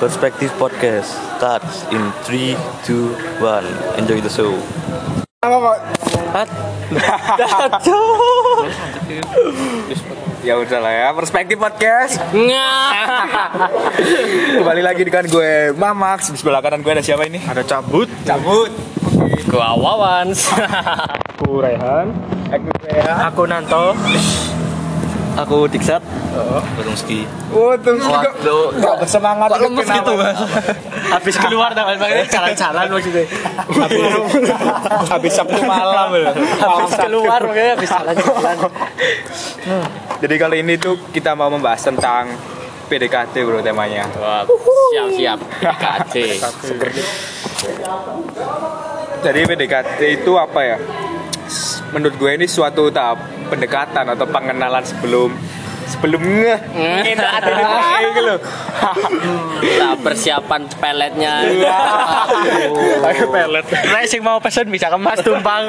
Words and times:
Perspektif 0.00 0.48
Podcast 0.56 1.12
starts 1.36 1.84
in 1.92 2.00
3, 2.24 2.56
2, 2.88 3.44
1 3.44 4.00
Enjoy 4.00 4.24
the 4.24 4.32
show 4.32 4.56
Apa 5.44 5.56
kok? 5.60 5.78
Ya 10.40 10.56
udah 10.56 10.80
lah 10.80 10.92
ya, 10.96 11.08
perspektif 11.12 11.60
podcast. 11.60 12.16
Kembali 14.56 14.80
lagi 14.80 15.04
dengan 15.04 15.28
gue 15.28 15.76
Mamax. 15.76 16.32
Di 16.32 16.40
sebelah 16.40 16.64
kanan 16.64 16.80
gue 16.80 16.92
ada 16.96 17.04
siapa 17.04 17.28
ini? 17.28 17.44
Ada 17.44 17.60
cabut. 17.60 18.08
Cabut. 18.24 18.72
Gua 19.52 19.76
Wawans. 19.76 20.48
Aku 21.36 21.60
Rehan. 21.60 22.16
Aku 22.48 22.68
Rehan. 22.88 23.16
Aku 23.28 23.42
Nanto. 23.44 23.92
Aku 25.46 25.66
Diksat 25.70 26.02
Berungski 26.76 27.24
Oh, 27.50 27.74
tuh 27.74 27.98
Waduh. 27.98 28.70
Gak 28.78 28.94
bersemangat. 29.02 29.48
Kok 29.50 29.58
lemes 29.66 29.88
gitu, 29.90 30.12
Mas? 30.14 30.38
Habis 31.18 31.34
keluar 31.34 31.74
dah, 31.74 31.82
Mas. 31.82 31.98
Jalan-jalan 32.30 32.86
maksudnya. 32.86 33.24
Habis 35.10 35.32
Sabtu 35.34 35.60
malam 35.66 36.14
loh. 36.14 36.34
Habis 36.38 36.94
keluar 36.94 37.40
makanya 37.42 37.72
habis 37.74 37.90
jalan-jalan. 37.90 38.56
Jadi 40.22 40.34
kali 40.38 40.56
ini 40.62 40.78
tuh 40.78 40.94
kita 41.10 41.34
mau 41.34 41.50
membahas 41.50 41.82
tentang 41.82 42.30
PDKT 42.86 43.34
bro 43.42 43.58
temanya. 43.62 44.06
Wah, 44.18 44.46
siap-siap. 44.94 45.38
KC. 45.62 46.14
Jadi 49.20 49.40
PDKT 49.44 50.00
itu 50.22 50.32
apa 50.38 50.60
ya? 50.62 50.76
Menurut 51.90 52.14
gue 52.16 52.30
ini 52.38 52.46
suatu 52.46 52.88
tahap 52.94 53.18
pendekatan 53.50 54.06
atau 54.14 54.26
pengenalan 54.30 54.82
sebelum 54.86 55.34
sebelum 55.90 56.22
ngeh 56.22 56.60
kita 57.02 57.26
ada 57.26 57.50
gitu 58.06 58.20
loh. 58.22 58.38
Nah, 59.60 59.92
persiapan 60.00 60.64
peletnya. 60.80 61.44
Pakai 63.04 63.26
pelet. 63.28 63.64
Nek 63.68 64.04
sing 64.08 64.20
mau 64.24 64.40
pesen 64.40 64.72
bisa 64.72 64.88
kemas 64.88 65.20
tumpang. 65.20 65.68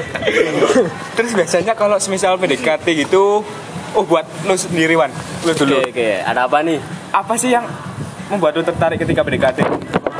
Terus 1.16 1.32
biasanya 1.36 1.76
kalau 1.76 2.00
semisal 2.00 2.40
PDKT 2.40 3.04
gitu, 3.04 3.44
oh 3.92 4.04
buat 4.08 4.24
lo 4.48 4.56
sendiri 4.56 4.96
Wan, 4.96 5.12
lo 5.44 5.52
dulu. 5.52 5.84
Oke, 5.84 5.92
oke. 5.92 6.10
Ada 6.24 6.48
apa 6.48 6.64
nih? 6.64 6.78
Apa 7.12 7.36
sih 7.36 7.52
yang 7.52 7.64
membuat 8.32 8.56
lo 8.56 8.64
tertarik 8.64 8.96
ketika 9.00 9.20
PDKT? 9.20 9.58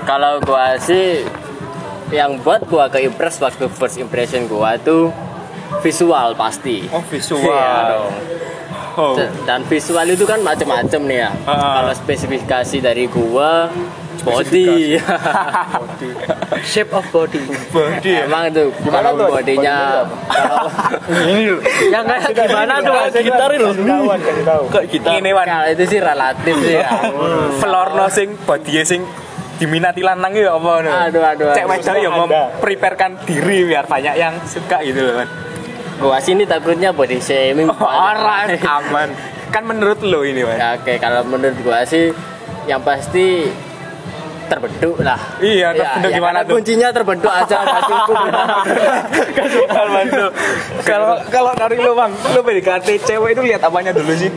Kalau 0.04 0.40
gua 0.44 0.76
sih 0.76 1.24
yang 2.12 2.36
buat 2.38 2.68
gua 2.68 2.86
ke 2.86 3.00
impress 3.00 3.40
waktu 3.40 3.66
first 3.66 3.96
impression 3.96 4.44
gua 4.44 4.76
tuh 4.76 5.08
visual 5.80 6.36
pasti. 6.36 6.84
Oh 6.92 7.00
visual. 7.02 7.40
Iya 7.42 7.72
dong. 7.90 8.12
Oh. 8.92 9.16
Dan 9.48 9.64
visual 9.64 10.04
itu 10.04 10.22
kan 10.22 10.44
macam-macam 10.44 11.00
nih 11.02 11.18
ya. 11.18 11.30
Ah. 11.42 11.80
Kalau 11.80 11.92
spesifikasi 11.96 12.76
dari 12.78 13.08
gua 13.08 13.72
body. 14.28 15.00
Shape 16.62 16.92
of 16.92 17.08
body. 17.08 17.40
Body 17.72 18.12
ya? 18.12 18.28
Emang 18.28 18.52
tuh 18.52 18.68
Gimana 18.78 19.10
kalau 19.10 19.18
tuh? 19.18 19.28
bodinya 19.32 19.76
Ini 21.08 21.42
loh. 21.48 21.58
yang 21.88 22.04
kayak 22.04 22.30
gimana 22.36 22.74
tuh 22.78 22.94
gitar 23.18 23.50
itu 23.50 23.68
Kok 24.68 24.84
kita 24.86 25.08
ini 25.16 25.30
Wan, 25.32 25.46
kalau 25.48 25.66
itu 25.66 25.84
sih 25.88 25.98
relatif 25.98 26.54
sih 26.60 26.76
ya. 26.76 26.88
Florno 27.58 28.06
sing 28.08 28.36
body 28.44 28.84
sing 28.84 29.02
diminati 29.62 30.02
lanang 30.02 30.34
ya 30.34 30.58
apa 30.58 30.70
no? 30.82 30.90
Aduh 30.90 31.22
aduh. 31.22 31.54
Cek 31.54 31.66
wedok 31.70 31.96
ya 32.02 32.10
mempreparekan 32.10 33.10
diri 33.22 33.70
biar 33.70 33.86
banyak 33.86 34.14
yang 34.18 34.34
suka 34.42 34.82
gitu 34.82 35.06
loh 35.06 35.14
kan. 35.22 35.28
Gua 36.02 36.18
sini 36.18 36.42
takutnya 36.42 36.90
body 36.90 37.22
shaming. 37.22 37.70
Orang 37.70 38.58
aman. 38.82 39.08
Kan 39.54 39.62
menurut 39.68 40.02
lo 40.02 40.26
ini, 40.26 40.42
Wan. 40.42 40.58
Ya, 40.58 40.74
Oke, 40.74 40.98
kalau 40.98 41.22
menurut 41.22 41.54
gua 41.62 41.86
sih 41.86 42.10
yang 42.66 42.82
pasti 42.82 43.46
terbentuk 44.50 44.98
lah. 44.98 45.20
Iya, 45.38 45.70
terbentuk 45.76 46.10
ya, 46.10 46.16
gimana 46.18 46.38
karena 46.42 46.48
tuh? 46.50 46.54
Kuncinya 46.58 46.88
terbentuk 46.90 47.30
aja 47.30 47.56
nggak 47.64 47.82
cukup. 47.86 48.18
Kalau 50.82 51.12
kalau 51.30 51.52
dari 51.54 51.76
lo 51.78 51.94
bang, 51.94 52.10
lo 52.34 52.40
PDKT 52.42 52.88
cewek 53.06 53.38
itu 53.38 53.42
lihat 53.46 53.62
apanya 53.62 53.94
dulu 53.94 54.10
sih? 54.18 54.28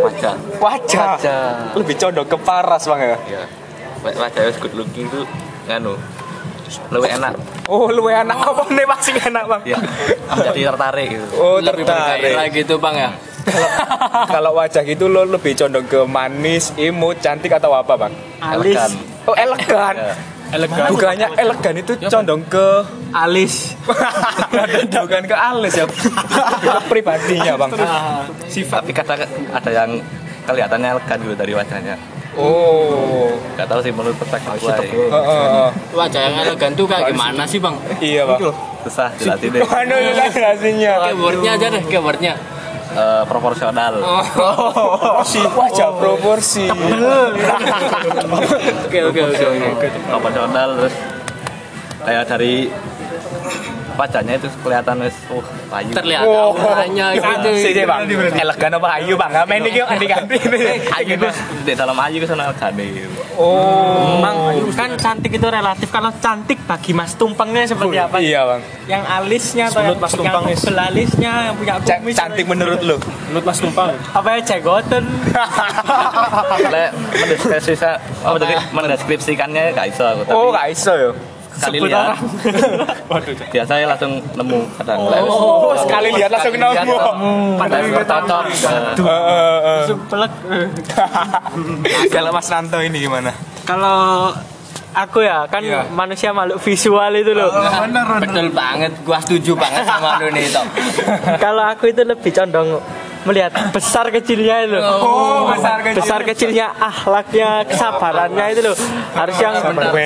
Wajah 0.00 0.34
Wajah. 0.58 1.08
Wajah. 1.20 1.42
Lebih 1.76 1.94
condong 2.00 2.26
ke 2.32 2.36
paras 2.40 2.82
bang 2.88 3.00
ya. 3.04 3.18
Ya 3.28 3.44
Wajah 4.00 4.42
wis 4.48 4.56
good 4.56 4.74
looking 4.76 5.06
tuh 5.12 5.28
Nganu 5.68 5.94
Lebih 6.94 7.10
enak 7.20 7.32
Oh 7.66 7.90
lu 7.90 8.06
enak 8.06 8.38
apa 8.48 8.62
nih 8.70 8.86
masih 8.86 9.14
enak 9.18 9.44
bang? 9.46 9.62
Ya 9.66 9.78
Jadi 10.50 10.60
tertarik 10.64 11.06
gitu 11.10 11.26
Oh 11.36 11.58
Lebih 11.60 11.84
tertarik. 11.84 12.50
gitu 12.54 12.74
bang 12.80 12.96
ya. 12.96 13.10
Kalau 14.34 14.52
wajah 14.52 14.84
gitu 14.84 15.08
lo 15.08 15.24
lebih 15.24 15.56
condong 15.56 15.88
ke 15.88 16.04
manis, 16.04 16.76
imut, 16.76 17.18
cantik 17.24 17.56
atau 17.56 17.72
apa 17.72 17.96
bang? 17.96 18.12
Elegan 18.40 18.90
Oh 19.24 19.34
elegan. 19.36 19.94
Ya. 19.96 20.14
Elegan. 20.50 20.88
Bukannya 20.92 21.28
elegan 21.40 21.74
itu 21.80 21.92
condong 22.08 22.42
ke 22.46 22.84
Alis. 23.10 23.74
bukan 25.02 25.24
ke 25.26 25.34
alis 25.34 25.74
ya. 25.74 25.86
Pribadinya 26.86 27.58
bang. 27.58 27.70
Sifat 28.46 28.86
Tapi 28.86 28.92
kadang 28.94 29.20
ada 29.50 29.70
yang 29.70 29.90
Kelihatannya 30.40 30.88
elegan 30.98 31.18
gitu 31.22 31.34
dari 31.36 31.52
wajahnya 31.54 32.19
Oh. 32.40 33.28
Gak 33.60 33.68
tahu 33.68 33.80
sih 33.84 33.92
menurut 33.92 34.16
perspektif 34.16 34.50
gue 34.56 34.72
Heeh, 34.72 34.88
heeh. 35.12 35.70
Wajah 35.92 36.20
yang 36.24 36.34
elegan 36.48 36.72
tuh 36.72 36.88
kayak 36.88 37.12
gimana 37.12 37.44
sih 37.44 37.60
bang? 37.60 37.76
Iya 38.00 38.22
bang. 38.24 38.38
Susah 38.88 39.12
jelasin 39.20 39.48
deh 39.52 39.60
Mana 39.60 39.94
jelasinnya? 40.32 40.92
Keywordnya 41.12 41.50
aja 41.60 41.66
deh, 41.68 41.82
keywordnya. 41.84 42.34
Eh, 42.90 43.22
Proporsional 43.28 44.02
Proporsi 44.02 45.38
wajah 45.46 45.90
proporsi. 45.94 46.66
Oke 48.82 48.98
oke 49.06 49.20
oke. 49.30 49.44
oke. 49.46 49.88
Proporsional 50.10 50.68
terus 50.80 50.94
Kayak 52.00 52.24
dari 52.32 52.72
Wajahnya 54.00 54.40
itu 54.40 54.48
kelihatan 54.64 54.96
wis 55.04 55.12
Uh 55.28 55.44
payu 55.68 55.92
Terlihat 55.92 56.24
Oh. 56.24 56.56
auranya 56.56 57.12
gitu. 57.12 57.52
Si 57.60 57.76
si, 57.76 57.82
bang. 57.84 58.08
Elegan 58.32 58.72
apa 58.80 58.88
ayu 58.96 59.12
bang? 59.14 59.30
Gak 59.30 59.44
main 59.44 59.60
iki 59.62 59.80
ganti-ganti. 59.84 60.36
Ayu 60.96 61.12
terus 61.20 61.36
Di 61.68 61.76
dalam 61.76 61.96
ayu 62.00 62.16
ke 62.16 62.26
sana 62.26 62.48
gade 62.56 62.88
Oh. 63.36 64.20
Bang, 64.20 64.36
kan 64.72 64.90
cantik 64.96 65.32
itu 65.32 65.44
relatif. 65.44 65.88
Kalau 65.88 66.12
cantik 66.16 66.60
bagi 66.64 66.92
Mas 66.92 67.12
Tumpengnya 67.14 67.64
seperti 67.64 67.96
apa? 67.96 68.16
Iya 68.18 68.40
bang. 68.44 68.60
Yang 68.88 69.02
alisnya 69.06 69.64
atau 69.68 69.80
yang, 69.80 69.86
Menurut 69.92 70.00
Mas 70.00 70.10
yang 70.10 70.20
Tumpeng, 70.20 70.44
Is. 70.48 70.60
belalisnya 70.64 71.32
yang 71.44 71.54
punya 71.56 71.74
kumis 71.80 72.14
Cantik 72.16 72.44
menurut 72.48 72.80
lo? 72.80 72.96
menurut 73.28 73.44
Mas 73.44 73.58
Tumpeng. 73.60 73.92
Apa 74.12 74.28
ya 74.32 74.38
jagoten? 74.42 75.04
Lek 76.74 76.90
mendeskripsikan 77.14 77.94
apa 78.20 78.36
tadi 78.36 78.54
mendeskripsikannya 78.72 79.62
gak 79.72 79.86
iso 79.90 80.04
aku 80.04 80.22
tapi 80.24 80.34
Oh 80.34 80.48
gak 80.50 80.66
iso 80.70 80.92
yo. 80.94 81.10
Sekali 81.60 81.78
lihat 81.82 82.16
biasa 83.54 83.72
ya 83.76 83.86
langsung 83.86 84.12
nemu 84.32 84.58
kadang 84.74 84.98
Lek 85.04 85.20
wis- 85.20 85.40
Oh 85.60 85.76
sekali 85.76 86.08
lihat 86.10 86.30
langsung 86.30 86.54
nemu. 86.54 86.96
Padahal 87.54 87.86
bercocok 87.92 88.44
Eh, 88.96 89.80
Suplek. 89.84 90.32
Kalau 92.14 92.30
Mas 92.30 92.48
Nanto 92.48 92.78
ini 92.78 92.98
gimana? 92.98 93.30
Kalau 93.62 94.32
aku 94.90 95.20
ya 95.20 95.46
kan 95.46 95.62
Iya. 95.62 95.86
manusia 95.88 96.30
makhluk 96.30 96.58
visual 96.58 97.12
itu 97.12 97.30
loh. 97.30 97.50
Betul 98.18 98.50
banget, 98.50 98.92
gua 99.00 99.18
setuju 99.18 99.54
banget 99.54 99.84
sama 99.84 100.18
lu 100.18 100.28
nih. 100.30 100.50
Kalau 101.44 101.62
aku 101.64 101.88
itu 101.88 102.02
lebih 102.02 102.30
condong 102.30 102.80
melihat 103.22 103.52
besar 103.70 104.08
kecilnya 104.08 104.64
itu. 104.64 104.78
Oh, 104.78 105.50
besar 105.50 105.78
kecil. 105.80 105.98
Besar 106.00 106.20
kecilnya 106.22 106.66
akhlaknya, 106.72 107.64
kesabarannya 107.64 108.44
itu 108.50 108.60
loh. 108.62 108.76
Harus 109.12 109.36
yang 109.36 109.54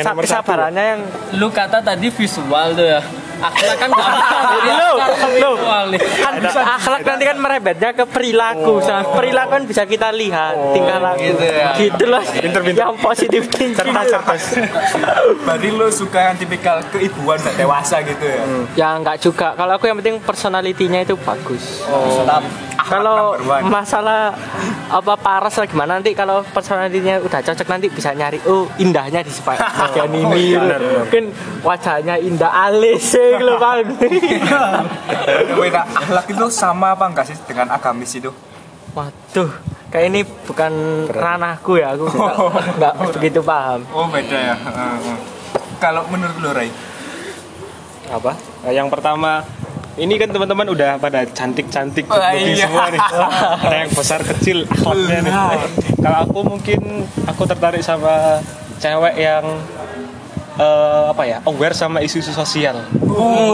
sa- 0.03 0.15
kesabarannya 0.15 0.85
yang 0.85 1.01
Lu 1.35 1.49
kata 1.49 1.79
tadi 1.79 2.09
visual 2.09 2.69
tuh 2.73 2.87
ya. 2.89 3.01
Akhlak 3.37 3.77
kan 3.77 3.89
gak 3.91 4.09
Lo, 4.65 4.93
lo, 5.37 5.51
kan 5.97 6.35
akhlak 6.45 7.01
nanti 7.05 7.25
kan 7.25 7.37
merebetnya 7.37 7.91
ke 7.93 8.05
perilaku. 8.05 8.81
Nah, 8.81 9.03
perilaku 9.11 9.51
kan 9.51 9.63
bisa 9.65 9.83
kita 9.85 10.09
lihat, 10.11 10.55
tingkah 10.73 10.99
laku. 10.99 11.23
gitu 11.27 11.45
ya. 11.45 11.69
Gitu 11.75 12.05
loh. 12.05 12.23
Yang 12.65 12.97
positif. 12.99 13.43
Cerdas 13.51 14.07
cerdas. 14.07 14.43
Berarti 15.43 15.69
lo 15.71 15.89
suka 15.89 16.33
yang 16.33 16.37
tipikal 16.37 16.81
keibuan 16.89 17.39
dan 17.39 17.55
dewasa 17.55 18.01
gitu 18.01 18.25
ya? 18.25 18.41
Ya 18.75 18.89
enggak 18.95 19.21
juga. 19.21 19.53
Kalau 19.55 19.73
aku 19.75 19.85
yang 19.87 19.99
penting 19.99 20.17
personalitinya 20.21 21.01
itu 21.01 21.15
bagus. 21.17 21.85
Tetap 21.85 22.43
Kalau 22.77 23.41
masalah 23.65 24.37
apa 24.87 25.17
paras 25.17 25.57
lah 25.57 25.65
gimana 25.65 25.97
nanti 25.97 26.13
kalau 26.13 26.45
personalitinya 26.45 27.17
udah 27.19 27.41
cocok 27.41 27.67
nanti 27.67 27.89
bisa 27.89 28.13
nyari 28.13 28.37
oh 28.45 28.69
indahnya 28.77 29.25
di 29.25 29.33
sepa- 29.33 29.57
bagian 29.81 30.13
ini 30.13 30.55
mungkin 30.61 31.33
wajahnya 31.65 32.21
indah 32.21 32.53
alis 32.53 33.17
bang 33.33 33.81
Beda 35.57 35.83
akhlak 35.89 36.27
itu 36.29 36.47
sama 36.53 36.93
apa 36.93 37.05
enggak 37.09 37.27
sih 37.33 37.37
dengan 37.49 37.73
agamis 37.73 38.13
itu? 38.19 38.31
waduh 38.95 39.51
kayak 39.91 40.07
ini 40.11 40.21
bukan 40.23 40.73
ranahku 41.11 41.83
ya 41.83 41.99
aku 41.99 42.07
nggak 42.07 42.37
nggak 42.79 42.93
begitu 43.19 43.41
paham 43.43 43.83
Oh 43.91 44.07
beda 44.07 44.39
ya. 44.39 44.55
Heeh, 44.55 44.93
heeh. 45.03 45.19
Kalau 45.83 46.07
menurut 46.11 46.39
lo 46.39 46.51
Ray? 46.55 46.71
apa 48.05 48.37
Nah, 48.65 48.73
yang 48.73 48.87
pertama 48.93 49.43
ini 49.95 50.19
kan 50.19 50.27
teman-teman 50.27 50.67
udah 50.75 50.99
pada 50.99 51.23
cantik-cantik 51.23 52.11
looking 52.11 52.59
iya. 52.59 52.67
semua 52.67 52.91
nih. 52.91 53.01
Ada 53.63 53.77
yang 53.87 53.91
besar 53.95 54.21
kecil 54.27 54.67
akhlaknya 54.67 55.19
nih. 55.23 55.35
Kalau 56.03 56.19
aku 56.27 56.39
mungkin 56.43 56.81
aku 57.31 57.43
tertarik 57.47 57.79
sama 57.79 58.43
cewek 58.83 59.15
yang 59.15 59.45
eh, 60.57 61.05
apa 61.09 61.23
ya 61.25 61.39
aware 61.45 61.73
sama 61.73 61.99
isu-isu 61.99 62.31
sosial. 62.31 62.79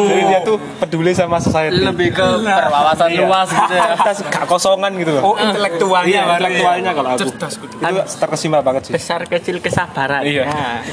Jadi 0.00 0.22
dia 0.24 0.40
tuh 0.40 0.56
peduli 0.78 1.12
sama 1.12 1.36
society. 1.36 1.80
lebih 1.80 2.12
ke 2.12 2.26
berwawasan 2.40 3.08
Iya. 3.10 3.20
luas 3.22 3.48
gitu 3.48 3.72
ya 3.72 3.86
Cerdas, 3.92 4.18
gak 4.24 4.44
kosongan 4.46 4.92
gitu 4.96 5.10
loh. 5.12 5.22
Oh, 5.22 5.34
intelektualnya 5.36 6.08
Iya, 6.08 6.20
ya. 6.20 6.32
intelektualnya 6.34 6.90
kalau 6.92 7.08
aku. 7.10 7.20
Cerdas, 7.26 7.52
good. 7.56 7.70
Itu 7.76 8.00
terkesima 8.16 8.58
banget 8.60 8.82
sih. 8.88 8.92
besar 8.92 9.20
kecil 9.24 9.60
kesabaran 9.60 10.22
Iya. 10.24 10.44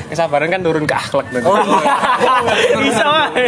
Kesabaran 0.08 0.48
kan 0.48 0.60
turun 0.60 0.84
ke 0.84 0.96
akhlak 0.96 1.28
dan 1.30 1.42
bisa 2.84 3.06
wae 3.06 3.46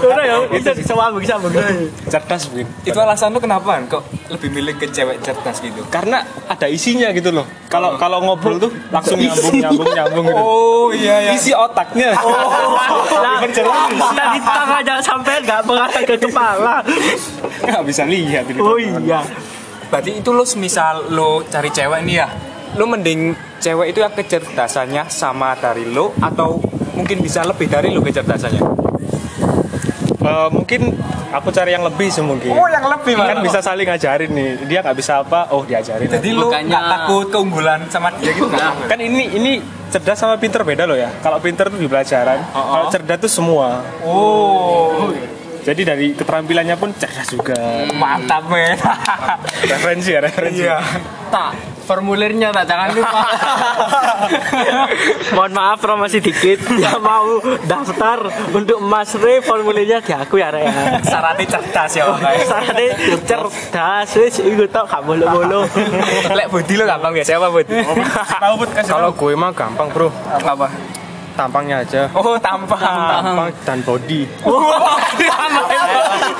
udah 0.00 0.24
ya 0.24 0.36
bisa 0.50 0.70
bisa 0.72 0.92
wae 0.94 1.18
bisa 1.18 1.34
wae 1.36 1.88
cerdas 2.06 2.42
mungkin. 2.48 2.66
Itu 2.82 2.98
alasan 2.98 3.30
lu 3.30 3.40
kenapa 3.40 3.80
kok 3.86 4.02
lebih 4.30 4.48
milih 4.50 4.74
ke 4.76 4.86
cewek 4.88 5.18
cerdas 5.20 5.58
gitu? 5.58 5.82
Karena 5.88 6.22
ada 6.46 6.66
isinya 6.66 7.10
gitu 7.10 7.30
loh. 7.30 7.46
Kalau 7.66 7.98
kalau 7.98 8.22
ngobrol 8.22 8.58
tuh 8.60 8.70
langsung 8.88 9.18
nyambung 9.18 9.54
nyambung 9.58 9.88
nyambung 9.90 10.24
gitu. 10.26 10.38
Oh 10.38 10.88
iya 10.90 11.16
ya. 11.20 11.30
Isi 11.34 11.50
otaknya. 11.92 12.10
Lah, 13.20 13.38
tadi 14.16 14.38
tangannya 14.40 14.94
sampai 15.02 15.34
nggak 15.44 15.60
mengarah 15.68 16.02
ke 16.02 16.16
kepala. 16.16 16.76
Nggak 17.64 17.82
bisa 17.84 18.02
lihat 18.08 18.44
ini. 18.48 18.58
Oh 18.60 18.78
iya. 18.78 19.20
Berarti 19.90 20.18
itu 20.18 20.30
lu 20.34 20.44
semisal 20.46 21.12
lu 21.12 21.44
cari 21.46 21.70
cewek 21.70 22.00
nih 22.06 22.16
ya. 22.18 22.28
Lu 22.74 22.90
mending 22.90 23.34
cewek 23.62 23.94
itu 23.94 24.02
yang 24.02 24.12
kecerdasannya 24.12 25.06
sama 25.06 25.54
dari 25.54 25.86
lu 25.86 26.10
atau 26.18 26.58
mungkin 26.98 27.22
bisa 27.22 27.46
lebih 27.46 27.70
dari 27.70 27.94
lu 27.94 28.02
kecerdasannya? 28.02 28.83
Eh, 30.24 30.48
mungkin 30.48 30.80
aku 31.30 31.52
cari 31.52 31.76
yang 31.76 31.84
lebih 31.84 32.08
sih 32.08 32.24
mungkin. 32.24 32.48
Oh, 32.48 32.64
yang 32.64 32.88
lebih 32.88 33.12
Kan 33.14 33.44
bisa 33.44 33.60
saling 33.60 33.84
ngajarin 33.84 34.32
nih. 34.32 34.48
Dia 34.64 34.80
nggak 34.80 34.96
bisa 34.96 35.20
apa, 35.20 35.52
oh 35.52 35.60
diajarin. 35.62 36.08
Jadi 36.08 36.32
lu 36.32 36.48
Bukannya- 36.48 36.64
nggak 36.66 36.84
takut 36.88 37.26
keunggulan 37.28 37.80
sama 37.88 38.08
dia 38.16 38.32
gitu 38.32 38.48
nggak? 38.48 38.88
kan 38.88 38.98
ini 38.98 39.36
ini 39.36 39.52
cerdas 39.92 40.16
sama 40.16 40.40
pinter 40.40 40.64
beda 40.64 40.88
loh 40.88 40.96
ya. 40.96 41.12
Kalau 41.20 41.38
pinter 41.38 41.68
tuh 41.68 41.76
di 41.76 41.84
pelajaran, 41.84 42.40
kalau 42.50 42.88
cerdas 42.88 43.18
tuh 43.20 43.30
semua. 43.30 43.84
Oh, 44.00 45.12
Jadi 45.64 45.80
dari 45.80 46.12
keterampilannya 46.12 46.76
pun 46.76 46.92
cerdas 46.92 47.28
juga. 47.28 47.56
mantap 47.92 48.48
men. 48.48 48.76
referensi 49.64 50.12
ya, 50.12 50.20
referensi. 50.20 50.60
Iya. 50.60 50.76
tak 51.28 51.52
formulirnya 51.84 52.48
tak 52.50 52.64
jangan 52.66 52.88
lupa 52.96 53.20
Mohon 55.36 55.52
maaf 55.52 55.78
promosi 55.80 56.18
dikit. 56.20 56.58
Yang 56.84 57.00
mau 57.00 57.38
daftar 57.66 58.18
untuk 58.52 58.78
Mas 58.80 59.12
Re 59.16 59.44
formulirnya 59.44 60.00
di 60.00 60.12
aku 60.14 60.40
ya 60.40 60.48
Re. 60.50 60.64
ya. 60.64 60.72
Syaratnya 61.02 61.46
cerdas 61.48 61.92
ya. 61.92 62.04
Syaratnya 62.48 62.88
cerdas 63.24 64.08
wis 64.16 64.34
iku 64.40 64.64
tok 64.70 64.88
gak 64.88 65.02
bolo-bolo. 65.04 65.66
Lek 66.32 66.46
budi 66.48 66.74
lu 66.78 66.84
gampang 66.86 67.12
biasa 67.12 67.36
apa 67.36 67.48
bud? 67.50 67.66
Tahu 67.68 68.54
Bud, 68.60 68.70
kasih 68.72 68.90
Kalau 68.94 69.10
gue 69.12 69.32
mah 69.34 69.50
gampang 69.52 69.88
bro, 69.90 70.08
Apa? 70.40 70.68
Tampangnya 71.34 71.76
aja. 71.82 72.06
Oh 72.14 72.38
tampang. 72.38 72.78
Tampang 72.80 73.48
dan 73.62 73.78
body. 73.82 74.20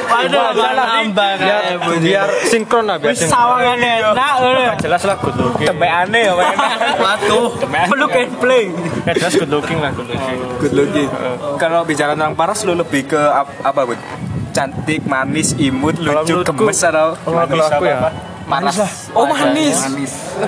Waduh, 0.05 0.55
nambah 0.55 1.31
Biar, 1.37 1.63
biar 1.99 2.29
sinkron 2.47 2.87
lah, 2.87 2.97
biar 2.97 3.15
sawangan 3.17 3.79
enak 3.79 4.33
ngono. 4.39 4.63
Jelas 4.79 5.03
lah 5.03 5.17
good 5.19 5.37
looking. 5.37 5.67
Tempe 5.67 5.87
aneh 5.87 6.23
ya 6.31 6.35
men. 7.73 7.87
Peluk 7.91 8.15
and 8.15 8.33
play. 8.39 8.65
Ya 9.05 9.13
jelas 9.15 9.35
good 9.35 9.51
looking 9.51 9.79
lah 9.83 9.91
good 9.91 10.09
looking. 10.09 10.39
Good 10.63 10.75
looking. 10.75 11.09
Kalau 11.59 11.83
bicara 11.83 12.15
tentang 12.15 12.39
paras 12.39 12.63
lu 12.63 12.75
lebih 12.75 13.11
ke 13.11 13.19
ap- 13.19 13.61
apa 13.63 13.81
bud? 13.85 13.99
Cantik, 14.55 15.03
manis, 15.03 15.51
imut, 15.59 15.99
lucu, 15.99 16.47
gemes 16.47 16.79
atau 16.79 17.19
kalau 17.19 17.43
aku 17.43 17.85
ya, 17.91 18.07
manis 18.45 18.77
lah 18.77 18.91
Oh 19.13 19.25
manis. 19.25 19.77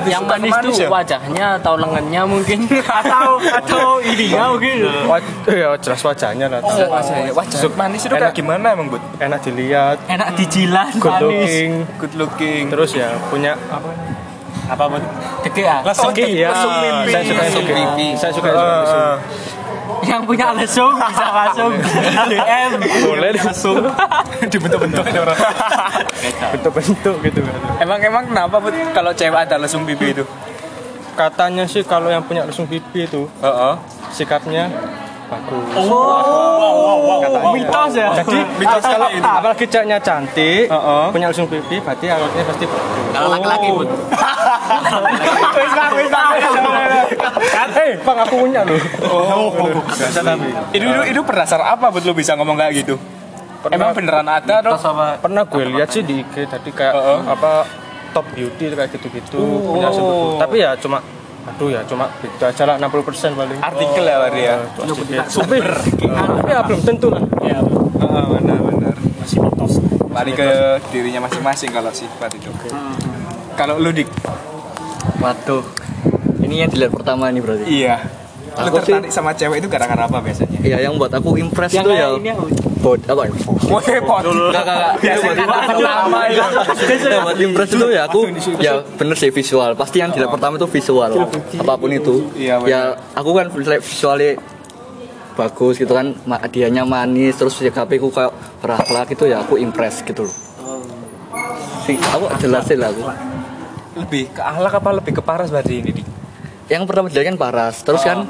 yang 0.04 0.22
manis 0.22 0.50
manis 0.50 0.74
tuh 0.74 0.84
ya? 0.84 0.88
wajahnya 0.90 1.46
atau 1.56 1.74
lengannya 1.74 2.22
mungkin 2.24 2.68
Atau 3.00 3.40
atau 3.40 3.86
ininya 4.00 4.52
mungkin. 4.52 4.84
waj 5.04 5.24
ya 5.46 5.70
jelas 5.76 6.00
wajahnya 6.02 6.46
lah. 6.46 6.60
Wajah, 6.60 6.86
wajah 7.32 7.58
manis 7.74 8.00
itu 8.02 8.12
kayak 8.12 8.32
gimana 8.32 8.72
emang 8.72 8.88
bud? 8.88 9.02
Enak 9.16 9.40
dilihat, 9.40 9.96
Enak 10.06 10.28
dijilat 10.34 10.92
good 10.94 11.08
manis. 11.10 11.24
looking. 11.24 11.70
Good 11.96 12.14
looking. 12.14 12.62
Terus 12.68 12.90
ya 12.92 13.08
punya 13.26 13.56
apa? 13.68 13.88
apa 14.66 14.84
Bud? 14.88 15.04
Gede 15.44 15.62
ah. 15.62 15.78
Lesung 15.80 16.10
Iya, 16.10 16.50
lesung 16.50 16.74
mimpi. 16.74 17.12
saya 17.12 17.22
suka 17.54 17.72
yang. 17.72 17.94
Saya 18.18 18.32
suka 18.34 18.48
yang. 18.50 19.18
Yang 20.04 20.20
punya 20.28 20.46
lesung 20.52 20.92
bisa 20.98 21.26
langsung 21.38 21.72
DM. 22.28 22.70
Boleh 23.06 23.30
langsung 23.40 23.80
dibentuk-bentuk 24.44 25.04
ada 25.06 25.20
orang. 25.24 25.38
bentuk-bentuk 26.52 27.16
gitu. 27.24 27.40
Emang 27.80 27.98
emang 28.02 28.24
kenapa 28.28 28.56
bud 28.60 28.74
kalau 28.92 29.12
cewek 29.16 29.48
ada 29.48 29.56
lesung 29.56 29.88
pipi 29.88 30.12
itu? 30.12 30.24
Katanya 31.16 31.64
sih 31.64 31.80
kalau 31.80 32.12
yang 32.12 32.20
punya 32.26 32.44
lesung 32.44 32.68
pipi 32.68 33.08
itu 33.08 33.24
Heeh. 33.40 33.74
sikapnya 34.12 34.68
bagus. 35.26 35.64
Oh, 35.76 37.52
mitos 37.52 37.92
ya. 37.94 38.08
Jadi 38.22 38.38
mitos 38.60 38.82
kalau 38.82 39.08
kali 39.10 39.18
ini. 39.18 39.26
apalagi 39.26 39.64
ceweknya 39.66 39.98
cantik, 40.00 40.64
Heeh. 40.70 41.04
punya 41.10 41.26
lesung 41.30 41.48
pipi, 41.50 41.76
berarti 41.82 42.06
alatnya 42.06 42.42
pasti 42.46 42.64
bagus. 42.66 43.10
kalau 43.12 43.28
laki-laki 43.32 43.68
pun 43.72 43.88
Wis 45.56 45.72
bang, 45.72 45.92
wis 45.96 46.08
bang. 46.10 46.30
Eh, 47.86 47.92
bang 48.00 48.18
aku 48.24 48.34
punya 48.40 48.60
loh. 48.64 48.80
Oh, 49.06 49.52
biasa 49.84 50.20
tapi. 50.24 50.48
Itu 50.72 50.84
itu 50.86 51.02
itu 51.14 51.20
berdasar 51.22 51.60
apa 51.60 51.92
bud 51.92 52.02
lu 52.02 52.14
bisa 52.16 52.34
ngomong 52.34 52.56
kayak 52.56 52.72
gitu? 52.84 52.94
Emang 53.66 53.92
beneran 53.92 54.26
ada 54.26 54.62
atau? 54.62 54.74
Pernah 55.18 55.42
gue 55.46 55.64
lihat 55.76 55.90
sih 55.90 56.02
di 56.06 56.22
IG 56.22 56.46
tadi 56.46 56.70
kayak 56.70 56.94
apa 57.26 57.66
top 58.14 58.26
beauty 58.32 58.72
kayak 58.72 58.90
gitu-gitu 58.96 59.38
punya 59.66 59.90
lesung 59.90 60.06
pipi. 60.06 60.38
Tapi 60.40 60.56
ya 60.62 60.70
cuma 60.78 60.98
aduh 61.46 61.68
ya 61.70 61.80
cuma 61.86 62.10
itu 62.20 62.42
aja 62.42 62.62
lah 62.66 62.74
60% 62.76 62.90
paling. 63.32 63.58
Artikel 63.62 64.02
ya 64.02 64.16
berarti 64.18 64.40
ya. 64.42 64.54
Tapi, 65.22 65.56
tapi 66.36 66.50
ya 66.50 66.60
belum 66.62 66.80
tentu 66.82 67.06
lah. 67.08 67.22
Heeh, 67.96 68.24
benar 68.28 68.58
benar. 68.60 68.94
Masih 69.22 69.38
mitos. 69.40 69.72
Balik 70.10 70.34
ke 70.34 70.48
dirinya 70.90 71.20
masing-masing 71.24 71.70
kalau 71.70 71.90
sifat 71.90 72.34
itu. 72.34 72.50
Kalau 73.54 73.78
lu 73.78 73.88
dik, 73.88 74.10
Waduh. 75.16 75.64
Ini 76.36 76.66
yang 76.66 76.70
dilihat 76.70 76.92
pertama 76.92 77.30
nih 77.30 77.40
berarti. 77.40 77.64
iya. 77.66 78.25
Lu 78.56 78.62
Aku 78.66 78.80
sih- 78.80 78.88
tertarik 78.88 79.12
sama 79.12 79.30
cewek 79.30 79.60
itu 79.60 79.68
gara-gara 79.68 80.02
apa 80.02 80.16
biasanya? 80.18 80.48
Iya, 80.58 80.78
yang 80.82 80.96
buat 80.96 81.12
aku 81.12 81.36
impress 81.36 81.70
Yang 81.70 81.84
tuh 81.84 81.92
ya. 81.92 82.08
aku. 82.08 82.44
Bod, 82.80 83.00
apa? 83.04 83.22
Wah, 83.68 83.82
pot. 84.00 84.22
Enggak, 84.24 84.62
enggak, 84.62 84.62
enggak. 84.64 84.92
Biasanya 85.02 85.34
Itu 85.34 85.44
buat- 85.44 85.66
pertama 85.68 86.18
ya. 86.24 86.44
Ya, 87.06 87.18
buat 87.20 87.38
impress 87.38 87.70
itu 87.70 87.86
ya 87.90 88.02
aku 88.04 88.20
ya 88.56 88.72
bener 88.94 89.14
sih 89.14 89.30
visual. 89.30 89.70
Pasti 89.74 89.96
yang 89.98 90.08
dilihat 90.10 90.30
pertama 90.30 90.56
itu 90.56 90.64
visual. 90.66 91.10
Apa 91.54 91.74
pun 91.76 91.90
itu. 91.90 92.32
Iya. 92.32 92.54
Ya 92.64 92.80
aku 93.12 93.30
kan 93.32 93.52
visualnya 93.52 94.40
bagus 95.34 95.76
gitu 95.76 95.92
kan. 95.92 96.16
Dianya 96.48 96.82
manis 96.82 97.34
terus 97.34 97.58
ya 97.58 97.68
KP 97.68 97.98
ku 97.98 98.08
kayak 98.08 98.32
berakhlak 98.58 99.04
gitu 99.10 99.26
ya 99.26 99.42
aku 99.42 99.56
impress 99.56 100.00
gitu 100.00 100.24
loh. 100.24 100.36
Sih, 101.84 101.94
aku 101.94 102.24
jelasin 102.40 102.80
lah 102.80 102.88
aku. 102.88 103.02
Lebih 103.96 104.28
ke 104.30 104.40
akhlak 104.40 104.74
apa 104.74 104.90
lebih 104.94 105.12
ke 105.12 105.22
paras 105.22 105.48
berarti 105.48 105.74
ini 105.76 105.90
dik? 105.92 106.06
Yang 106.66 106.82
pertama 106.84 107.06
dilihat 107.06 107.26
kan 107.28 107.38
paras, 107.38 107.78
terus 107.80 108.02
kan 108.02 108.26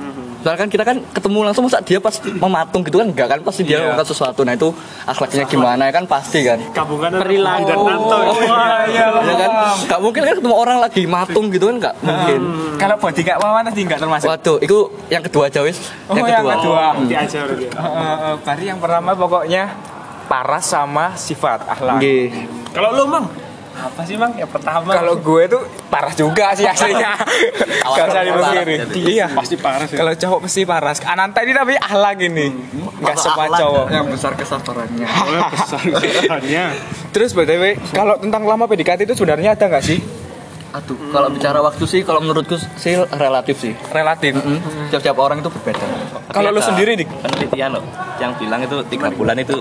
Soalnya 0.47 0.63
kan 0.63 0.71
kita 0.71 0.85
kan 0.85 1.03
ketemu 1.11 1.39
langsung 1.43 1.67
masa 1.67 1.83
dia 1.83 1.99
pas 1.99 2.15
mematung 2.23 2.81
gitu 2.81 2.97
kan 2.97 3.11
enggak 3.11 3.27
kan 3.27 3.43
pasti 3.43 3.67
dia 3.67 3.83
melakukan 3.83 4.07
sesuatu 4.07 4.41
nah 4.41 4.55
itu 4.55 4.71
akhlaknya 5.05 5.43
gimana 5.45 5.83
ya 5.83 5.93
kan 5.93 6.07
pasti 6.07 6.39
kan 6.41 6.63
Perilaku. 7.19 7.67
iya. 8.87 9.07
ya 9.11 9.35
kan 9.37 9.51
nggak 9.83 10.01
mungkin 10.01 10.23
kan 10.23 10.35
ketemu 10.37 10.55
orang 10.55 10.79
lagi 10.79 11.03
matung 11.05 11.51
gitu 11.51 11.67
kan 11.67 11.77
nggak 11.83 11.95
mungkin 12.01 12.41
Kalau 12.77 12.97
body 12.97 13.21
kayak 13.21 13.39
wawan 13.41 13.63
nanti 13.65 13.81
enggak 13.83 13.99
termasuk. 13.99 14.29
waduh 14.29 14.57
itu 14.61 14.77
yang 15.09 15.21
kedua 15.21 15.51
aja 15.51 15.61
wis 15.61 15.83
Oh, 16.07 16.15
yang 16.15 16.47
kedua. 16.47 16.95
Hmm. 16.95 17.11
Heeh, 17.75 17.91
heeh. 18.15 18.35
Berarti 18.39 18.65
yang 18.65 18.79
pertama 18.79 19.11
pokoknya 19.13 19.63
paras 20.27 20.65
sama 20.65 21.19
sifat 21.19 21.67
akhlak. 21.67 21.99
Nggih. 21.99 22.31
Kalau 22.71 22.93
lu 22.93 23.05
Mang, 23.09 23.27
apa 23.77 24.01
sih 24.09 24.17
Mang? 24.17 24.33
Yang 24.35 24.51
pertama. 24.57 24.89
Kalau 24.89 25.15
gue 25.21 25.43
tuh 25.47 25.63
parah 25.93 26.15
juga 26.17 26.57
sih 26.57 26.65
aslinya. 26.65 27.13
Gak 27.97 28.07
usah 28.09 28.23
dipungkiri. 28.25 28.75
Iya. 28.97 29.27
pasti 29.37 29.57
parah 29.61 29.85
sih. 29.85 29.97
Kalau 30.01 30.13
cowok 30.17 30.39
mesti 30.49 30.61
paras. 30.65 30.97
Ananta 31.05 31.45
ini 31.45 31.53
tapi 31.53 31.77
akhlak 31.77 32.17
ini. 32.25 32.47
Gak 33.05 33.17
semua 33.21 33.47
cowok. 33.53 33.87
yang 33.93 34.07
besar 34.09 34.33
kesabarannya 34.35 35.07
Besarnya. 36.03 36.65
Terus 37.13 37.31
btw, 37.33 37.77
kalau 37.93 38.17
tentang 38.17 38.45
lama 38.45 38.65
PDKT 38.65 39.09
itu 39.09 39.15
sebenarnya 39.17 39.57
ada 39.57 39.69
nggak 39.69 39.85
sih? 39.85 40.01
aduh 40.77 40.99
kalau 41.09 41.33
bicara 41.33 41.65
waktu 41.65 41.85
sih 41.89 42.01
kalau 42.05 42.21
menurutku 42.21 42.61
sih 42.77 43.01
relatif 43.17 43.57
sih 43.65 43.73
Relatif. 43.97 44.37
Hmm, 44.37 44.61
tiap-tiap 44.93 45.17
orang 45.17 45.41
itu 45.41 45.49
berbeda 45.49 45.87
Kalau 46.29 46.53
lu 46.53 46.61
Ada 46.61 46.69
sendiri, 46.69 47.01
Dik? 47.01 47.09
penelitian 47.25 47.81
loh 47.81 47.85
yang 48.21 48.37
bilang 48.37 48.61
itu 48.61 48.77
tiga 48.93 49.09
bulan 49.09 49.41
itu 49.41 49.57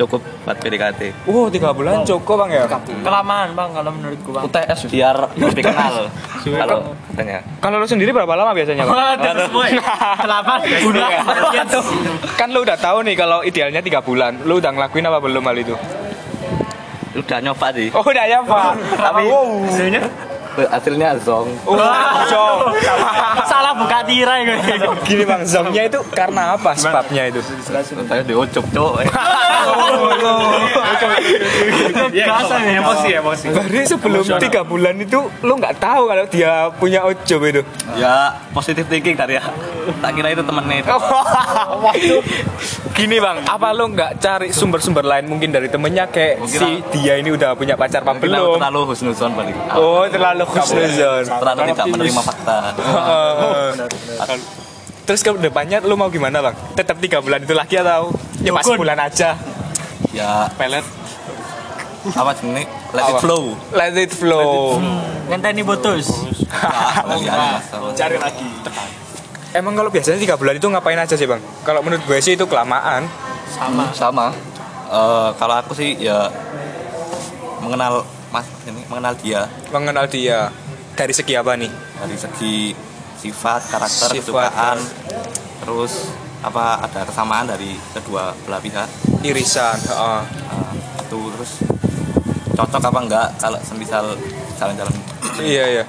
cukup 0.00 0.24
buat 0.48 0.56
PDKT. 0.56 1.28
Oh, 1.28 1.52
tiga 1.52 1.76
bulan 1.76 2.00
cukup 2.08 2.46
bang 2.46 2.50
ya? 2.56 2.64
Kelamaan 3.04 3.52
bang 3.52 3.68
kalau 3.76 3.90
menurutku 3.92 4.32
bang. 4.32 4.42
UTS 4.48 4.88
Biar 4.88 5.16
lebih 5.36 5.62
kenal. 5.62 6.08
Kalau 6.40 6.96
katanya. 7.12 7.44
Kalau 7.60 7.76
lu 7.76 7.84
sendiri 7.84 8.16
berapa 8.16 8.32
lama 8.32 8.56
biasanya 8.56 8.88
bang? 8.88 8.96
Kelamaan 10.24 10.60
bulan. 10.88 11.10
kan 12.40 12.48
lu 12.48 12.64
udah 12.64 12.80
tahu 12.80 13.04
nih 13.04 13.12
kalau 13.12 13.44
idealnya 13.44 13.84
tiga 13.84 14.00
bulan. 14.00 14.40
Lu 14.48 14.56
udah 14.56 14.72
ngelakuin 14.72 15.04
apa 15.04 15.20
belum 15.20 15.44
hal 15.44 15.56
itu? 15.60 15.76
Udah 17.10 17.38
nyoba 17.44 17.68
sih. 17.76 17.92
Oh 17.92 18.00
udah 18.00 18.24
ya 18.24 18.40
pak. 18.40 18.72
Tapi 18.96 19.22
Hasilnya? 19.68 20.02
Hasilnya 20.58 21.16
zong 21.20 21.48
Oh, 21.64 21.76
zong. 22.26 22.58
Salah 23.46 23.72
buka 23.74 24.02
tirai 24.04 24.44
gue. 24.44 24.56
Gini 25.06 25.24
bang, 25.24 25.42
zongnya 25.44 25.82
itu 25.86 25.98
karena 26.10 26.54
apa 26.54 26.74
sebabnya 26.74 27.28
itu? 27.28 27.40
saya 28.08 28.22
diucup 28.22 28.64
cok. 28.70 28.92
Biasa 32.10 32.54
nih, 32.60 32.74
emosi 32.80 33.08
emosi. 33.14 33.46
Berarti 33.50 33.82
sebelum 33.86 34.22
tiga 34.38 34.60
bulan 34.64 34.94
itu 34.98 35.20
lu 35.42 35.52
nggak 35.56 35.76
tahu 35.78 36.02
kalau 36.08 36.24
dia 36.26 36.68
punya 36.76 37.00
ojol 37.04 37.40
itu. 37.46 37.62
ya 37.96 38.34
positif 38.52 38.86
thinking 38.86 39.14
tadi 39.14 39.38
ya. 39.38 39.44
Tak 40.00 40.10
kira 40.12 40.28
itu 40.32 40.42
temennya 40.44 40.76
itu. 40.82 40.90
Gini 42.96 43.16
bang, 43.16 43.36
apa 43.48 43.68
lu 43.72 43.90
nggak 43.92 44.20
cari 44.20 44.48
sumber-sumber 44.52 45.04
lain 45.06 45.24
mungkin 45.26 45.50
dari 45.50 45.72
temennya 45.72 46.04
kayak 46.10 46.44
si 46.44 46.84
dia 46.92 47.16
ini 47.16 47.32
udah 47.32 47.56
punya 47.56 47.74
pacar 47.74 48.04
apa 48.04 48.16
belum? 48.18 48.60
terlalu 48.60 48.92
husnuzon 48.92 49.32
paling. 49.32 49.56
Oh 49.76 50.04
terlalu 50.06 50.44
khusnuzon. 50.50 51.24
Terlalu 51.26 51.60
tidak 51.72 51.86
menerima 51.88 52.22
fakta. 52.22 52.58
Terus 55.06 55.20
ke 55.26 55.30
depannya 55.42 55.82
lu 55.82 55.98
mau 55.98 56.06
gimana 56.06 56.38
bang? 56.38 56.54
Tetap 56.78 57.02
tiga 57.02 57.18
bulan 57.18 57.42
itu 57.42 57.54
lagi 57.56 57.74
atau 57.78 58.14
ya 58.42 58.54
pas 58.54 58.66
bulan 58.66 58.98
aja? 59.00 59.34
Ya 60.14 60.46
Pelet. 60.54 60.86
apa 62.00 62.32
sih 62.32 62.48
ini? 62.48 62.64
Let 62.96 63.04
it 63.10 63.20
flow. 63.20 63.44
Let 63.74 63.94
it 63.94 64.12
flow. 64.14 64.80
Ngenteni 65.28 65.62
putus. 65.62 66.08
Ya, 67.20 67.60
Cari 67.94 68.16
lagi. 68.16 68.46
Emang 69.50 69.74
kalau 69.74 69.90
biasanya 69.90 70.22
tiga 70.22 70.38
bulan 70.38 70.56
itu 70.56 70.66
ngapain 70.70 70.96
aja 70.96 71.14
sih 71.18 71.26
bang? 71.26 71.42
Kalau 71.66 71.82
menurut 71.82 72.02
gue 72.06 72.18
sih 72.22 72.38
itu 72.38 72.46
kelamaan. 72.46 73.04
sama 73.50 73.90
sama 73.90 74.30
Eh, 74.90 75.30
kalau 75.38 75.54
aku 75.54 75.70
sih 75.70 75.94
ya 76.02 76.26
mengenal 77.62 78.02
mas 78.30 78.46
ini 78.64 78.80
mengenal 78.86 79.14
dia 79.16 79.40
Mengenal 79.68 80.06
dia 80.06 80.38
dari 80.92 81.10
segi 81.10 81.34
apa 81.34 81.54
nih? 81.54 81.70
dari 81.98 82.16
segi 82.16 82.56
sifat 83.16 83.60
karakter 83.68 84.08
Sifat. 84.10 84.22
kesukaan 84.22 84.78
terus 85.60 85.92
apa 86.40 86.80
ada 86.80 87.04
kesamaan 87.04 87.44
dari 87.46 87.76
kedua 87.92 88.32
belah 88.42 88.56
pihak 88.58 88.88
Irisan. 89.20 89.76
heeh. 89.76 90.20
Nah, 90.24 90.72
itu 90.98 91.20
terus 91.30 91.52
cocok 92.50 92.82
apa 92.82 92.98
enggak 92.98 93.26
kalau 93.36 93.60
semisal 93.60 94.16
jalan-jalan 94.56 94.92
Iya 95.36 95.64
iya. 95.70 95.84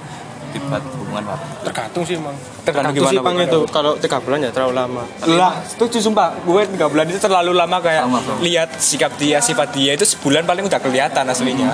dibuat 0.52 0.84
hubungan 0.92 1.24
baru 1.24 1.40
Tergantung 1.64 2.04
sih, 2.04 2.16
Mang. 2.16 2.36
Tergantung 2.62 2.92
Tergantung 2.92 3.08
sih, 3.08 3.16
gimana, 3.16 3.24
Bang, 3.24 3.36
itu. 3.40 3.60
Kalau 3.70 3.92
tiga 3.96 4.18
bulan 4.18 4.38
ya 4.40 4.50
terlalu 4.50 4.74
lama. 4.76 5.02
Lah, 5.24 5.54
setuju 5.64 5.98
sumpah. 6.02 6.36
Gue 6.44 6.68
tiga 6.68 6.92
bulan 6.92 7.08
itu 7.08 7.16
terlalu 7.16 7.52
lama 7.52 7.80
kayak 7.80 8.04
Sama, 8.04 8.20
lihat 8.40 8.68
sikap 8.76 9.12
dia, 9.16 9.40
sifat 9.40 9.72
dia 9.72 9.96
itu 9.96 10.04
sebulan 10.04 10.44
paling 10.44 10.68
udah 10.68 10.76
kelihatan 10.76 11.24
aslinya. 11.24 11.72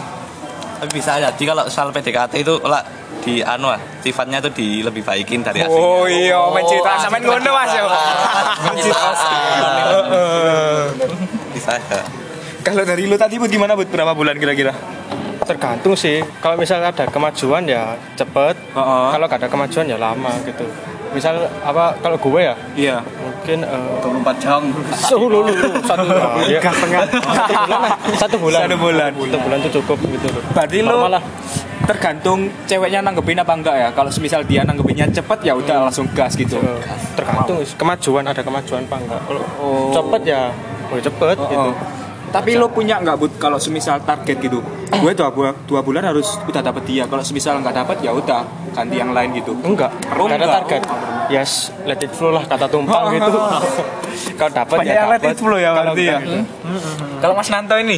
Tapi 0.78 0.90
bisa 0.94 1.18
jadi 1.18 1.42
kalau 1.44 1.66
soal 1.66 1.90
PDKT 1.90 2.32
itu 2.38 2.54
lah 2.62 2.82
di 3.18 3.42
anu 3.42 3.68
lah 3.68 3.80
sifatnya 3.98 4.38
itu 4.38 4.50
di 4.54 4.68
lebih 4.80 5.02
baikin 5.02 5.42
dari 5.42 5.60
aslinya 5.60 5.82
Oh 5.82 6.06
iya, 6.06 6.38
menceritakan 6.48 6.98
sampean 6.98 7.22
ngono 7.24 7.50
Mas 7.50 7.72
ya. 7.72 7.84
Heeh. 9.88 10.80
bisa 11.52 11.72
ya 11.76 12.02
Kalau 12.62 12.82
dari 12.84 13.04
lu 13.04 13.16
tadi 13.16 13.40
Bud 13.40 13.48
gimana 13.48 13.72
Bud? 13.72 13.88
Berapa 13.88 14.12
bulan 14.12 14.36
kira-kira? 14.36 14.74
Tergantung 15.40 15.96
sih. 15.96 16.20
Kalau 16.38 16.60
misalnya 16.60 16.92
ada 16.92 17.08
kemajuan 17.08 17.64
ya 17.64 17.96
cepet. 18.12 18.54
Heeh. 18.76 19.06
Kalau 19.08 19.24
gak 19.24 19.40
ada 19.40 19.48
kemajuan 19.48 19.88
ya 19.88 19.96
lama 19.96 20.28
gitu. 20.44 20.68
Misal 21.10 21.48
apa 21.64 21.96
kalau 21.98 22.20
gue 22.20 22.40
ya 22.44 22.54
Iya. 22.76 22.96
Mungkin 23.48 23.64
eh, 23.64 24.36
24 24.36 24.44
jam 24.44 24.60
Oh, 25.08 25.24
lu, 25.24 25.40
lu, 25.40 25.48
lu, 25.48 25.68
satu 25.80 26.04
bulan. 26.04 26.28
Ya. 26.44 26.60
Satu 26.60 26.84
bulan. 26.84 27.08
Satu 28.12 28.36
bulan. 28.36 28.60
Satu 28.60 28.76
bulan. 28.76 29.10
Satu 29.16 29.38
bulan 29.40 29.58
tuh 29.64 29.72
cukup 29.80 29.96
gitu 30.04 30.26
loh. 30.28 30.42
Berarti 30.52 30.76
lu 30.84 30.92
Normal 30.92 31.12
lah. 31.16 31.22
tergantung 31.88 32.52
ceweknya 32.68 33.00
nanggepin 33.00 33.40
apa 33.40 33.52
enggak 33.56 33.76
ya. 33.80 33.88
Kalau 33.96 34.12
semisal 34.12 34.44
dia 34.44 34.60
nanggepinnya 34.60 35.08
cepet 35.08 35.38
ya 35.40 35.56
udah 35.56 35.88
langsung 35.88 36.04
gas 36.12 36.36
gitu. 36.36 36.60
Tergantung 37.16 37.64
kemajuan 37.80 38.28
ada 38.28 38.44
kemajuan 38.44 38.84
apa 38.84 38.96
enggak. 39.00 39.20
Kalau 39.24 39.40
Oh. 39.56 39.88
cepet 39.96 40.22
ya, 40.28 40.52
oh 40.92 41.00
cepet 41.00 41.36
gitu. 41.48 41.56
Oh. 41.56 41.72
Tapi 42.28 42.54
lo 42.54 42.68
punya 42.68 43.00
nggak 43.00 43.16
bud 43.16 43.32
kalau 43.36 43.56
semisal 43.56 43.98
target 44.00 44.36
gitu? 44.38 44.60
Gue 44.90 45.12
dua, 45.12 45.28
bulan 45.28 45.54
dua 45.64 45.80
bulan 45.80 46.02
harus 46.06 46.36
udah 46.44 46.60
dapet 46.60 46.82
dia. 46.84 47.04
Kalau 47.04 47.20
semisal 47.20 47.56
nggak 47.58 47.76
dapet 47.76 47.96
ya 48.00 48.12
udah 48.12 48.44
ganti 48.70 48.96
yang 48.96 49.10
lain 49.10 49.32
gitu. 49.32 49.56
Enggak, 49.58 49.90
Oh, 50.12 50.24
enggak 50.24 50.44
ada 50.44 50.48
target. 50.60 50.82
Yes, 51.28 51.72
let 51.84 51.98
it 51.98 52.12
flow 52.12 52.32
lah 52.32 52.44
kata 52.44 52.68
tumpang 52.68 53.12
gitu. 53.12 53.32
Kalau 54.38 54.50
dapat 54.50 54.76
Banyak 54.78 54.88
ya 54.88 54.96
yang 54.98 55.08
let 55.08 55.22
it 55.22 55.38
flow 55.38 55.56
ya 55.56 55.70
Kalau 55.70 55.92
berarti 55.92 56.04
ya. 56.04 56.18
enggak, 56.18 56.20
enggak. 56.28 56.44
Kalau 57.18 57.34
Mas 57.34 57.48
Nanto 57.48 57.74
ini? 57.76 57.96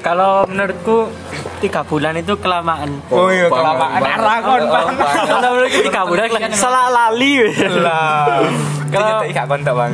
Kalau 0.00 0.48
menurutku 0.48 1.12
tiga 1.60 1.84
bulan 1.84 2.16
itu 2.16 2.32
kelamaan. 2.40 3.04
Oh 3.12 3.28
iya 3.28 3.52
kelamaan. 3.52 4.00
Arakon 4.00 4.62
bang. 4.72 4.86
Kalau 5.28 5.50
menurutku 5.60 5.80
tiga 5.84 6.02
bulan 6.08 6.26
salah 6.56 6.88
lali. 6.88 7.52
Lah. 7.84 8.40
Kalau-. 8.90 9.22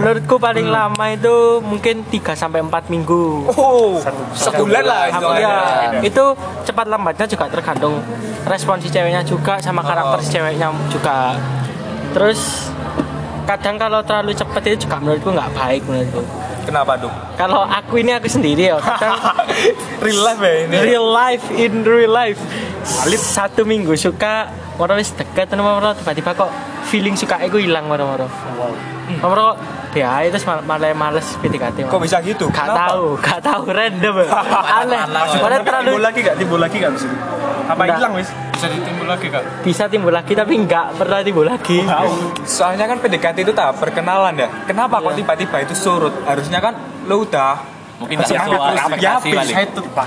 Menurutku 0.01 0.41
paling 0.41 0.67
lama 0.73 1.05
itu 1.13 1.61
mungkin 1.61 2.01
3 2.09 2.33
sampai 2.33 2.65
4 2.65 2.89
minggu. 2.89 3.45
Oh, 3.53 4.01
sebulan 4.33 4.83
lah. 4.89 5.03
Hitungannya. 5.13 5.45
ya, 5.45 5.57
itu 6.01 6.25
cepat 6.65 6.87
lambatnya 6.89 7.27
juga 7.29 7.45
tergantung 7.53 8.01
respon 8.49 8.81
si 8.81 8.89
ceweknya 8.89 9.21
juga 9.21 9.61
sama 9.61 9.85
karakter 9.85 10.25
si 10.25 10.41
ceweknya 10.41 10.73
juga. 10.89 11.37
Terus 12.17 12.73
kadang 13.45 13.77
kalau 13.77 14.01
terlalu 14.01 14.33
cepat 14.33 14.63
itu 14.73 14.89
juga 14.89 14.97
menurutku 14.99 15.29
nggak 15.29 15.51
baik 15.53 15.83
menurutku. 15.85 16.25
Kenapa 16.67 16.99
tuh? 16.99 17.13
Kalau 17.39 17.63
aku 17.63 18.03
ini 18.03 18.11
aku 18.11 18.27
sendiri 18.27 18.75
ya, 18.75 18.83
kadang 18.83 19.23
Real 20.05 20.19
life 20.21 20.41
ya 20.43 20.55
ini. 20.67 20.75
real 20.83 21.07
life 21.07 21.45
in 21.55 21.87
real 21.87 22.11
life. 22.11 22.41
Satu 23.17 23.63
minggu 23.63 23.95
suka, 23.95 24.51
orang 24.77 24.99
wis 24.99 25.15
deket, 25.15 25.55
orang 25.55 25.95
tiba-tiba 25.95 26.35
kok 26.35 26.51
feeling 26.91 27.15
suka 27.15 27.39
aku 27.39 27.63
hilang 27.63 27.87
orang-orang. 27.87 28.27
Orang 29.23 29.55
kok 29.55 29.59
ya 29.97 30.21
itu 30.23 30.37
malah 30.63 30.93
males 30.93 31.25
PDKT. 31.41 31.89
Kok 31.89 31.99
bisa 31.99 32.21
gitu? 32.21 32.47
Gak 32.49 32.69
Kenapa? 32.69 32.93
tahu, 32.93 33.05
gak 33.19 33.41
tahu 33.41 33.63
random. 33.69 34.15
Aneh. 34.79 35.03
Padahal 35.41 35.63
terlalu 35.63 35.99
lagi 35.99 36.21
gak 36.21 36.37
timbul 36.37 36.61
lagi 36.61 36.77
gak 36.77 36.93
bisa 36.93 37.09
apa 37.67 37.83
Nggak. 37.83 37.99
hilang 37.99 38.15
wis 38.15 38.29
bisa 38.55 38.67
ditimbul 38.71 39.05
lagi 39.05 39.27
kak 39.27 39.43
bisa 39.61 39.85
timbul 39.91 40.15
lagi 40.15 40.33
tapi 40.33 40.55
nggak 40.57 40.87
pernah 40.97 41.19
timbul 41.21 41.45
lagi. 41.45 41.83
Soalnya 42.47 42.87
kan 42.87 43.03
PDKT 43.03 43.43
itu 43.43 43.51
tahap 43.51 43.77
perkenalan 43.77 44.39
ya. 44.39 44.49
Kenapa 44.65 45.03
kok 45.03 45.13
Iya. 45.13 45.19
tiba-tiba 45.19 45.57
itu 45.61 45.75
surut? 45.75 46.15
Harusnya 46.23 46.63
kan 46.63 46.79
lo 47.05 47.27
udah 47.27 47.59
mungkin 47.97 48.17
tidak 48.19 48.37
hangat 48.39 48.53
sesuai 48.53 48.77
terus. 48.77 48.77
Ya, 48.77 48.77
ekspektasi 48.77 49.09
habis. 49.09 49.35
balik 49.35 49.55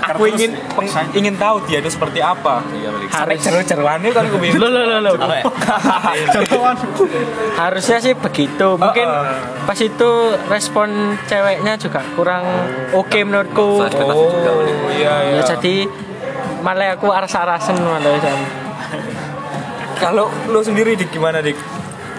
Aku 0.06 0.22
ingin 0.24 0.50
peng- 0.70 0.92
ingin 1.12 1.34
tahu 1.34 1.56
dia 1.64 1.78
itu 1.78 1.90
seperti 1.90 2.20
apa. 2.20 2.54
iya 2.72 2.88
Sampai 3.08 3.34
Harus. 3.34 3.42
jeru-jeruannya 3.42 4.10
kan. 4.10 4.24
Loh, 4.30 4.68
loh, 4.68 4.84
loh, 4.84 4.98
loh. 5.00 5.14
Apa 5.16 5.34
ya? 5.40 5.44
Harusnya 7.56 7.98
sih 7.98 8.14
begitu. 8.14 8.68
Mungkin 8.76 9.08
pas 9.64 9.76
itu 9.76 10.10
respon 10.46 10.88
ceweknya 11.24 11.74
juga 11.76 12.00
kurang 12.14 12.44
oke 12.92 13.18
menurutku. 13.20 13.82
Sesuai 13.82 13.90
ekspektasi 13.90 14.24
juga 14.32 14.50
balik 14.54 14.76
Oh 14.76 14.90
iya 14.92 15.14
iya. 15.24 15.34
Ya 15.36 15.42
jadi 15.48 15.74
malah 16.60 16.94
aku 16.94 17.08
aras-arasen 17.08 17.76
malah 17.76 18.14
ya. 18.14 18.34
Kalau 19.96 20.30
lo 20.46 20.60
sendiri 20.60 20.94
dik 20.94 21.10
gimana 21.10 21.40
dik? 21.40 21.58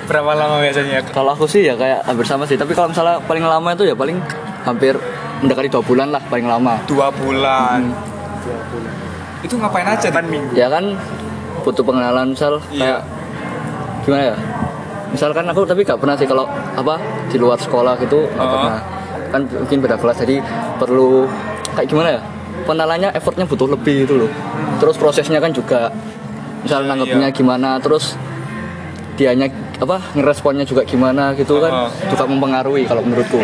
Berapa 0.01 0.31
lama 0.33 0.59
biasanya? 0.59 0.99
kalau 1.09 1.31
aku 1.31 1.45
sih 1.45 1.63
ya 1.63 1.73
kayak 1.73 2.03
hampir 2.03 2.25
sama 2.25 2.43
sih 2.43 2.55
tapi 2.55 2.73
kalau 2.73 2.89
misalnya 2.89 3.21
paling 3.21 3.43
lama 3.43 3.69
itu 3.71 3.83
ya 3.83 3.93
paling 3.93 4.17
hampir 4.61 4.93
mendekati 5.39 5.67
dua 5.67 5.81
bulan 5.81 6.07
lah 6.09 6.21
paling 6.23 6.45
lama 6.45 6.77
Dua 6.85 7.07
bulan. 7.11 7.89
Itu 9.41 9.57
ngapain 9.57 9.87
aja? 9.87 10.07
Dik? 10.07 10.53
ya 10.53 10.67
kan 10.67 10.93
butuh 11.61 11.81
pengenalan 11.81 12.33
misal 12.33 12.57
Iya. 12.67 12.97
kayak 12.97 12.99
gimana 14.01 14.23
ya 14.23 14.35
misalkan 15.11 15.45
aku 15.45 15.61
tapi 15.63 15.81
gak 15.81 15.97
pernah 15.97 16.15
sih 16.15 16.25
kalau 16.25 16.45
apa 16.71 16.97
di 17.27 17.37
luar 17.37 17.55
sekolah 17.55 17.93
gitu 17.99 18.25
nggak 18.27 18.41
Oh. 18.41 18.51
pernah 18.51 18.79
kan 19.29 19.41
mungkin 19.45 19.77
beda 19.79 19.95
kelas 19.95 20.17
jadi 20.19 20.41
perlu 20.75 21.29
kayak 21.71 21.87
gimana 21.87 22.09
ya 22.17 22.21
pengenalannya 22.63 23.09
effortnya 23.11 23.45
butuh 23.45 23.67
lebih 23.67 24.05
itu 24.05 24.13
loh 24.17 24.31
terus 24.77 24.97
prosesnya 24.97 25.37
kan 25.37 25.51
juga 25.51 25.93
misal 26.61 26.83
nanggepnya 26.83 27.29
Iya. 27.29 27.35
gimana 27.35 27.77
terus 27.77 28.17
dianya 29.13 29.47
apa 29.81 29.97
ngeresponnya 30.13 30.61
juga 30.63 30.85
gimana 30.85 31.33
gitu 31.33 31.57
Oh. 31.57 31.61
kan 31.61 31.89
juga 32.07 32.23
mempengaruhi 32.29 32.85
kalau 32.85 33.01
menurutku 33.01 33.41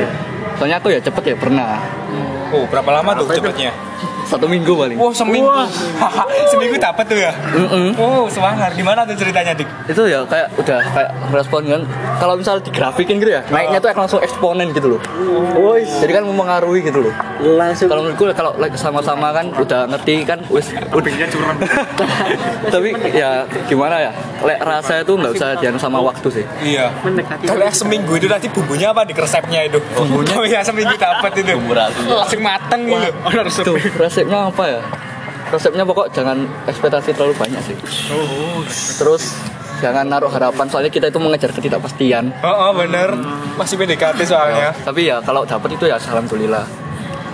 soalnya 0.55 0.77
aku 0.77 0.93
ya 0.93 1.01
cepet 1.01 1.33
ya 1.33 1.35
pernah 1.35 1.81
Oh 2.47 2.63
berapa 2.63 2.87
lama 2.93 3.11
tuh 3.17 3.27
cepetnya? 3.27 3.75
Satu 4.27 4.45
minggu 4.45 4.69
paling 4.69 4.97
Wow, 4.97 5.11
seminggu. 5.11 5.47
seminggu 6.47 6.75
dapat 6.75 7.05
tuh 7.05 7.17
ya? 7.17 7.31
Mm-mm. 7.49 7.95
Oh, 7.95 8.27
semangat. 8.27 8.75
Gimana 8.75 9.03
tuh 9.03 9.15
ceritanya, 9.15 9.55
Dik? 9.55 9.67
itu 9.87 10.01
ya 10.03 10.19
kayak 10.23 10.51
udah 10.53 10.79
kayak 10.83 11.09
respon 11.31 11.61
kan 11.63 11.81
kalau 12.17 12.35
misal 12.35 12.59
digrafikin 12.59 13.17
gitu 13.17 13.31
ya 13.31 13.41
naiknya 13.47 13.79
tuh 13.79 13.87
langsung 13.89 14.19
eksponen 14.19 14.75
gitu 14.75 14.91
loh 14.91 15.01
jadi 16.03 16.11
kan 16.13 16.23
mempengaruhi 16.23 16.83
gitu 16.83 16.99
loh 17.01 17.13
langsung 17.39 17.87
kalau 17.87 18.03
menurutku 18.03 18.27
kalau 18.33 18.51
lagi 18.57 18.75
sama-sama 18.75 19.31
kan 19.31 19.47
udah 19.53 19.87
ngerti 19.87 20.27
kan 20.27 20.43
wis 20.49 20.67
udah 20.91 21.07
tapi 22.73 22.89
ya 23.09 23.47
gimana 23.65 23.95
ya 24.01 24.11
lek 24.43 24.59
rasa 24.59 25.01
itu 25.01 25.13
nggak 25.13 25.31
usah 25.33 25.55
dianu 25.57 25.77
sama 25.77 25.99
waktu 25.99 26.27
sih 26.33 26.45
Iya. 26.59 26.91
mendekati 27.01 27.47
Kalau 27.47 27.63
yang 27.63 27.73
seminggu 27.73 28.11
itu 28.13 28.27
nanti 28.27 28.47
bumbunya 28.49 28.91
apa 28.91 29.07
di 29.07 29.13
resepnya 29.13 29.63
itu? 29.63 29.79
Bumbunya? 29.93 30.35
Oh 30.35 30.45
iya, 30.49 30.59
seminggu 30.61 30.93
dapat 30.93 31.31
itu. 31.37 31.53
Bumbu 31.53 31.73
rahasia. 31.73 32.01
Langsung 32.03 32.41
mateng 32.41 32.81
gitu. 32.85 33.09
tuh 33.63 33.75
resepnya 34.17 34.49
apa 34.49 34.63
ya 34.65 34.81
resepnya 35.47 35.83
pokok 35.85 36.09
jangan 36.09 36.37
ekspektasi 36.65 37.13
terlalu 37.13 37.37
banyak 37.37 37.61
sih 37.61 37.77
terus 38.97 39.37
jangan 39.77 40.09
naruh 40.09 40.25
harapan 40.27 40.65
soalnya 40.65 40.89
kita 40.89 41.07
itu 41.07 41.21
mengejar 41.21 41.53
ketidakpastian 41.53 42.33
Oh, 42.41 42.49
oh 42.49 42.71
bener. 42.73 43.13
Masih 43.53 43.77
PDKT 43.77 44.25
soalnya. 44.25 44.73
tapi 44.81 45.05
ya 45.05 45.21
kalau 45.21 45.45
dapat 45.45 45.69
itu 45.71 45.85
ya 45.85 46.01
alhamdulillah 46.01 46.65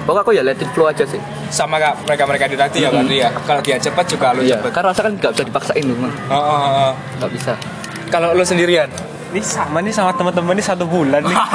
pokoknya 0.03 0.21
aku 0.21 0.31
ya 0.33 0.43
let 0.43 0.59
it 0.59 0.67
flow 0.75 0.91
aja 0.91 1.07
sih 1.07 1.23
Sama 1.47 1.79
kak 1.79 2.03
mereka-mereka 2.03 2.51
itu 2.51 2.57
tadi 2.59 2.77
ya 2.81 2.91
berarti 2.91 3.15
ya. 3.15 3.29
Kalau 3.31 3.61
dia 3.61 3.79
cepat 3.79 4.05
juga 4.05 4.35
lu 4.35 4.43
iya 4.43 4.59
cepat. 4.59 4.71
kan 4.73 4.83
rasa 4.83 5.01
kan 5.01 5.13
nggak 5.15 5.31
bisa 5.31 5.43
dipaksain 5.47 5.83
loh 5.87 5.95
Mang. 5.95 6.11
Oh, 6.27 6.35
oh, 6.35 6.59
oh. 6.59 6.91
nggak 7.17 7.31
bisa 7.31 7.53
Kalau 8.11 8.35
lu 8.35 8.43
sendirian? 8.43 8.91
Ini 9.33 9.41
sama 9.41 9.81
nih 9.81 9.89
sama 9.89 10.13
teman-teman 10.13 10.53
ini 10.53 10.61
satu 10.61 10.85
bulan 10.85 11.25
nih. 11.25 11.33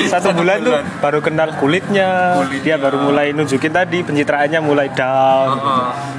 Satu, 0.00 0.32
bulan, 0.32 0.64
tuh 0.64 0.80
baru 1.04 1.20
kenal 1.20 1.52
kulitnya. 1.60 2.40
Dia 2.64 2.80
baru 2.80 3.04
mulai 3.04 3.36
nunjukin 3.36 3.68
tadi 3.68 4.00
pencitraannya 4.00 4.56
mulai 4.64 4.88
down. 4.88 5.60
gitu. 5.60 5.70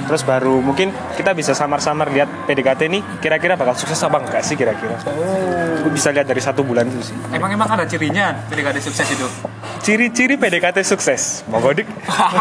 Terus 0.06 0.22
baru 0.22 0.62
mungkin 0.62 0.94
kita 1.18 1.34
bisa 1.34 1.50
samar-samar 1.50 2.14
lihat 2.14 2.46
PDKT 2.46 2.80
ini 2.86 3.02
kira-kira 3.18 3.58
bakal 3.58 3.74
sukses 3.74 3.98
apa 4.06 4.22
enggak 4.22 4.46
sih 4.46 4.54
kira-kira. 4.54 5.02
Oh. 5.02 5.90
Bisa 5.90 6.14
lihat 6.14 6.30
dari 6.30 6.38
satu 6.38 6.62
bulan 6.62 6.86
itu 6.86 7.10
sih. 7.10 7.16
Emang 7.34 7.50
emang 7.50 7.66
ada 7.66 7.82
cirinya 7.82 8.38
PDKT 8.46 8.78
sukses 8.78 9.06
itu? 9.10 9.26
Ciri-ciri 9.82 10.38
PDKT 10.38 10.78
sukses. 10.86 11.42
Monggo 11.50 11.74
dik. 11.74 11.90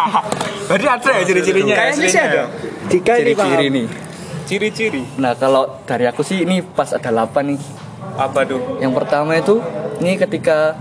Berarti 0.70 0.86
ada 0.86 1.10
ya 1.18 1.24
ciri-cirinya? 1.26 1.74
Kayaknya 1.74 2.08
sih 2.08 2.22
ada. 2.22 2.44
jika 2.86 3.12
ini 3.18 3.34
ciri-ciri 3.34 3.68
nih 3.74 3.86
Ciri-ciri. 4.46 5.04
nah 5.16 5.32
kalau 5.34 5.80
dari 5.88 6.06
aku 6.06 6.22
sih 6.28 6.44
ini 6.44 6.60
pas 6.62 6.92
ada 6.92 7.08
8 7.08 7.40
nih 7.50 7.60
Apa 8.14 8.44
tuh? 8.44 8.60
yang 8.78 8.92
pertama 8.92 9.34
itu 9.34 9.60
ini 9.98 10.16
ketika 10.16 10.76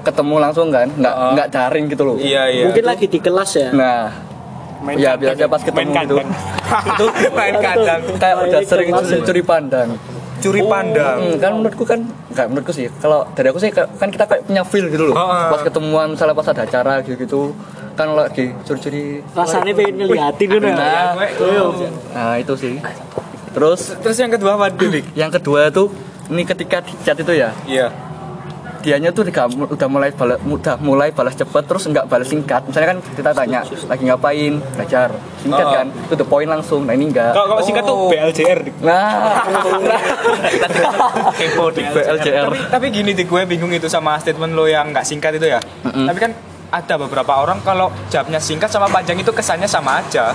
ketemu 0.00 0.34
langsung 0.38 0.68
kan 0.68 0.86
nggak 0.88 1.14
nggak 1.34 1.48
daring 1.50 1.86
gitu 1.88 2.02
loh 2.04 2.16
Iya, 2.16 2.46
iya. 2.48 2.64
mungkin 2.64 2.84
lagi 2.84 3.06
di 3.06 3.18
kelas 3.18 3.50
ya 3.54 3.68
nah 3.70 4.02
Main 4.76 4.96
ya 4.96 5.16
biasanya 5.16 5.48
pas 5.48 5.58
ketemu 5.58 5.88
Main 5.88 6.04
gitu 6.04 6.14
itu 6.90 7.06
main 7.32 7.54
kandang. 7.56 8.00
kayak 8.14 8.34
udah 8.38 8.60
sering 8.62 8.88
kelas 8.88 9.08
ya. 9.08 9.18
curi 9.20 9.42
pandang 9.42 9.90
Curi 10.36 10.60
pandang. 10.62 11.16
Hmm, 11.18 11.40
kan 11.40 11.50
menurutku 11.54 11.82
kan 11.82 12.00
nggak 12.28 12.46
menurutku 12.46 12.70
sih 12.70 12.92
kalau 12.96 13.24
dari 13.32 13.48
aku 13.48 13.56
sih 13.56 13.72
ka- 13.72 13.88
kan 13.90 14.12
kita 14.12 14.28
kayak 14.28 14.44
punya 14.44 14.62
feel 14.62 14.86
gitu 14.86 15.08
loh 15.08 15.16
Oh, 15.16 15.24
oh. 15.24 15.48
pas 15.48 15.60
ketemuan 15.60 16.12
misalnya 16.12 16.36
pas 16.36 16.46
ada 16.46 16.62
acara 16.62 17.00
gitu 17.00 17.16
gitu 17.16 17.40
kan 17.94 18.12
lagi 18.12 18.52
curi-curi 18.62 19.24
rasanya 19.32 19.72
pengen 19.72 19.94
ngeliatin 19.98 20.48
dulu 20.50 20.68
nah, 20.68 21.16
nah 22.12 22.36
itu 22.36 22.52
sih 22.54 22.76
terus 23.50 23.96
Terus 23.96 24.16
yang 24.18 24.28
kedua 24.28 24.54
apa 24.54 24.68
Dik? 24.68 25.16
yang 25.16 25.32
kedua 25.32 25.72
tuh 25.72 25.88
ini 26.28 26.42
ketika 26.42 26.80
di 26.80 26.92
chat 27.00 27.16
itu 27.16 27.32
ya 27.32 27.50
Iya. 27.64 27.88
dianya 28.78 29.10
tuh 29.10 29.26
udah, 29.26 29.46
udah 29.66 29.88
mulai 29.88 30.10
balas, 30.10 30.38
udah 30.40 30.78
mulai 30.78 31.10
balas 31.10 31.34
cepet 31.34 31.58
terus 31.60 31.82
nggak 31.84 32.06
balas 32.06 32.24
singkat 32.24 32.62
misalnya 32.62 32.88
kan 32.88 32.98
kita 33.10 33.30
tanya 33.32 33.60
lagi 33.84 34.02
ngapain 34.04 34.52
belajar 34.72 35.10
singkat 35.36 35.58
Oh. 35.60 35.72
kan 35.72 35.86
itu 35.90 36.14
the 36.14 36.22
point 36.24 36.46
langsung 36.46 36.86
nah 36.86 36.94
ini 36.94 37.10
enggak 37.10 37.34
Kalau 37.34 37.46
kalau 37.48 37.62
singkat 37.62 37.82
tuh 37.82 37.96
Oh. 37.96 38.06
BLJR 38.06 38.60
nah 38.80 39.42
Kepo. 41.36 41.70
BLJR 41.72 42.46
Tapi 42.46 42.58
tapi 42.68 42.86
gini 42.90 43.10
Dik, 43.12 43.26
gue 43.26 43.42
bingung 43.44 43.70
itu 43.70 43.86
sama 43.86 44.16
statement 44.16 44.52
lo 44.52 44.66
yang 44.66 44.90
nggak 44.90 45.02
singkat 45.02 45.34
itu 45.34 45.46
ya. 45.48 45.58
Tapi 45.82 46.18
kan 46.20 46.30
ada 46.68 46.94
beberapa 46.96 47.32
orang 47.32 47.58
kalau 47.60 47.90
jawabnya 48.06 48.38
singkat 48.38 48.68
sama 48.68 48.86
panjang 48.86 49.16
itu 49.16 49.30
kesannya 49.30 49.66
sama 49.66 49.98
aja. 49.98 50.30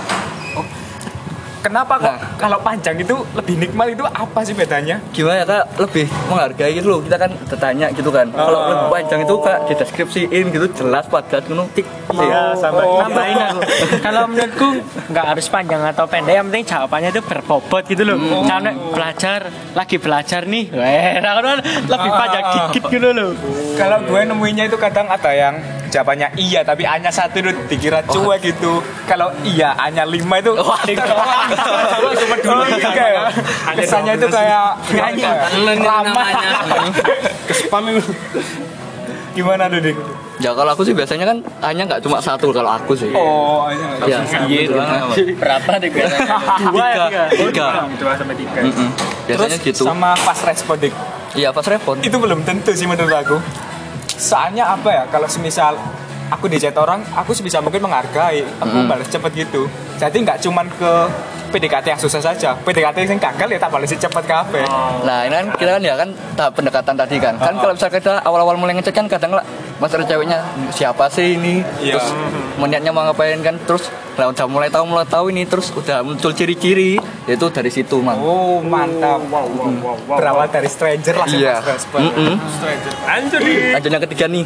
Kenapa 1.62 1.94
kok 1.94 2.14
kalau 2.42 2.58
panjang 2.58 2.98
itu 2.98 3.14
lebih 3.38 3.54
nikmat 3.54 3.94
itu 3.94 4.02
apa 4.02 4.42
sih 4.42 4.50
bedanya? 4.50 4.98
gimana 5.14 5.36
ya 5.40 5.46
kak? 5.46 5.64
Lebih 5.78 6.06
menghargai 6.26 6.72
gitu 6.74 6.88
loh. 6.90 7.00
Kita 7.06 7.16
kan 7.16 7.30
bertanya 7.46 7.86
gitu 7.94 8.10
kan. 8.10 8.26
Kalau 8.34 8.58
Oh. 8.58 8.68
lebih 8.68 8.88
panjang 8.90 9.20
itu 9.22 9.34
kak 9.38 9.58
dideskripsiin 9.70 10.44
gitu 10.50 10.66
jelas 10.74 11.06
padat 11.06 11.46
gitu 11.46 11.62
tik. 11.70 11.86
Iya, 12.12 12.52
sampai 12.58 12.84
nambahin 12.84 13.36
aku 13.40 13.60
kalau 14.04 14.22
menurutku 14.28 14.68
nggak 15.08 15.24
harus 15.32 15.46
panjang 15.46 15.80
atau 15.86 16.04
pendek. 16.04 16.34
Yang 16.34 16.46
penting 16.50 16.64
jawabannya 16.66 17.08
itu 17.14 17.22
berbobot 17.22 17.82
gitu 17.86 18.02
loh. 18.02 18.18
Karena 18.42 18.70
belajar 18.90 19.40
lagi 19.72 19.96
belajar 20.02 20.40
nih. 20.44 20.64
Weh 20.74 21.12
nah, 21.22 21.38
kan 21.38 21.58
lebih 21.62 22.10
panjang 22.10 22.44
dikit 22.58 22.82
gitu 22.90 23.08
loh. 23.14 23.30
Kalau 23.78 24.02
gue 24.02 24.20
nemuinya 24.26 24.66
itu 24.66 24.76
kadang 24.76 25.06
ada 25.06 25.30
yang 25.30 25.54
jawabannya 25.92 26.32
iya 26.40 26.64
tapi 26.64 26.88
hanya 26.88 27.12
satu 27.12 27.38
itu 27.38 27.52
dikira 27.68 28.00
cuek 28.02 28.40
gitu. 28.42 28.80
Kalau 29.04 29.28
iya 29.44 29.76
hanya 29.78 30.08
lima 30.08 30.40
itu 30.40 30.52
cuma 32.16 32.36
dulu 32.38 32.62
tiga 32.76 33.04
ya. 33.06 33.24
Kesannya 33.74 34.12
itu 34.16 34.26
kayak 34.28 34.68
nyanyi 34.92 35.24
lama. 35.80 36.22
spam 37.50 37.84
itu. 37.90 38.02
Gimana 39.32 39.64
tuh 39.66 39.80
dik? 39.80 39.96
ya 40.40 40.50
kalau 40.58 40.74
aku 40.74 40.82
sih 40.82 40.90
biasanya 40.90 41.22
kan 41.22 41.38
hanya 41.62 41.82
nggak 41.86 42.00
cuma 42.02 42.18
satu 42.18 42.50
kalau 42.50 42.74
aku 42.74 42.98
sih 42.98 43.14
Oh, 43.14 43.70
ya 44.02 44.18
Iya, 44.50 44.66
itu 44.66 44.74
Berapa 45.38 45.78
dik 45.78 45.92
biasanya? 45.94 46.36
dua 46.74 46.86
ya 46.90 47.06
tiga 47.06 47.22
tiga 47.30 47.66
dua 47.94 48.12
sampai 48.18 48.36
tiga. 48.36 48.60
Biasanya 49.30 49.56
gitu 49.62 49.82
sama 49.86 50.18
fast 50.18 50.42
respon 50.42 50.76
dik. 50.82 50.94
iya 51.38 51.54
pas 51.54 51.62
respon 51.62 52.02
Itu 52.02 52.18
belum 52.18 52.42
tentu 52.42 52.74
sih 52.74 52.90
menurut 52.90 53.14
aku. 53.14 53.36
Soalnya 54.18 54.74
apa 54.74 54.88
ya? 54.90 55.04
Kalau 55.08 55.30
semisal 55.30 55.78
aku 56.32 56.48
di 56.48 56.56
chat 56.56 56.72
orang, 56.74 57.04
aku 57.12 57.36
sebisa 57.36 57.60
mungkin 57.60 57.84
menghargai, 57.84 58.40
aku 58.56 58.88
balas 58.88 59.06
cepet 59.06 59.44
gitu. 59.44 59.68
Jadi 60.00 60.16
nggak 60.24 60.40
cuman 60.40 60.66
ke 60.72 60.92
PDKT 61.52 61.86
yang 61.92 62.00
susah 62.00 62.24
saja. 62.24 62.56
PDKT 62.56 63.04
yang 63.04 63.20
gagal 63.20 63.48
ya 63.52 63.58
tak 63.60 63.70
balesin 63.70 64.00
cepet 64.00 64.24
kafe. 64.24 64.64
Nah 65.04 65.28
ini 65.28 65.34
kan 65.36 65.46
kita 65.52 65.70
kan 65.76 65.82
ya 65.84 65.94
kan 65.94 66.08
tahap 66.32 66.52
pendekatan 66.56 66.94
tadi 66.96 67.16
kan 67.20 67.34
Kan 67.36 67.60
kalau 67.60 67.76
misalnya 67.76 67.94
kita 68.00 68.12
awal-awal 68.24 68.56
mulai 68.56 68.72
ngechat 68.72 68.96
kan 68.96 69.04
kadang 69.04 69.36
lah 69.36 69.44
Masalah 69.76 70.06
ceweknya 70.06 70.40
siapa 70.70 71.12
sih 71.12 71.36
ini 71.36 71.60
Iya. 71.76 71.98
Terus 71.98 72.08
meniatnya 72.56 72.88
mau 72.88 73.04
ngapain 73.04 73.36
kan 73.44 73.60
Terus 73.68 73.92
lah 74.16 74.32
udah 74.32 74.46
mulai 74.48 74.72
tahu 74.72 74.84
mulai 74.88 75.04
tahu 75.04 75.28
ini 75.28 75.44
Terus 75.44 75.74
udah 75.76 76.00
muncul 76.00 76.32
ciri-ciri 76.32 76.96
Yaitu 77.28 77.46
dari 77.52 77.68
situ 77.68 78.00
mang 78.00 78.16
Oh 78.16 78.64
mantap. 78.64 79.20
Berawal 80.08 80.48
dari 80.48 80.72
stranger 80.72 81.14
langsung 81.20 81.36
Iya 81.36 81.60
respon. 81.60 82.00
Mm-mm. 82.08 82.34
Stranger. 82.38 82.92
Lanjut 83.04 83.40
dik. 83.44 83.60
Lanjut 83.76 83.90
yang 83.92 84.04
ketiga 84.08 84.24
nih 84.30 84.44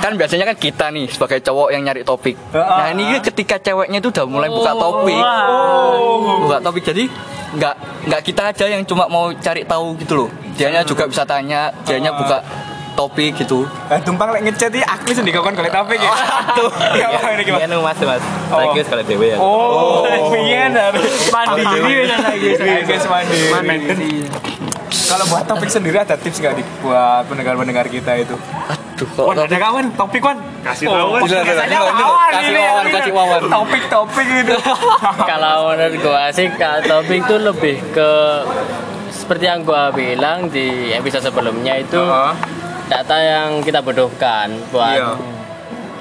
kan 0.00 0.12
biasanya 0.16 0.44
kan 0.48 0.56
kita 0.56 0.86
nih 0.90 1.06
sebagai 1.10 1.38
cowok 1.42 1.68
yang 1.74 1.82
nyari 1.84 2.02
topik 2.02 2.36
nah 2.52 2.88
ini 2.90 3.20
ketika 3.20 3.58
ceweknya 3.58 3.98
itu 4.00 4.08
udah 4.10 4.26
mulai 4.26 4.48
buka 4.48 4.72
topik 4.74 5.22
buka 6.46 6.58
topik 6.62 6.82
jadi 6.82 7.04
nggak 7.52 7.74
nggak 8.08 8.20
kita 8.24 8.42
aja 8.48 8.64
yang 8.64 8.82
cuma 8.88 9.04
mau 9.12 9.28
cari 9.36 9.62
tahu 9.68 9.94
gitu 10.00 10.24
loh 10.24 10.28
dianya 10.56 10.80
juga 10.82 11.04
bisa 11.04 11.22
tanya 11.28 11.68
dianya 11.84 12.16
buka 12.16 12.40
topik 12.92 13.40
gitu 13.40 13.64
Nah, 13.88 14.00
tumpang 14.00 14.28
lek 14.32 14.44
ngechat 14.48 14.72
iki 14.72 14.84
aku 14.84 15.16
sendiri 15.16 15.40
kan 15.40 15.52
kalau 15.56 15.68
topik 15.68 16.00
ya. 16.00 16.12
Aduh. 16.12 16.70
Ya 17.00 17.06
apa 17.08 17.28
ini 17.32 17.44
Iya 17.44 17.64
gimana? 17.64 17.72
nu 17.72 17.80
mas 17.80 17.98
mas. 18.04 18.24
Lagi 18.52 18.80
sekali 18.84 19.02
dewe 19.08 19.26
ya. 19.32 19.38
Oh, 19.40 20.04
iya 20.48 20.68
dari 20.68 21.00
mandiri 21.32 22.08
kan 22.08 22.18
lagi 22.20 22.48
Iya, 22.56 22.80
guys 22.84 23.04
mandiri. 23.08 24.28
Kalau 25.08 25.24
buat 25.28 25.44
topik 25.48 25.68
sendiri 25.72 25.96
ada 26.00 26.16
tips 26.16 26.40
nggak 26.40 26.84
buat 26.84 27.24
pendengar-pendengar 27.28 27.88
kita 27.88 28.12
itu? 28.20 28.36
Aduh 29.02 29.10
kok 29.18 29.26
Wan, 29.26 29.36
ada 29.42 29.56
kawan 29.58 29.86
topik 29.98 30.22
wan. 30.22 30.38
Kasih 30.62 30.86
tahu. 30.86 31.08
Biasanya 31.26 31.78
bisa. 31.82 31.90
kawan 31.90 32.30
Kasih 32.30 32.54
wawan, 32.54 32.84
kasih 32.86 33.12
wawan. 33.12 33.40
Topik-topik 33.50 34.26
gitu. 34.42 34.56
Kalau 35.30 35.74
menurut 35.74 35.94
gua 35.98 36.22
sih 36.30 36.46
topik 36.86 37.18
itu 37.26 37.34
lebih 37.34 37.76
ke 37.90 38.10
seperti 39.10 39.44
yang 39.50 39.66
gua 39.66 39.90
bilang 39.90 40.46
di 40.46 40.94
episode 40.94 41.26
sebelumnya 41.26 41.82
itu 41.82 41.98
Heeh. 41.98 42.32
data 42.86 43.16
yang 43.18 43.58
kita 43.58 43.82
butuhkan 43.82 44.54
buat 44.70 44.94
Iya. 44.94 45.10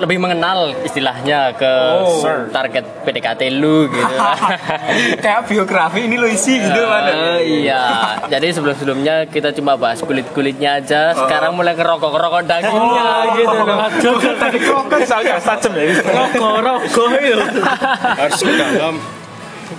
Lebih 0.02 0.18
mengenal 0.18 0.74
istilahnya 0.82 1.54
ke 1.54 1.74
Oh. 2.02 2.26
target 2.50 3.06
PDKT 3.06 3.42
lu 3.54 3.86
gitu. 3.88 4.02
Kayak 5.24 5.46
biografi 5.46 6.10
ini 6.10 6.18
lo 6.18 6.26
isi 6.26 6.58
gitu 6.58 6.82
kan. 6.82 7.04
Eh, 7.08 7.64
iya, 7.64 7.84
jadi 8.28 8.50
sebelum-sebelumnya 8.52 9.30
kita 9.30 9.54
cuma 9.54 9.78
bahas 9.78 10.02
kulit-kulitnya 10.02 10.82
aja. 10.82 11.14
Sekarang 11.14 11.54
mulai 11.54 11.78
ngerokok-ngerokok 11.78 12.42
dagingnya 12.50 13.10
gitu 13.38 13.56
loh. 13.56 13.78
Tadi 14.42 14.58
kroket 14.58 15.02
soalnya 15.06 15.38
tajam 15.38 15.72
ya. 15.78 15.84
rogo 16.62 17.04
itu 17.14 17.46
Harus 18.18 18.42
ke 18.42 18.52
dalam. 18.58 18.96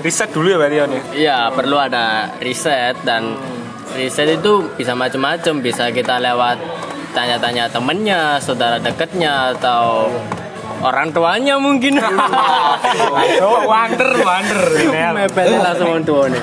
Riset 0.03 0.31
dulu 0.35 0.47
ya 0.51 0.57
berarti 0.59 0.77
ya 0.79 0.85
nih. 0.89 1.03
Iya, 1.15 1.39
perlu 1.55 1.77
ada 1.79 2.35
riset 2.43 2.97
dan 3.07 3.39
riset 3.95 4.41
itu 4.41 4.73
bisa 4.75 4.97
macam-macam. 4.97 5.55
Bisa 5.63 5.93
kita 5.93 6.19
lewat 6.19 6.59
tanya-tanya 7.13 7.69
temennya, 7.69 8.41
saudara 8.41 8.81
dekatnya 8.81 9.57
atau 9.57 10.11
orang 10.83 11.09
tuanya 11.15 11.57
mungkin. 11.61 11.97
Wander, 13.73 14.11
wander. 14.25 14.61
mepetnya 15.15 15.59
langsung 15.63 16.03
orang 16.03 16.35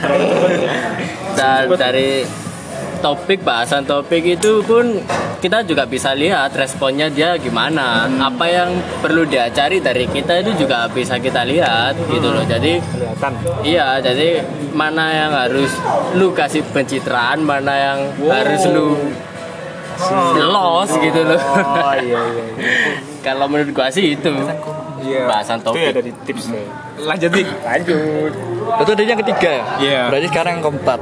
dan 1.39 1.71
dari 1.71 2.27
topik 2.99 3.47
bahasan 3.47 3.87
topik 3.87 4.27
itu 4.27 4.59
pun 4.59 4.99
kita 5.39 5.63
juga 5.63 5.87
bisa 5.87 6.11
lihat 6.11 6.51
responnya 6.51 7.07
dia 7.07 7.39
gimana. 7.39 8.11
Apa 8.19 8.45
yang 8.51 8.75
perlu 8.99 9.23
dia 9.23 9.47
cari 9.55 9.79
dari 9.79 10.03
kita 10.03 10.43
itu 10.43 10.67
juga 10.67 10.91
bisa 10.91 11.15
kita 11.15 11.47
lihat 11.47 11.95
gitu 12.11 12.27
loh. 12.27 12.43
Jadi 12.43 12.75
iya 13.63 14.03
jadi 14.03 14.43
mana 14.75 15.15
yang 15.15 15.31
harus 15.31 15.71
lu 16.19 16.35
kasih 16.35 16.63
pencitraan 16.75 17.39
mana 17.39 17.73
yang 17.73 17.99
harus 18.27 18.67
lu 18.67 18.99
los 20.39 20.91
gitu 20.91 21.21
loh 21.23 21.39
Oh 21.39 21.93
iya 21.95 22.21
iya. 22.25 22.45
kalau 23.25 23.45
menurut 23.45 23.71
gua 23.71 23.91
sih 23.91 24.15
itu 24.15 24.31
bahasan 24.99 25.59
Itu 25.59 25.71
ya 25.71 25.89
topik 25.89 25.95
dari 25.95 26.11
tipsnya. 26.23 26.63
Lanjut 26.99 27.29
dik. 27.31 27.47
Lanjut. 27.63 28.31
Itu 28.83 28.91
tadi 28.91 29.07
yang 29.07 29.19
ketiga 29.23 29.49
ya? 29.49 29.63
Iya. 29.79 30.01
Berarti 30.11 30.27
sekarang 30.27 30.51
yang 30.59 30.63
keempat. 30.65 30.99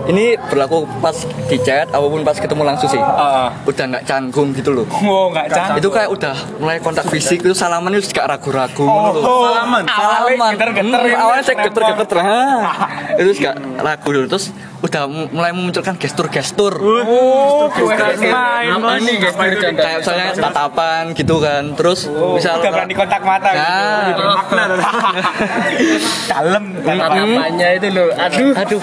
Ini 0.00 0.24
berlaku 0.48 0.88
pas 0.98 1.12
di 1.46 1.58
chat 1.60 1.86
ataupun 1.86 2.22
pas 2.22 2.34
ketemu 2.34 2.62
langsung 2.64 2.88
sih. 2.88 2.98
Ah, 2.98 3.52
Udah 3.62 3.84
nggak 3.90 4.04
canggung 4.06 4.54
gitu 4.54 4.70
loh. 4.72 4.86
oh 4.88 5.28
nggak 5.30 5.50
cantik. 5.50 5.82
Itu 5.82 5.90
kayak 5.92 6.08
udah 6.10 6.34
mulai 6.58 6.78
kontak 6.78 7.06
fisik 7.10 7.42
itu 7.42 7.52
salaman 7.52 7.92
itu 7.92 8.10
gak 8.10 8.26
ragu-ragu 8.26 8.86
Oh, 8.86 9.12
gitu. 9.12 9.20
salaman. 9.20 9.82
Salaman. 9.86 10.50
Geter-geter. 10.56 11.00
Hmm, 11.04 11.20
awalnya 11.20 11.44
saya 11.44 11.56
geter-geter. 11.68 12.16
Hah. 12.16 12.62
itu 13.20 13.30
gak 13.44 13.54
ragu 13.82 14.08
dulu 14.08 14.26
terus 14.30 14.54
udah 14.80 15.02
mu- 15.04 15.28
mulai 15.30 15.52
memunculkan 15.52 15.92
gestur-gestur. 15.94 16.72
Oh, 16.72 17.68
Main 17.68 18.72
apa 18.72 18.96
nih 18.96 19.14
guys 19.18 19.36
Kayak 19.36 19.96
misalnya 20.00 20.26
tatapan 20.34 21.02
gitu 21.12 21.36
kan. 21.36 21.62
Terus 21.74 22.08
misal 22.08 22.58
Udah 22.58 22.70
berani 22.70 22.94
kontak 22.94 23.20
mata 23.20 23.50
Nah. 23.50 24.02
gitu. 24.08 24.22
Bermakna. 24.22 24.62
Dalam. 26.32 26.64
tatapannya 26.80 27.68
itu 27.76 27.88
loh 27.90 28.08
aduh 28.10 28.52
aduh 28.56 28.80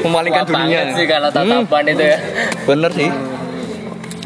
memalingkan 0.00 0.44
dunia. 0.44 0.80
sih 0.92 1.04
kalau 1.04 1.28
Hmm, 1.28 1.66
tatapan 1.66 1.82
itu 1.88 2.02
ya 2.04 2.18
bener 2.64 2.90
sih. 2.92 3.08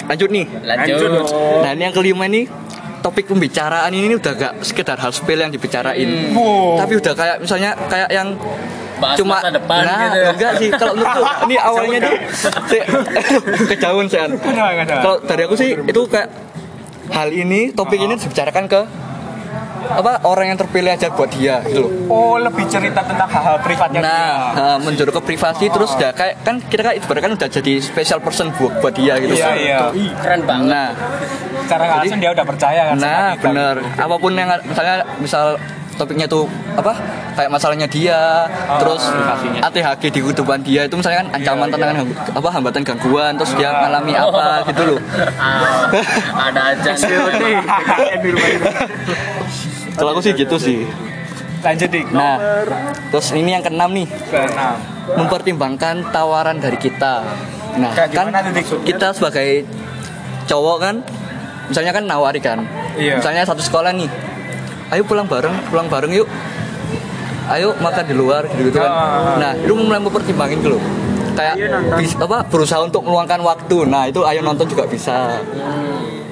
Lanjut 0.06 0.28
nih. 0.28 0.44
lanjut 0.62 1.10
Nah 1.58 1.70
ini 1.72 1.82
yang 1.82 1.94
kelima 1.94 2.24
ini 2.26 2.46
topik 3.06 3.30
pembicaraan 3.30 3.94
ini 3.94 4.18
udah 4.18 4.32
gak 4.34 4.52
sekedar 4.66 4.98
hal 4.98 5.14
sepele 5.14 5.46
yang 5.46 5.54
dibicarain, 5.54 6.34
tapi 6.74 6.92
udah 6.98 7.14
kayak 7.14 7.36
misalnya 7.38 7.78
kayak 7.86 8.10
yang 8.10 8.34
Bahas 8.96 9.20
cuma 9.20 9.36
masa 9.38 9.52
depan 9.52 9.84
nah, 9.84 10.00
gitu. 10.00 10.18
ya. 10.18 10.28
enggak 10.32 10.52
sih. 10.56 10.68
Kalau 10.72 10.92
menurutku 10.96 11.24
ini 11.46 11.56
awalnya 11.60 11.98
tuh 12.00 12.16
si- 12.66 12.86
kejauhan 13.76 14.06
sih 14.08 14.18
kalau 14.88 15.16
dari 15.22 15.42
aku 15.44 15.54
sih 15.54 15.70
itu 15.76 16.00
kayak 16.08 16.28
hal 17.12 17.28
ini 17.28 17.70
topik 17.70 18.00
ini 18.00 18.16
dibicarakan 18.16 18.64
ke 18.66 18.80
apa 19.88 20.20
orang 20.24 20.50
yang 20.50 20.58
terpilih 20.58 20.90
aja 20.90 21.08
buat 21.08 21.30
dia 21.30 21.62
gitu 21.64 21.86
loh 21.86 21.90
Oh, 22.06 22.34
lebih 22.38 22.64
cerita 22.66 23.02
tentang 23.02 23.26
hal-hal 23.26 23.56
privatnya 23.60 24.00
Nah, 24.00 24.30
uh, 24.54 24.76
menjurus 24.78 25.12
ke 25.12 25.20
privasi 25.24 25.64
terus 25.68 25.90
udah 25.92 26.10
kayak 26.12 26.34
kan 26.42 26.54
kita 26.60 26.80
kan 26.82 26.92
ibaratnya 26.94 27.24
kan 27.24 27.32
udah 27.34 27.48
jadi 27.50 27.72
special 27.78 28.18
person 28.18 28.50
buat 28.54 28.78
buat 28.78 28.92
dia 28.92 29.16
gitu. 29.18 29.32
Iya, 29.34 29.48
iya. 29.56 29.78
keren 30.16 30.40
banget 30.44 30.66
Nah, 30.66 30.88
Cara 31.66 31.82
nggak 31.82 31.98
langsung 32.00 32.20
dia 32.20 32.30
udah 32.30 32.46
percaya 32.46 32.80
kan 32.84 32.94
sama 32.94 33.04
nah 33.04 33.28
kita. 33.32 33.42
bener. 33.44 33.74
Apa 33.96 34.14
pun 34.16 34.32
yang 34.32 34.48
misalnya 34.62 34.94
misal 35.18 35.44
topiknya 35.96 36.28
tuh 36.28 36.44
apa 36.76 36.92
kayak 37.32 37.48
masalahnya 37.48 37.88
dia, 37.88 38.44
terus 38.76 39.00
ATHG 39.58 40.12
di 40.12 40.20
kehidupan 40.20 40.60
dia 40.60 40.84
itu 40.84 40.92
misalnya 40.92 41.24
kan 41.24 41.28
ancaman 41.32 41.66
tantangan 41.72 41.96
apa 42.36 42.48
hambatan 42.52 42.82
gangguan, 42.84 43.32
terus 43.34 43.56
dia 43.56 43.72
ngalami 43.72 44.12
apa 44.12 44.46
gitu 44.68 44.82
loh. 44.84 45.00
Ah, 45.40 45.88
ada 46.52 46.76
aja 46.76 46.92
Kalau 49.96 50.10
aku 50.12 50.20
sih 50.20 50.32
gitu 50.32 50.56
sih. 50.56 50.84
Lanjut 51.64 51.88
dik. 51.88 52.06
Nah, 52.12 52.36
terus 53.10 53.32
ini 53.32 53.50
yang 53.50 53.64
keenam 53.64 53.90
nih. 53.90 54.06
Nah, 54.54 54.76
mempertimbangkan 55.16 56.12
tawaran 56.12 56.60
dari 56.60 56.76
kita. 56.76 57.24
Nah, 57.76 57.90
kan 57.92 58.30
kita 58.84 59.12
sebagai 59.12 59.66
cowok 60.46 60.76
kan, 60.78 60.94
misalnya 61.66 61.92
kan 61.92 62.04
nawari 62.06 62.38
kan, 62.38 62.62
Iya. 62.94 63.18
misalnya 63.18 63.42
satu 63.42 63.60
sekolah 63.60 63.90
nih, 63.92 64.06
ayo 64.94 65.02
pulang 65.02 65.26
bareng, 65.26 65.52
pulang 65.66 65.90
bareng 65.90 66.12
yuk, 66.14 66.28
ayo 67.50 67.74
makan 67.76 68.04
di 68.06 68.14
luar 68.14 68.46
gitu 68.48 68.70
gitu 68.70 68.78
kan. 68.78 68.90
Ah. 68.90 69.36
Nah, 69.36 69.52
itu 69.58 69.74
mulai 69.74 69.98
mempertimbangin 69.98 70.62
dulu. 70.62 70.78
Kayak 71.36 71.54
bis- 71.98 72.16
apa 72.16 72.48
berusaha 72.48 72.80
untuk 72.80 73.04
meluangkan 73.04 73.42
waktu. 73.42 73.84
Nah, 73.84 74.08
itu 74.08 74.24
ayo 74.24 74.40
nonton 74.40 74.64
juga 74.64 74.88
bisa. 74.88 75.42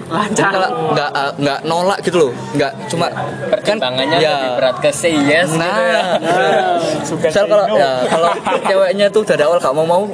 Jadi 0.05 0.43
kalau 0.53 0.69
nggak 0.93 1.11
uh, 1.17 1.33
nggak 1.41 1.59
nolak 1.65 1.99
gitu 2.05 2.17
loh, 2.29 2.33
nggak 2.55 2.73
cuma 2.93 3.07
pertimbangannya 3.49 4.19
ya. 4.21 4.31
lebih 4.37 4.51
berat 4.61 4.77
ke 4.85 4.91
say 4.93 5.15
yes 5.17 5.49
gitu 5.53 5.83
ya. 5.83 6.03
Nah, 6.25 7.31
misal 7.31 7.45
kalau 7.49 7.65
ya 7.77 7.91
kalau 8.09 8.31
ceweknya 8.69 9.07
tuh 9.09 9.23
dari 9.25 9.43
awal 9.45 9.59
gak 9.61 9.75
mau 9.77 9.87
mau, 9.87 10.05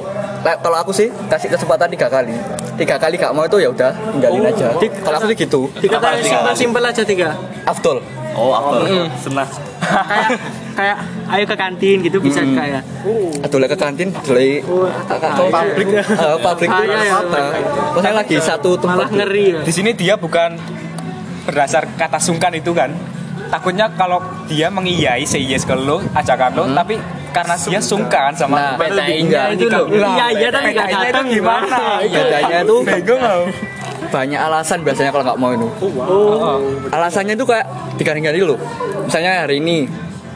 nah, 0.43 0.55
kalau 0.59 0.77
aku 0.79 0.91
sih 0.95 1.11
kasih 1.27 1.51
kesempatan 1.51 1.91
tiga 1.91 2.07
kali, 2.07 2.35
tiga 2.79 2.95
kali 2.95 3.15
gak 3.19 3.33
mau 3.35 3.43
itu 3.43 3.57
ya 3.59 3.69
udah 3.71 3.91
tinggalin 4.15 4.47
aja. 4.47 4.71
Kalau 4.75 5.15
aku 5.19 5.27
sih 5.31 5.37
gitu. 5.37 5.61
Dikata 5.79 6.19
simpel 6.23 6.53
simpel 6.55 6.83
aja 6.87 7.03
tiga. 7.03 7.35
Afdol. 7.67 7.99
Oh, 8.35 8.55
apa? 8.55 8.87
Senang. 9.19 9.70
Kayak 9.81 10.29
kayak 10.71 10.97
ayo 11.33 11.43
ke 11.49 11.55
kantin 11.57 11.97
gitu 12.05 12.17
bisa 12.21 12.41
kayak. 12.41 12.83
Adolnya 13.41 13.69
ke 13.69 13.77
kantin, 13.77 14.09
adolnya 14.13 14.61
pabrik, 15.49 15.87
eh, 15.89 16.37
pabrik 16.45 16.69
iya. 16.69 17.17
eh, 17.17 17.61
Maksudnya 17.91 18.13
lagi 18.13 18.35
satu 18.39 18.77
Malah 18.77 19.09
tempat. 19.09 19.09
ngeri 19.17 19.45
ya. 19.51 19.61
di 19.65 19.73
sini 19.73 19.91
dia 19.97 20.13
bukan 20.15 20.55
berdasar 21.45 21.89
kata 21.97 22.21
sungkan 22.21 22.53
itu 22.53 22.71
kan. 22.71 22.93
Takutnya 23.51 23.91
kalau 23.99 24.23
dia 24.47 24.71
mengiyai 24.71 25.27
say 25.27 25.43
yes 25.43 25.67
ke 25.67 25.75
lo, 25.75 25.99
ajakan 26.15 26.51
lo, 26.55 26.63
tapi 26.71 26.95
karena 27.31 27.55
dia 27.59 27.79
sungkan 27.83 28.31
sama 28.35 28.55
Nah, 28.55 28.71
Bedanya 28.75 29.51
itu 29.55 29.65
loh 29.67 29.87
Iya 29.87 30.25
iya 30.35 30.49
tapi 30.51 30.71
itu 30.71 30.83
datang 30.83 31.25
gimana? 31.27 31.77
Tuh 32.67 32.79
Bego 32.83 33.15
mau. 33.19 33.41
Banyak 34.11 34.37
alasan 34.37 34.83
biasanya 34.83 35.09
kalau 35.09 35.23
nggak 35.23 35.39
mau 35.39 35.51
itu. 35.51 35.67
Alasannya 36.91 37.33
tuh 37.33 37.47
kayak 37.47 37.65
diganti-ganti 37.95 38.41
loh. 38.41 38.59
Misalnya 39.03 39.43
hari 39.43 39.57
ini 39.57 39.77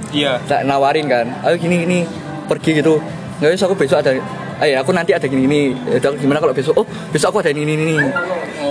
Iya. 0.10 0.40
tak 0.48 0.64
nawarin 0.64 1.12
kan 1.12 1.28
ayo 1.44 1.60
gini 1.60 1.84
gini 1.84 2.00
pergi 2.48 2.80
gitu 2.80 3.04
nggak 3.42 3.52
bisa 3.52 3.68
aku 3.68 3.76
besok 3.76 4.00
ada 4.00 4.16
eh 4.64 4.72
aku 4.72 4.96
nanti 4.96 5.12
ada 5.12 5.28
gini 5.28 5.44
gini 5.44 5.62
ya 5.84 6.00
udah 6.00 6.16
gimana 6.16 6.40
kalau 6.40 6.56
besok 6.56 6.72
oh 6.78 6.88
besok 7.12 7.36
aku 7.36 7.44
ada 7.44 7.52
ini 7.52 7.68
ini 7.68 7.76
ini 7.76 7.98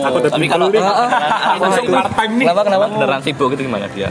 Aku 0.04 0.20
tapi 0.20 0.48
kalau 0.48 0.72
Ah, 0.72 1.04
ah. 1.04 1.56
Langsung 1.60 1.84
part 1.86 2.12
time 2.12 2.32
nih. 2.36 2.46
kenapa 2.48 2.60
kenapa 2.64 2.84
beneran 2.88 3.20
sibuk 3.20 3.52
itu 3.52 3.68
gimana 3.68 3.84
dia? 3.88 4.08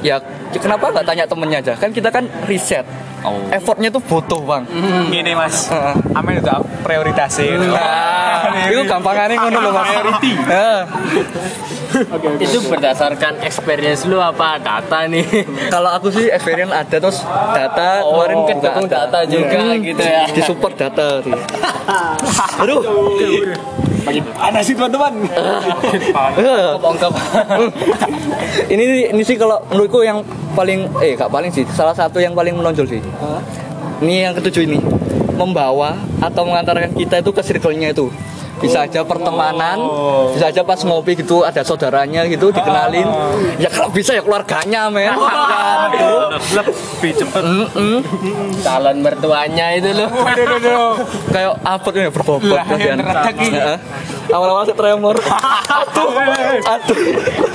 ya 0.00 0.20
kenapa 0.52 0.92
nggak 0.92 1.04
tanya 1.04 1.24
temennya 1.24 1.58
aja 1.60 1.72
kan 1.72 1.88
kita 1.88 2.12
kan 2.12 2.28
riset 2.44 2.84
Oh. 3.24 3.40
effortnya 3.48 3.88
tuh 3.88 4.04
butuh 4.04 4.40
bang. 4.44 4.68
Gini 5.08 5.32
mas, 5.32 5.72
Heeh. 5.72 5.96
amin 6.12 6.44
itu 6.44 6.52
prioritasnya. 6.84 7.56
nah 7.56 8.68
itu 8.68 8.84
gampangannya 8.84 9.36
ngono 9.40 9.58
loh 9.64 9.72
mas 9.72 9.88
Heeh. 11.94 12.42
itu 12.42 12.58
berdasarkan 12.66 13.38
experience 13.40 14.02
lu 14.02 14.18
apa 14.18 14.58
data 14.58 15.06
nih? 15.06 15.22
Kalau 15.70 15.90
aku 15.90 16.10
sih 16.10 16.26
experience 16.26 16.70
ada 16.70 16.96
terus 16.98 17.22
data 17.50 18.02
kemarin 18.02 18.36
Oh, 18.36 18.42
juga 18.42 18.52
ketemu 18.58 18.82
ada. 18.82 18.96
data 18.98 19.18
juga 19.24 19.60
gitu 19.78 20.02
ya. 20.02 20.22
di 20.26 20.42
support 20.42 20.74
data 20.74 21.06
sih. 21.22 21.34
Aduh. 22.62 22.80
Ada 24.36 24.60
sih 24.60 24.74
teman-teman. 24.74 25.12
ini 28.68 28.84
ini 29.08 29.22
sih 29.24 29.36
kalau 29.36 29.60
menurutku 29.70 30.04
yang 30.04 30.20
paling 30.52 30.86
eh 31.00 31.14
gak 31.14 31.30
paling 31.30 31.48
sih 31.48 31.64
salah 31.72 31.96
satu 31.96 32.20
yang 32.20 32.36
paling 32.36 32.52
menonjol 32.52 32.84
sih. 32.86 33.00
Ini 34.02 34.28
yang 34.28 34.34
ketujuh 34.36 34.62
ini. 34.66 34.78
Membawa 35.34 35.98
atau 36.22 36.46
mengantarkan 36.46 36.94
kita 36.94 37.18
itu 37.18 37.30
ke 37.32 37.42
circle-nya 37.42 37.90
itu 37.90 38.06
bisa 38.58 38.86
aja 38.86 39.00
pertemanan 39.02 39.78
bisa 40.34 40.50
aja 40.50 40.62
pas 40.66 40.80
ngopi 40.82 41.18
gitu 41.18 41.42
ada 41.46 41.62
saudaranya 41.62 42.26
gitu 42.26 42.50
dikenalin. 42.50 43.06
Ya 43.58 43.68
kalau 43.70 43.90
bisa 43.90 44.14
ya 44.14 44.22
keluarganya 44.22 44.90
men. 44.90 45.14
Lebih 46.56 47.12
cepet. 47.14 47.42
Mm-mm. 47.44 47.98
calon 48.64 48.96
mertuanya 49.04 49.74
itu 49.76 49.90
loh. 49.94 50.10
Kayak 51.34 51.60
apa 51.62 51.86
tuh 51.86 52.00
ya 52.00 52.10
berbobot 52.10 52.58
awal-awal 54.34 54.64
sih 54.66 54.74
tremor. 54.74 55.16
Aduh. 55.78 56.10
Aduh 56.66 57.53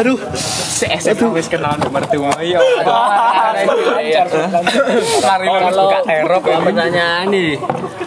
aduh. 0.00 0.18
SMA 0.80 1.28
wis 1.36 1.48
kenal 1.52 1.76
nomor 1.76 2.02
tua. 2.08 2.32
Iya. 2.40 2.58
Lari 5.22 5.46
kalau 5.46 5.84
buka 5.86 6.00
terop 6.08 6.42
yang 6.48 6.62
pertanyaan 6.64 7.28
nih 7.28 7.60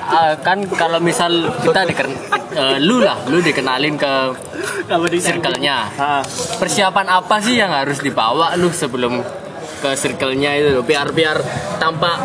eh, 0.03 0.33
kan 0.41 0.57
kalau 0.73 0.99
misal 0.99 1.53
kita 1.61 1.85
diken 1.85 2.09
eh, 2.57 2.77
lu 2.81 2.99
lah 2.99 3.17
lu 3.29 3.39
dikenalin 3.39 3.95
ke 3.95 4.13
circle-nya. 5.21 5.77
Persiapan 6.57 7.07
apa 7.09 7.39
sih 7.39 7.61
yang 7.61 7.71
harus 7.71 8.01
dibawa 8.01 8.57
lu 8.57 8.73
sebelum 8.73 9.21
ke 9.81 9.89
circle-nya 9.95 10.51
itu? 10.59 10.81
Biar 10.83 11.13
biar 11.13 11.37
tampak 11.77 12.17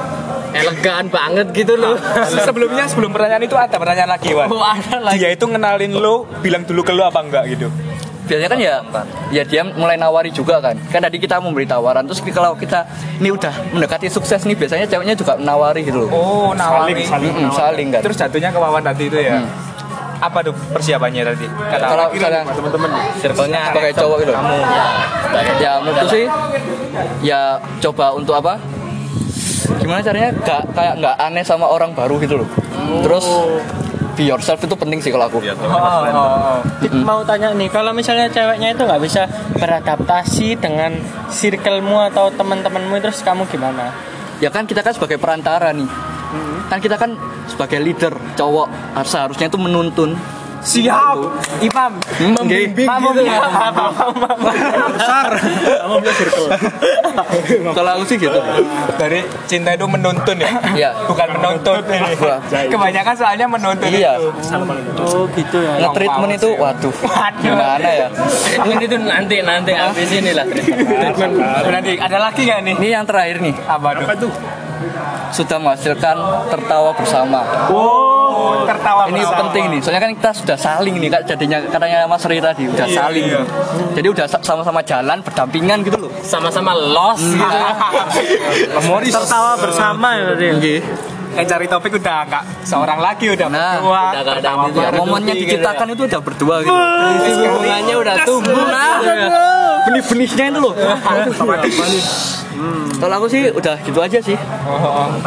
elegan 0.52 1.04
banget 1.08 1.46
gitu 1.52 1.74
loh. 1.74 1.96
Sebelumnya 2.46 2.84
sebelum 2.86 3.10
pertanyaan 3.10 3.42
itu 3.42 3.56
ada 3.56 3.76
pertanyaan 3.76 4.10
lagi, 4.10 4.32
Wan. 4.32 4.48
Oh, 4.48 4.62
ada 4.62 4.96
lagi. 5.00 5.20
Dia 5.20 5.30
itu 5.32 5.44
ngenalin 5.44 5.92
lo, 5.92 6.24
bilang 6.40 6.64
dulu 6.64 6.80
ke 6.80 6.92
lo 6.92 7.04
apa 7.04 7.20
enggak 7.20 7.44
gitu. 7.50 7.68
biasanya 8.28 8.50
kan 8.52 8.60
ya 8.60 8.74
ya 9.32 9.40
dia 9.40 9.64
mulai 9.64 9.96
nawari 9.96 10.28
juga 10.28 10.60
kan 10.60 10.76
kan 10.92 11.00
tadi 11.00 11.16
kita 11.16 11.40
memberi 11.40 11.64
tawaran 11.64 12.04
terus 12.04 12.20
kalau 12.28 12.52
kita 12.52 12.84
ini 13.16 13.32
udah 13.32 13.72
mendekati 13.72 14.12
sukses 14.12 14.44
nih 14.44 14.52
biasanya 14.52 14.84
ceweknya 14.84 15.16
juga 15.16 15.40
menawari 15.40 15.80
gitu 15.80 16.04
loh 16.04 16.10
Oh, 16.12 16.48
nawarin. 16.52 17.08
Mm-mm, 17.08 17.48
saling 17.48 17.88
kan 17.88 18.04
Terus 18.04 18.20
jatuhnya 18.20 18.52
ke 18.52 18.60
Wawan 18.60 18.84
tadi 18.84 19.08
itu 19.08 19.16
ya. 19.16 19.40
Apa 20.20 20.44
tuh 20.44 20.52
persiapannya 20.52 21.24
tadi? 21.24 21.48
Kata 21.48 21.84
kalau 21.88 22.06
misalnya 22.12 22.42
teman-teman 22.52 22.90
circle-nya 23.16 23.60
sebagai 23.72 23.92
cowok 23.96 24.16
gitu 24.20 24.32
ya 25.56 25.72
menurutku 25.80 26.06
sih 26.12 26.24
ya 27.24 27.40
coba 27.80 28.12
untuk 28.12 28.36
apa 28.36 28.60
gimana 29.76 30.00
caranya 30.00 30.30
gak 30.32 30.62
kayak 30.72 30.94
nggak 31.00 31.14
aneh 31.20 31.44
sama 31.44 31.68
orang 31.68 31.92
baru 31.92 32.16
gitu 32.22 32.40
loh 32.40 32.48
terus 33.04 33.26
be 34.16 34.26
yourself 34.26 34.58
itu 34.58 34.74
penting 34.74 34.98
sih 34.98 35.14
kalau 35.14 35.30
aku 35.30 35.38
mau 37.06 37.20
tanya 37.22 37.54
nih 37.54 37.68
kalau 37.70 37.94
misalnya 37.94 38.26
ceweknya 38.32 38.74
itu 38.74 38.82
nggak 38.82 39.02
bisa 39.04 39.30
beradaptasi 39.54 40.58
dengan 40.58 40.98
circlemu 41.30 42.10
atau 42.10 42.32
teman-temanmu 42.34 42.98
terus 42.98 43.22
kamu 43.22 43.46
gimana 43.46 43.94
ya 44.42 44.50
kan 44.50 44.66
kita 44.66 44.82
kan 44.82 44.90
sebagai 44.96 45.22
perantara 45.22 45.70
nih 45.70 45.86
kan 46.66 46.78
kita 46.82 46.98
kan 46.98 47.14
sebagai 47.46 47.78
leader 47.80 48.12
cowok 48.36 48.66
harus 48.98 49.10
seharusnya 49.10 49.46
itu 49.48 49.58
menuntun 49.60 50.18
Siap, 50.58 51.14
Imam. 51.62 52.02
membimbing 52.18 52.90
gitu 52.90 53.22
besar 54.90 55.30
kalau 57.76 57.90
aku 57.98 58.04
sih 58.08 58.16
gitu 58.20 58.40
Dari 58.98 59.22
cinta 59.46 59.72
itu 59.74 59.86
menuntun 59.86 60.36
ya. 60.38 60.50
Iya. 60.74 60.90
Bukan 61.06 61.28
menuntut 61.38 61.84
ini. 61.88 62.12
Wah. 62.20 62.38
Kebanyakan 62.48 63.14
soalnya 63.14 63.46
menuntun 63.46 63.88
iya 63.88 64.12
itu. 64.18 64.30
oh 65.00 65.24
gitu 65.32 65.58
ya 65.62 65.72
nge-treatment 65.80 66.32
itu 66.34 66.48
waduh 66.58 66.94
gimana 67.40 67.88
ya 67.88 68.08
Ini 68.66 68.84
tuh 68.84 69.00
nanti 69.00 69.36
nanti 69.42 69.72
habis 69.72 70.10
ini 70.12 70.32
lah. 70.34 70.46
Berarti 71.64 71.92
ada 71.98 72.18
lagi 72.18 72.40
nggak 72.44 72.60
nih? 72.64 72.74
ini 72.78 72.88
yang 72.92 73.04
terakhir 73.06 73.38
nih 73.40 73.54
Apa 73.68 74.14
tuh? 74.18 74.32
sudah 75.28 75.58
menghasilkan 75.60 76.16
tertawa 76.48 76.90
bersama 76.94 77.42
Oh, 78.38 78.62
tertawa 78.64 79.02
ini 79.06 79.18
bersama. 79.18 79.38
penting 79.42 79.64
nih 79.68 79.80
soalnya 79.80 80.00
kan 80.00 80.12
kita 80.12 80.30
sudah 80.32 80.56
saling 80.56 80.94
nih 80.96 81.08
kak 81.08 81.22
jadinya 81.26 81.58
katanya 81.64 81.98
Mas 82.04 82.22
Ri 82.22 82.38
tadi 82.38 82.64
udah 82.66 82.86
Iya, 82.86 82.96
saling 82.96 83.24
iya. 83.26 83.40
jadi 83.92 84.08
udah 84.08 84.26
sa- 84.26 84.40
sama-sama 84.40 84.80
jalan 84.82 85.18
berdampingan 85.20 85.82
gitu 85.82 85.98
loh 85.98 86.10
Sama-sama 86.22 86.72
lost 86.72 87.26
gitu. 87.26 87.58
tertawa 89.12 89.56
bersama 89.56 90.08
ya 90.14 90.22
berarti 90.28 90.46
ya? 90.46 90.80
Yang 91.30 91.46
cari 91.48 91.66
topik 91.66 91.92
udah 91.94 92.18
nggak 92.24 92.42
seorang 92.62 92.98
lagi 92.98 93.26
udah 93.28 93.46
Nah, 93.48 93.76
berdua. 93.76 94.02
udah 94.08 94.20
nggak 94.20 94.36
ada 94.38 94.50
gitu 94.64 94.78
ya. 94.78 94.84
ya, 94.84 94.90
momennya 94.92 95.34
diciptakan 95.34 95.86
itu 95.90 96.02
udah 96.04 96.20
berdua 96.20 96.54
gitu 96.60 96.80
Hubungannya 97.48 97.94
udah 97.96 98.14
tumbuh 98.24 98.64
nah. 98.66 98.96
benih-benihnya 99.84 100.44
itu 100.50 100.58
loh 100.58 100.74
kalau 102.98 103.14
aku 103.14 103.26
sih 103.30 103.46
udah 103.48 103.78
gitu 103.78 103.98
aja 103.98 104.18
sih 104.18 104.34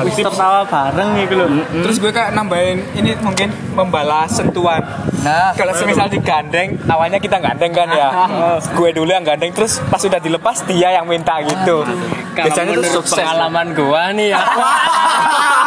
Wis 0.04 0.16
tertawa 0.18 0.68
bareng 0.68 1.16
gitu 1.18 1.34
loh 1.34 1.48
Terus 1.80 1.96
gue 1.98 2.12
kayak 2.12 2.36
nambahin 2.36 2.84
ini 2.94 3.16
mungkin 3.18 3.48
membalas 3.72 4.28
sentuhan. 4.34 4.84
nah 5.22 5.56
Kalau 5.56 5.72
semisal 5.72 6.12
digandeng, 6.12 6.76
awalnya 6.86 7.16
kita 7.18 7.40
gandeng 7.40 7.72
kan 7.72 7.88
ya. 7.88 8.28
gue 8.76 8.90
dulu 8.92 9.08
yang 9.08 9.24
gandeng, 9.24 9.56
terus 9.56 9.80
pas 9.88 10.02
udah 10.02 10.20
dilepas 10.20 10.68
dia 10.68 10.92
yang 10.92 11.08
minta 11.08 11.40
gitu. 11.40 11.88
Kalau 12.34 12.48
Biasanya 12.48 12.68
tuh 12.68 12.84
menurut 12.84 12.96
sukses. 13.00 13.16
pengalaman 13.16 13.68
gua 13.72 14.12
nih 14.12 14.28
ya. 14.30 14.40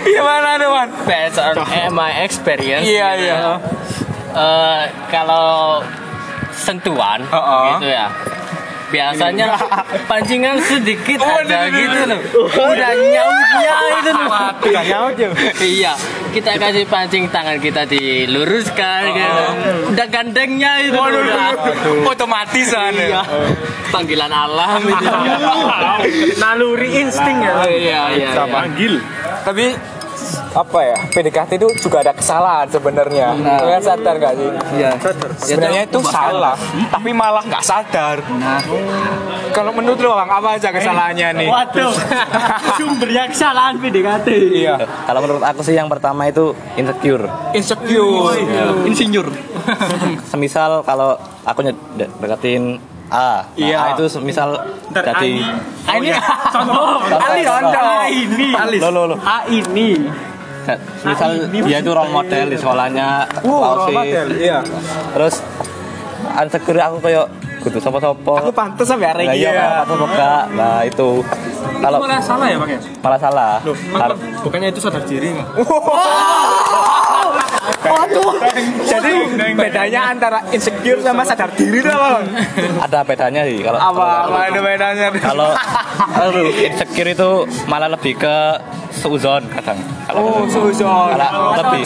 Gimana 0.00 0.56
tuh, 0.56 0.68
Wan? 0.72 0.88
Based 1.04 1.38
on 1.38 1.54
eh, 1.68 1.88
my 1.92 2.10
experience. 2.24 2.86
Iya, 2.86 3.08
gitu 3.16 3.24
iya. 3.28 3.36
ya. 3.36 3.52
Eh, 4.32 4.82
kalau 5.12 5.84
sentuhan 6.52 7.20
Oh, 7.28 7.36
oh. 7.36 7.62
gitu 7.76 7.92
ya. 7.92 8.08
Biasanya 8.92 9.56
pancingan 10.04 10.60
sedikit 10.60 11.18
Oh, 11.18 11.40
ada 11.40 11.66
aduh, 11.66 11.74
gitu 11.74 11.98
loh. 12.04 12.20
Udah 12.52 12.90
nyautnya 12.92 13.74
itu 13.90 14.10
loh. 14.12 14.28
udah 14.62 14.82
nyaut 14.84 15.16
ya 15.16 15.28
Iya, 15.58 15.92
kita 16.30 16.50
kasih 16.54 16.84
pancing 16.84 17.24
tangan 17.26 17.56
kita 17.56 17.82
diluruskan 17.84 19.00
gitu. 19.10 19.44
Udah 19.90 20.06
gandengnya 20.06 20.72
itu 20.82 20.92
udah. 20.92 21.56
Otomatis 22.04 22.68
kan. 22.68 22.92
Iya. 22.92 23.22
Panggilan 23.88 24.28
alam 24.28 24.80
itu. 24.82 25.06
naluri 26.36 26.90
insting 26.98 27.38
ya 27.40 27.64
Iya, 27.64 28.02
iya. 28.12 28.30
iya. 28.36 28.44
panggil 28.46 29.00
Tapi 29.42 29.66
apa 30.52 30.78
ya 30.84 30.96
PDKT 31.08 31.50
itu 31.56 31.68
juga 31.80 32.04
ada 32.04 32.12
kesalahan 32.12 32.68
sebenarnya. 32.68 33.32
Kalian 33.32 33.82
sadar 33.82 34.14
gak 34.20 34.34
sih? 34.36 34.48
Iya. 34.76 34.90
Sebenarnya 35.40 35.82
itu 35.88 35.98
salah 36.04 36.56
tapi 36.92 37.10
malah 37.16 37.40
nggak 37.40 37.64
sadar. 37.64 38.20
Kalau 39.52 39.72
menurut 39.72 40.00
lo 40.00 40.16
bang 40.16 40.30
apa 40.32 40.48
aja 40.60 40.68
kesalahannya 40.68 41.28
nih? 41.40 41.48
Waduh. 41.48 41.92
Sumbernya 42.78 43.24
kesalahan 43.32 43.80
PDKT. 43.80 44.28
Iya. 44.52 44.76
Kalau 45.08 45.20
menurut 45.24 45.42
aku 45.44 45.64
sih 45.64 45.72
yang 45.72 45.88
pertama 45.88 46.28
itu 46.28 46.52
insecure. 46.76 47.24
insecure. 47.56 48.36
Insinyur. 48.84 49.28
Semisal 50.30 50.84
kalau 50.84 51.16
aku 51.48 51.64
deketin 51.96 52.76
A, 53.12 53.44
nah 53.44 53.60
Iya. 53.60 53.76
A 53.76 53.86
itu 53.92 54.08
semisal 54.08 54.56
jadi 54.88 55.44
Ah, 55.84 56.00
ini. 56.00 56.16
Contoh. 56.54 56.96
Contoh 57.44 58.04
ini. 58.08 58.48
Lo 58.80 58.88
lo 58.88 59.02
lo. 59.12 59.16
A 59.20 59.44
ini 59.52 60.00
Misal 61.08 61.30
dia 61.48 61.78
itu 61.78 61.90
role 61.90 62.10
model 62.10 62.46
di 62.46 62.56
sekolahnya, 62.56 63.08
Lausis. 63.42 64.28
iya 64.36 64.58
Terus 65.12 65.34
insecure 66.34 66.80
aku 66.80 66.96
kayak 67.00 67.26
kudu 67.58 67.78
sopo-sopo. 67.78 68.34
aku 68.36 68.50
pantas 68.50 68.84
sampai 68.84 69.06
hari 69.06 69.24
Nah, 69.24 69.32
ini 69.32 69.38
iya, 69.38 69.50
ya 69.50 69.54
enggak? 69.86 70.50
Nah, 70.52 70.78
itu 70.82 71.08
kalau 71.78 71.98
malah 71.98 72.18
salah 72.18 72.46
ya 72.46 72.58
pakai 72.58 72.76
malah 72.98 73.20
salah. 73.20 73.52
Har- 73.92 74.18
bukannya 74.40 74.68
itu 74.68 74.80
sadar 74.80 75.02
diri 75.02 75.30
nggak 75.30 75.48
jadi 78.86 79.12
bedanya 79.54 80.00
antara 80.10 80.38
insecure 80.50 81.00
sama 81.02 81.22
sadar 81.22 81.50
diri 81.54 81.78
tuh 81.82 81.94
apa 81.94 82.20
ada 82.82 82.98
bedanya 83.06 83.42
sih 83.46 83.62
kalau 83.62 83.78
apa 83.78 84.06
apa 84.26 84.38
ada 84.50 84.60
bedanya? 84.60 85.06
Kalau 85.18 85.50
aduh, 86.18 86.48
insecure 86.50 87.10
itu 87.12 87.30
malah 87.70 87.88
lebih 87.90 88.18
ke 88.18 88.36
seuzon 88.92 89.46
kadang. 89.50 89.78
Kalau 90.06 90.20
oh 90.22 90.44
suzon. 90.48 91.14
kalau 91.14 91.54
lebih 91.58 91.82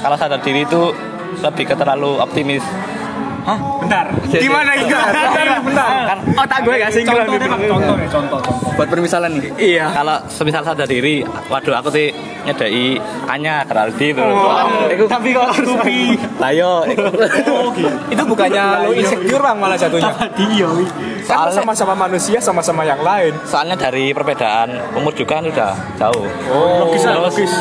kalau 0.00 0.16
sadar 0.16 0.40
diri 0.42 0.62
itu 0.66 0.82
lebih 1.40 1.64
ke 1.70 1.74
terlalu 1.74 2.18
optimis. 2.20 2.64
Bentar. 3.80 4.06
Gimana 4.28 4.70
itu? 4.76 4.96
Bentar 5.60 6.16
otak 6.40 6.58
gue 6.64 6.74
gak 6.80 6.92
sinkron 6.92 7.24
contohnya 7.26 7.46
Bang, 7.46 7.62
contoh 7.68 7.94
nih 7.96 8.08
contoh 8.08 8.38
contoh. 8.40 8.72
Buat 8.76 8.88
permisalan 8.88 9.30
nih. 9.38 9.50
Iya. 9.56 9.86
Kalau 9.92 10.16
semisal 10.26 10.62
sadar 10.64 10.88
diri, 10.88 11.22
waduh 11.48 11.74
aku 11.76 11.88
sih 11.92 12.10
nyedai 12.40 12.96
Anya 13.28 13.62
kenal 13.68 13.92
gitu. 13.92 14.24
tapi 15.06 15.36
kok 15.36 15.44
harus 15.52 15.70
Ayo, 16.40 16.88
itu 18.12 18.22
bukannya 18.24 18.64
lo 18.88 18.90
insecure 18.96 19.42
bang 19.44 19.56
malah 19.60 19.76
jatuhnya? 19.76 20.12
Dia 20.34 20.66
kan 21.28 21.52
Soalnya- 21.52 21.56
sama-sama 21.62 21.94
manusia 21.94 22.38
sama-sama 22.40 22.82
yang 22.82 22.98
lain. 23.04 23.36
Soalnya 23.44 23.76
dari 23.76 24.10
perbedaan 24.10 24.72
umur 24.96 25.12
juga 25.12 25.38
kan 25.38 25.46
udah 25.46 25.72
jauh. 26.00 26.26
oh 26.50 26.90
Terus 26.90 27.52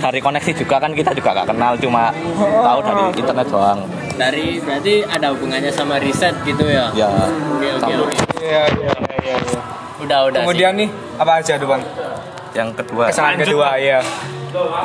dari 0.00 0.18
koneksi 0.18 0.52
juga 0.56 0.76
kan 0.80 0.90
kita 0.90 1.12
juga 1.12 1.30
gak 1.36 1.48
kenal 1.52 1.72
cuma 1.78 2.10
tahu 2.40 2.78
dari 2.82 3.02
internet 3.14 3.46
doang. 3.46 3.80
Dari 4.14 4.62
berarti 4.62 5.02
ada 5.02 5.34
hubungannya 5.34 5.72
sama 5.74 5.98
riset 5.98 6.34
gitu 6.46 6.70
ya. 6.70 6.86
Ya, 6.94 7.10
Oke, 7.10 7.68
oke, 7.74 7.92
oke. 8.06 8.14
iya 8.38 8.62
iya 8.70 8.92
iya 9.24 9.36
iya. 9.42 9.60
Udah, 9.98 10.18
udah. 10.28 10.40
kemudian 10.44 10.76
nih 10.76 10.88
apa 11.16 11.40
aja 11.40 11.56
tuh 11.56 11.64
bang 11.70 11.82
Yang 12.52 12.68
kedua, 12.82 13.04
kesalahan 13.08 13.38
kedua 13.40 13.68
ya 13.80 13.98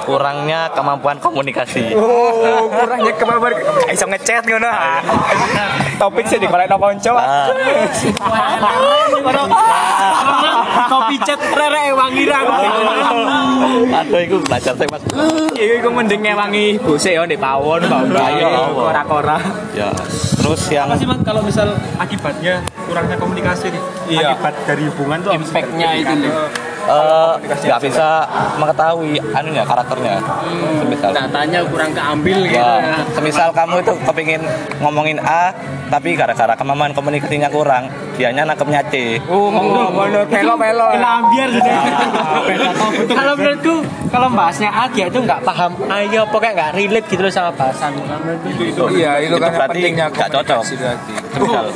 kurangnya 0.02 0.70
kemampuan 0.74 1.18
komunikasi. 1.18 1.94
oh 1.94 2.66
kurangnya 2.68 3.14
kemampuan 3.16 3.54
bisa 3.86 4.06
ngechat 4.06 4.44
ngono 4.44 4.72
topik 5.98 6.26
sih 6.26 6.38
di 6.38 6.48
korek 6.48 6.70
konco 6.70 7.14
Ah, 7.14 7.48
kopi 10.88 11.16
chat 11.22 11.40
rere 11.52 11.92
wangi 11.92 12.24
ra 12.26 12.40
aduh 13.90 14.20
itu 14.20 14.38
belajar 14.42 14.74
saya 14.76 14.88
mas. 14.90 15.04
Iki 15.54 15.84
ku 15.84 15.90
mending 15.92 16.22
ngewangi 16.24 16.80
bose 16.80 17.12
yo 17.12 17.26
ndek 17.26 17.38
pawon, 17.38 17.84
Allah. 17.84 18.72
kora-kora. 18.72 19.38
Ya, 19.76 19.92
terus 20.40 20.62
yang 20.72 20.88
apa 20.88 20.96
sih 20.96 21.08
Bang, 21.10 21.22
kalau 21.22 21.42
misal 21.44 21.68
akibatnya 21.98 22.64
kurangnya 22.88 23.18
komunikasi 23.18 23.70
nih 23.70 23.82
Iya. 24.10 24.34
akibat 24.34 24.54
dari 24.66 24.84
hubungan 24.88 25.18
tuh 25.22 25.32
sih? 25.32 25.40
Impact-nya 25.44 25.90
itu 25.96 26.14
nih. 26.16 26.32
Eh, 26.90 27.32
nggak 27.46 27.80
bisa 27.86 28.08
mengetahui 28.58 29.22
anunya 29.32 29.64
karakternya. 29.64 30.18
Semisal. 30.82 31.10
Datanya 31.14 31.60
kurang 31.70 31.92
keambil 31.94 32.38
gitu 32.50 32.58
Ya, 32.60 32.98
semisal 33.14 33.50
kamu 33.54 33.76
itu 33.86 33.94
kepingin 34.04 34.42
ngomongin 34.82 35.18
A, 35.22 35.54
tapi 35.94 36.18
gara-gara 36.18 36.54
kemampuan 36.58 36.92
komunikasinya 36.98 37.50
kurang, 37.54 37.88
dianya 38.18 38.44
nangkepnya 38.46 38.82
C. 38.90 39.22
Oh, 39.30 39.50
bener 39.54 40.26
melo-melo. 40.26 40.88
Kelambiar 40.94 41.50
gitu. 41.54 41.70
Kalau 43.14 43.34
menurutku 43.38 43.76
kalau 44.10 44.28
bahasnya 44.34 44.70
A 44.74 44.84
dia 44.90 45.06
itu 45.06 45.20
nggak 45.22 45.46
paham 45.46 45.72
ayo 45.90 46.26
pokoknya 46.30 46.54
nggak 46.58 46.72
relate 46.74 47.08
gitu 47.10 47.22
loh 47.22 47.34
sama 47.34 47.52
bahasan. 47.54 47.94
Iya, 48.90 49.12
itu 49.22 49.36
kan 49.38 49.50
yang 49.50 49.54
berarti 49.56 49.78
pentingnya 49.78 50.06
nggak 50.10 50.30
cocok. 50.34 50.62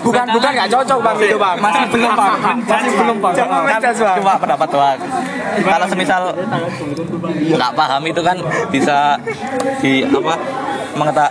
Bukan 0.03 0.25
bukan 0.29 0.49
nggak 0.51 0.69
cocok 0.69 0.99
bang 0.99 1.15
itu 1.19 1.37
bang. 1.37 1.55
Masih 1.57 1.83
belum 1.89 2.11
bang. 2.13 2.37
Masih 2.63 2.91
belum 2.93 3.17
bang. 3.19 3.33
Kan 3.33 3.47
menjas 3.63 3.97
bang. 3.97 4.17
cuma 4.19 4.33
pendapat 4.35 4.67
doang. 4.69 4.97
Kalau 5.63 5.85
semisal 5.87 6.21
nggak 7.53 7.71
paham 7.73 8.01
itu 8.03 8.21
kan 8.21 8.37
bisa 8.69 8.97
di 9.79 10.03
apa 10.03 10.33
mengeta 10.93 11.25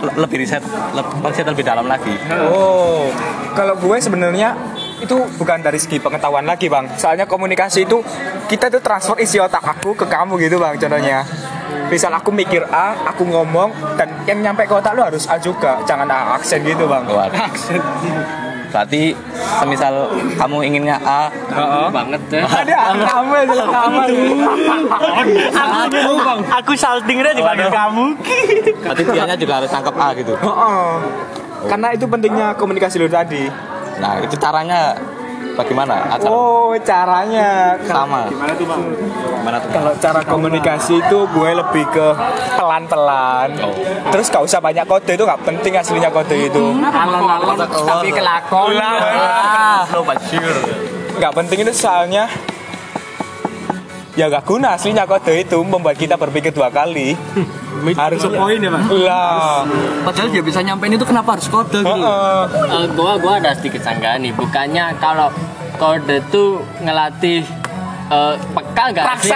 le- 0.00 0.16
lebih 0.18 0.36
riset 0.40 0.62
le- 0.92 1.10
riset 1.24 1.46
lebih 1.46 1.64
dalam 1.64 1.86
lagi. 1.86 2.14
Oh, 2.44 3.08
kalau 3.52 3.74
gue 3.76 3.96
sebenarnya 3.98 4.54
itu 4.98 5.18
bukan 5.34 5.58
dari 5.58 5.78
segi 5.78 5.98
pengetahuan 5.98 6.46
lagi 6.46 6.66
bang. 6.66 6.86
Soalnya 6.94 7.26
komunikasi 7.26 7.84
itu 7.84 7.98
kita 8.46 8.70
tuh 8.70 8.78
transfer 8.78 9.18
isi 9.18 9.38
otak 9.38 9.62
aku 9.62 9.94
ke 9.94 10.06
kamu 10.06 10.38
gitu 10.38 10.58
bang. 10.58 10.78
Contohnya, 10.78 11.26
misal 11.92 12.08
aku 12.16 12.32
mikir 12.32 12.64
A, 12.72 12.96
aku 13.12 13.28
ngomong 13.28 13.68
dan 14.00 14.08
yang 14.24 14.40
nyampe 14.40 14.64
ke 14.64 14.72
otak 14.72 14.96
lu 14.96 15.04
harus 15.04 15.28
A 15.28 15.36
juga. 15.36 15.76
Jangan 15.84 16.08
A 16.08 16.40
aksen 16.40 16.64
gitu 16.64 16.88
bang. 16.88 17.04
Wah. 17.04 17.28
Berarti 18.72 19.12
semisal 19.60 20.08
kamu 20.40 20.64
inginnya 20.64 20.96
A, 21.04 21.28
banget 21.92 22.22
ya. 22.32 22.48
Ada 22.48 23.04
kamu 23.04 23.32
yang 23.36 23.48
salah 23.52 23.68
kamu. 23.68 24.00
Aku 25.84 26.12
bang, 26.24 26.40
aku 26.48 26.72
saltingnya 26.72 27.36
dipanggil 27.36 27.68
kamu. 27.68 28.16
berarti 28.80 29.02
dianya 29.12 29.36
juga 29.36 29.60
harus 29.60 29.68
tangkap 29.68 29.92
A 30.00 30.16
gitu. 30.16 30.32
Oh, 30.40 30.96
Karena 31.68 31.92
itu 31.92 32.08
pentingnya 32.08 32.56
komunikasi 32.56 32.96
lu 32.96 33.12
tadi. 33.12 33.44
Nah, 34.00 34.24
itu 34.24 34.34
caranya 34.40 34.96
bagaimana? 35.54 36.08
Agar 36.12 36.28
Oh, 36.28 36.72
caranya. 36.80 37.76
sama. 37.84 38.28
Gimana 38.28 38.52
tuh, 38.56 38.64
Bang? 38.64 38.82
Gimana 39.40 39.56
tuh? 39.60 39.68
Kalau 39.72 39.92
cara 39.98 40.20
komunikasi 40.24 40.94
itu 41.00 41.18
gue 41.28 41.50
lebih 41.52 41.84
ke 41.92 42.06
pelan-pelan. 42.56 43.48
Terus 44.08 44.26
gak 44.30 44.44
usah 44.44 44.60
banyak 44.60 44.84
kode 44.86 45.12
itu 45.14 45.24
gak 45.24 45.42
penting 45.44 45.72
aslinya 45.76 46.08
kode 46.08 46.36
itu. 46.48 46.62
Alon-alon 46.80 47.56
tapi 47.60 48.08
kelakon. 48.12 48.76
Gak 51.20 51.32
penting 51.36 51.58
itu 51.62 51.72
soalnya 51.76 52.24
ya 54.12 54.28
gak 54.28 54.44
guna 54.44 54.76
aslinya 54.76 55.08
kode 55.08 55.32
itu 55.40 55.58
membuat 55.64 55.96
kita 55.96 56.16
berpikir 56.16 56.52
dua 56.52 56.68
kali. 56.68 57.16
harus 57.98 58.22
poin 58.22 58.60
ya 58.60 58.70
bang. 58.70 58.84
lah. 59.02 59.64
Padahal 60.04 60.28
dia 60.30 60.42
bisa 60.44 60.62
nyampein 60.62 60.94
itu 60.94 61.02
kenapa 61.02 61.34
harus 61.34 61.48
kode 61.48 61.82
gitu. 61.82 61.88
Heeh. 61.88 62.40
Eh, 62.70 62.86
gua 62.94 63.18
gua 63.18 63.40
ada 63.40 63.56
sedikit 63.56 63.82
sanggahan 63.82 64.22
nih 64.22 64.30
bukannya 64.36 64.94
kalau 65.02 65.32
kode 65.80 66.22
tuh 66.30 66.62
ngelatih 66.78 67.42
eh, 68.12 68.34
peka 68.38 68.84
gak 68.92 69.04
sih? 69.18 69.32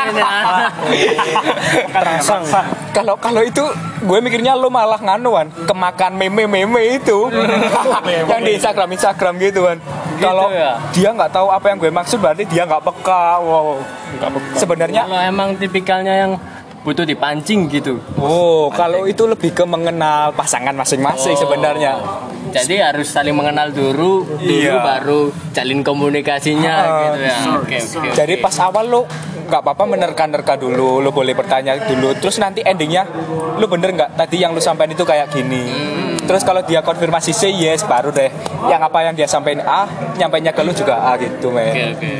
Terangsang. 1.91 2.45
Kalau 2.97 3.13
kalau 3.21 3.45
itu 3.45 3.61
gue 4.09 4.19
mikirnya 4.25 4.57
lo 4.57 4.73
malah 4.73 4.97
nganuan 4.97 5.53
kemakan 5.69 6.17
meme-meme 6.17 6.97
itu 6.97 7.29
yang 8.33 8.41
di 8.41 8.57
Instagram 8.57 8.89
Instagram 8.89 9.37
gitu 9.37 9.69
kan. 9.69 9.77
Kalau 10.19 10.49
ya? 10.51 10.73
dia 10.91 11.09
nggak 11.11 11.31
tahu 11.31 11.49
apa 11.49 11.67
yang 11.69 11.79
gue 11.79 11.91
maksud 11.91 12.19
berarti 12.19 12.45
dia 12.45 12.63
nggak 12.65 12.83
peka. 12.83 13.25
Wow. 13.41 13.81
Nggak 14.17 14.31
peka. 14.33 14.57
Sebenarnya 14.57 15.03
Kalau 15.05 15.21
emang 15.21 15.49
tipikalnya 15.57 16.15
yang 16.17 16.33
butuh 16.81 17.03
dipancing 17.03 17.67
gitu. 17.67 17.99
Oh, 18.15 18.71
kalau 18.71 19.11
itu 19.11 19.27
lebih 19.27 19.51
ke 19.51 19.67
mengenal 19.67 20.31
pasangan 20.33 20.71
masing-masing 20.71 21.35
sebenarnya. 21.35 21.99
Jadi 22.47 22.79
harus 22.79 23.11
saling 23.11 23.35
mengenal 23.35 23.75
dulu, 23.75 24.23
dulu 24.23 24.47
Iya. 24.47 24.79
baru 24.79 25.21
jalin 25.51 25.83
komunikasinya 25.83 26.73
Ah, 26.73 26.87
gitu 27.03 27.19
ya. 27.21 27.37
Oke, 27.59 27.77
oke. 27.83 28.09
Jadi 28.15 28.35
oke. 28.39 28.43
pas 28.43 28.57
awal 28.63 28.87
lo 28.87 29.03
nggak 29.47 29.63
apa-apa 29.63 29.85
menerka-nerka 29.87 30.59
dulu, 30.59 31.01
lo 31.01 31.11
boleh 31.15 31.33
bertanya 31.33 31.79
dulu. 31.87 32.19
Terus 32.19 32.37
nanti 32.43 32.61
endingnya 32.67 33.07
lo 33.57 33.67
bener 33.71 33.95
nggak 33.95 34.19
tadi 34.19 34.43
yang 34.43 34.53
lo 34.53 34.61
sampaikan 34.61 34.93
itu 34.93 35.07
kayak 35.07 35.31
gini. 35.31 35.65
Terus 36.27 36.43
kalau 36.43 36.61
dia 36.67 36.83
konfirmasi 36.83 37.31
say 37.31 37.55
yes 37.55 37.87
baru 37.87 38.11
deh. 38.11 38.29
Yang 38.67 38.81
apa 38.83 38.99
yang 39.07 39.15
dia 39.15 39.31
sampaikan 39.31 39.63
A, 39.63 39.87
nyampainya 40.19 40.51
ke 40.51 40.61
lo 40.67 40.75
juga 40.75 40.99
A 41.07 41.15
gitu, 41.17 41.55
men. 41.55 41.71
Oke, 41.71 41.83
oke. 41.95 42.11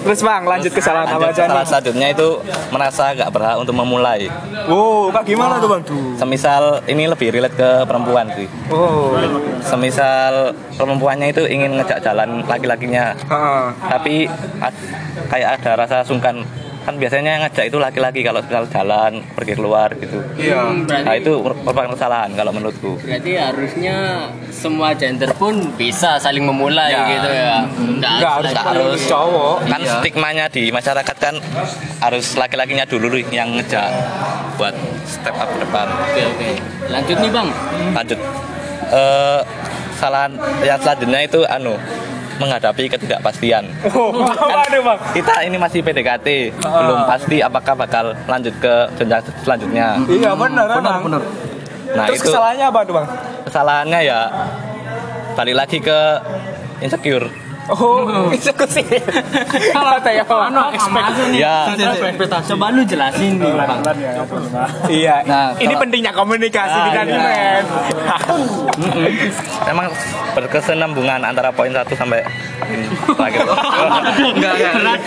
Terus 0.00 0.20
bang, 0.24 0.42
lanjut 0.48 0.72
ke 0.72 0.80
salah 0.82 1.04
apa 1.04 1.30
aja 1.30 1.46
salah 1.46 1.62
selanjutnya 1.62 2.10
itu 2.10 2.42
merasa 2.72 3.12
gak 3.14 3.30
berhak 3.30 3.56
untuk 3.60 3.76
memulai. 3.76 4.26
Oh, 4.66 5.12
kak 5.12 5.28
gimana 5.28 5.60
tuh 5.60 5.68
bang? 5.70 5.82
Semisal 6.16 6.82
ini 6.88 7.06
lebih 7.06 7.30
relate 7.30 7.54
ke 7.54 7.70
perempuan 7.84 8.32
sih. 8.34 8.48
Oh, 8.72 9.14
Semisal 9.62 10.56
perempuannya 10.80 11.28
itu 11.28 11.44
ingin 11.44 11.76
ngejak 11.76 12.00
jalan 12.00 12.40
laki-lakinya, 12.42 13.12
Heeh. 13.20 13.64
tapi 13.84 14.24
ad- 14.58 14.88
kayak 15.28 15.60
ada 15.60 15.70
rasa 15.76 15.96
sungkan. 16.00 16.40
Kan 16.80 16.96
biasanya 16.96 17.36
yang 17.36 17.42
ngejak 17.44 17.68
itu 17.68 17.76
laki-laki 17.76 18.24
kalau 18.24 18.40
misal 18.40 18.64
jalan 18.66 19.20
pergi 19.30 19.52
keluar 19.52 19.92
gitu. 19.92 20.16
Iya. 20.34 20.64
Hmm, 20.64 20.88
berarti, 20.88 21.04
Nah 21.04 21.14
itu 21.14 21.32
merupakan 21.36 21.92
kesalahan 21.92 22.30
kalau 22.32 22.50
menurutku. 22.50 22.96
berarti 22.98 23.32
harusnya 23.36 23.96
semua 24.50 24.96
gender 24.96 25.28
pun 25.36 25.60
bisa 25.76 26.16
saling 26.16 26.40
memulai 26.40 26.88
Ya. 26.88 27.04
gitu 27.06 27.28
ya. 27.28 27.56
Nggak 27.68 28.12
Nggak 28.16 28.32
harus 28.32 28.52
harus 28.56 29.00
cowok. 29.06 29.56
Kan 29.68 29.80
stigmanya 29.84 30.48
di 30.48 30.72
masyarakat 30.72 31.16
kan 31.20 31.36
harus 32.00 32.32
laki-lakinya 32.34 32.88
dulu 32.88 33.12
yang 33.28 33.52
ngejak 33.52 33.92
buat 34.56 34.72
step 35.04 35.36
up 35.36 35.52
ke 35.52 35.60
depan. 35.60 35.84
Oke, 35.84 36.22
oke. 36.26 36.50
Lanjut 36.88 37.16
nih 37.18 37.30
bang. 37.30 37.48
lanjut 37.92 38.18
eh 38.90 39.40
kesalahan 40.00 40.32
yang 40.60 40.80
selanjutnya 40.80 41.20
itu 41.22 41.40
anu 41.44 41.76
menghadapi 42.36 42.88
ketidakpastian 42.88 43.68
Oh, 43.92 44.16
waduh 44.56 44.80
bang. 44.80 44.98
kita 45.12 45.44
ini 45.44 45.56
masih 45.56 45.84
PDKT 45.84 46.56
belum 46.56 47.04
pasti 47.04 47.36
apakah 47.38 47.76
bakal 47.76 48.16
lanjut 48.24 48.56
ke 48.56 48.74
jenjang 48.96 49.20
selanjutnya 49.44 50.00
Iya 50.08 50.32
benar, 50.32 50.64
benar, 50.72 51.04
bener. 51.04 51.22
nah 51.92 52.08
Terus 52.08 52.18
itu 52.18 52.32
kesalahannya 52.32 52.66
apa 52.66 52.80
tuh 52.82 52.94
bang? 52.96 53.06
kesalahannya 53.44 54.00
ya 54.00 54.20
balik 55.30 55.52
lagi 55.54 55.78
ke 55.78 55.98
insecure 56.80 57.28
Oh, 57.70 58.28
eksekusi. 58.28 58.82
Kalau 59.74 59.94
tanya 60.00 60.24
Anu 60.26 60.60
ekspektasi 60.70 61.22
nih. 61.30 61.38
ya 61.38 61.54
Coba 62.44 62.66
lu 62.68 62.82
jelasin 62.82 63.38
nih 63.38 63.50
bang. 63.52 63.80
Iya. 64.86 65.16
Nah, 65.22 65.54
ini 65.56 65.74
pentingnya 65.74 66.10
komunikasi 66.10 66.72
Ah, 66.72 66.84
kita 66.86 67.00
nih, 67.04 67.14
iya. 67.14 67.22
men. 67.22 67.64
memang 69.66 69.86
berkesenambungan 70.32 71.20
antara 71.22 71.50
poin 71.50 71.70
satu 71.70 71.94
sampai 71.94 72.26
poin 73.08 73.30
terakhir 73.30 73.46
Enggak, 74.34 74.54
enggak. 74.56 74.98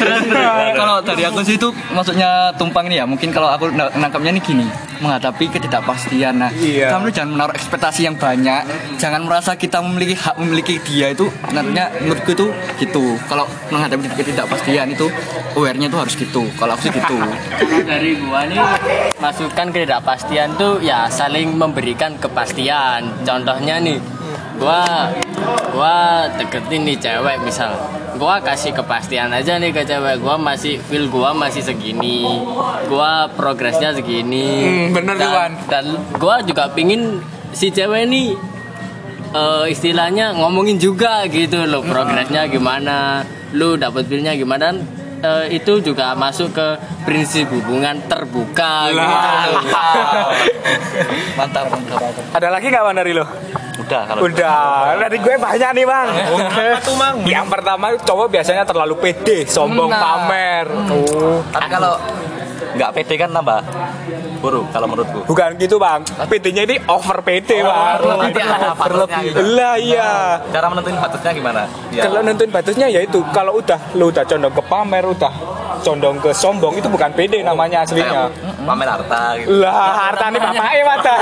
Kalau 0.74 0.96
dari 1.02 1.24
aku 1.24 1.40
sih 1.42 1.56
itu 1.56 1.68
maksudnya 1.90 2.30
tumpang 2.54 2.88
ini 2.88 2.96
ya. 2.96 3.06
Mungkin 3.06 3.30
kalau 3.30 3.50
aku 3.50 3.72
na- 3.72 3.92
nangkapnya 3.94 4.32
nih 4.32 4.44
gini, 4.44 4.66
menghadapi 5.04 5.52
ketidakpastian. 5.52 6.40
Nah, 6.40 6.52
Iya. 6.56 6.96
kamu 6.96 7.12
jangan 7.12 7.32
menaruh 7.36 7.54
ekspektasi 7.54 8.08
yang 8.08 8.16
banyak. 8.16 8.64
Jangan 8.96 9.28
merasa 9.28 9.60
kita 9.60 9.84
memiliki 9.84 10.16
hak 10.16 10.40
memiliki 10.40 10.80
dia 10.88 11.12
itu 11.12 11.28
nantinya 11.52 11.92
menurutku 12.00 12.32
itu 12.32 12.48
gitu. 12.80 13.20
Kalau 13.28 13.44
menghadapi 13.68 14.08
ketidakpastian 14.16 14.96
itu 14.96 15.12
aware-nya 15.60 15.92
itu 15.92 15.98
harus 16.00 16.16
gitu. 16.16 16.48
Kalau 16.56 16.74
aku 16.74 16.88
sih 16.88 16.94
gitu. 16.96 17.18
Dari 17.92 18.16
gua 18.24 18.48
nih 18.48 18.58
masukan 19.20 19.68
ketidakpastian 19.70 20.56
tuh 20.56 20.80
ya 20.80 21.12
saling 21.12 21.52
memberikan 21.54 22.16
kepastian. 22.16 23.12
Contohnya 23.28 23.84
nih, 23.84 24.00
gua 24.58 25.12
gua 25.74 26.30
deketin 26.38 26.86
nih 26.86 26.98
cewek 27.02 27.42
misal. 27.42 27.74
Gua 28.22 28.38
kasih 28.40 28.78
kepastian 28.78 29.34
aja 29.34 29.58
nih 29.58 29.74
ke 29.74 29.82
cewek. 29.84 30.22
Gua 30.22 30.38
masih 30.38 30.78
feel 30.86 31.10
gua 31.10 31.34
masih 31.34 31.66
segini. 31.66 32.24
Gua 32.86 33.26
progresnya 33.34 33.92
segini. 33.98 34.88
Hmm, 34.90 34.96
bener 34.96 35.16
dan, 35.18 35.32
Wan. 35.34 35.52
dan 35.66 35.86
gua 36.22 36.46
juga 36.46 36.70
pingin 36.72 37.20
si 37.52 37.74
cewek 37.74 38.06
nih 38.06 38.38
eh, 39.34 39.66
istilahnya 39.70 40.38
ngomongin 40.38 40.78
juga 40.78 41.26
gitu 41.30 41.66
loh 41.66 41.82
progresnya 41.86 42.50
gimana 42.50 43.22
lu 43.54 43.78
dapat 43.78 44.10
feelnya 44.10 44.34
gimana 44.34 44.74
dan 44.74 44.78
eh, 45.22 45.58
itu 45.58 45.82
juga 45.86 46.18
masuk 46.18 46.54
ke 46.54 46.68
prinsip 47.06 47.50
hubungan 47.54 48.02
terbuka 48.10 48.90
gitu 48.90 49.30
mantap 51.38 51.66
mantap 51.70 52.02
Ada 52.34 52.48
lagi 52.50 52.66
nggak 52.74 52.84
bang 52.90 52.96
dari 52.98 53.12
lo? 53.14 53.26
Udah 53.76 54.02
kalau 54.06 54.22
Udah, 54.24 54.94
dari 55.00 55.18
gue 55.18 55.36
banyak 55.36 55.70
nih 55.74 55.86
bang. 55.86 56.08
tuh 56.80 56.94
bang? 56.94 57.16
Yang 57.26 57.46
pertama 57.50 57.86
cowok 57.98 58.28
biasanya 58.30 58.64
terlalu 58.64 58.96
pede, 58.96 59.46
sombong, 59.46 59.90
Nah. 59.90 60.00
pamer. 60.00 60.66
Oh. 60.88 61.42
tapi 61.48 61.68
kalau 61.68 61.98
nggak 62.74 62.90
pede 62.92 63.16
kan 63.16 63.30
tambah 63.30 63.62
buruk 64.40 64.66
kalau 64.70 64.88
menurutku 64.88 65.20
Bukan 65.24 65.50
gitu 65.56 65.78
bang, 65.78 66.02
PD-nya 66.26 66.64
ini 66.66 66.76
over 66.88 67.22
PD 67.22 67.62
bang. 67.62 67.98
berarti 67.98 68.42
ada 68.42 68.70
batasnya 68.74 69.20
gitu. 69.24 69.38
Lah 69.52 69.76
iya. 69.76 70.12
cara 70.44 70.68
menentuin 70.68 70.98
batasnya 70.98 71.32
gimana 71.32 71.62
ya 71.90 72.02
Kalau 72.04 72.20
nentuin 72.22 72.50
batasnya 72.50 72.88
ya 72.88 73.00
itu, 73.00 73.20
kalau 73.30 73.58
udah 73.58 73.80
lu 73.94 74.10
udah 74.10 74.24
condong 74.24 74.54
ke 74.54 74.64
pamer, 74.64 75.04
udah 75.08 75.34
condong 75.80 76.18
ke 76.18 76.30
sombong 76.32 76.74
itu 76.76 76.88
bukan 76.88 77.10
pede 77.12 77.42
namanya 77.42 77.84
aslinya. 77.84 78.30
Kayak 78.30 78.53
pamer 78.64 78.88
harta 78.90 79.24
gitu. 79.40 79.62
Lah, 79.62 80.12
harta 80.12 80.26
nih 80.32 80.40
bapaknya 80.40 80.84
mata. 80.88 81.16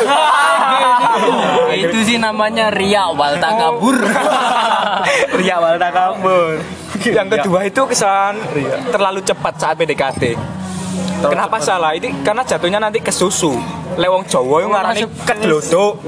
itu 1.90 1.98
sih 2.06 2.18
namanya 2.22 2.70
ria 2.72 3.10
wal 3.12 3.36
takabur 3.42 3.98
Ria 5.38 5.58
Walda 5.58 5.90
kabur. 5.90 6.62
Yang 7.02 7.28
kedua 7.40 7.60
itu 7.66 7.82
kesalahan 7.90 8.38
terlalu 8.94 9.20
cepat 9.26 9.54
saat 9.58 9.76
PDKT. 9.80 10.38
Kenapa 11.22 11.58
salah? 11.62 11.94
Ini 11.94 12.26
karena 12.26 12.42
jatuhnya 12.42 12.80
nanti 12.82 12.98
ke 12.98 13.14
susu. 13.14 13.54
Lewong 14.00 14.24
Jawa 14.26 14.64
yang 14.64 14.72
ngarani 14.72 15.04
kedlodok. 15.28 16.02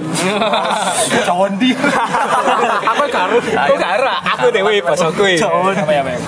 Condi. 1.27 1.71
Aku 2.95 3.05
karo. 3.11 3.37
Aku 3.37 3.75
karo. 3.75 4.07
Aku 4.37 4.45
dewe 4.49 4.81
bahasa 4.81 5.11
kuwi. 5.13 5.37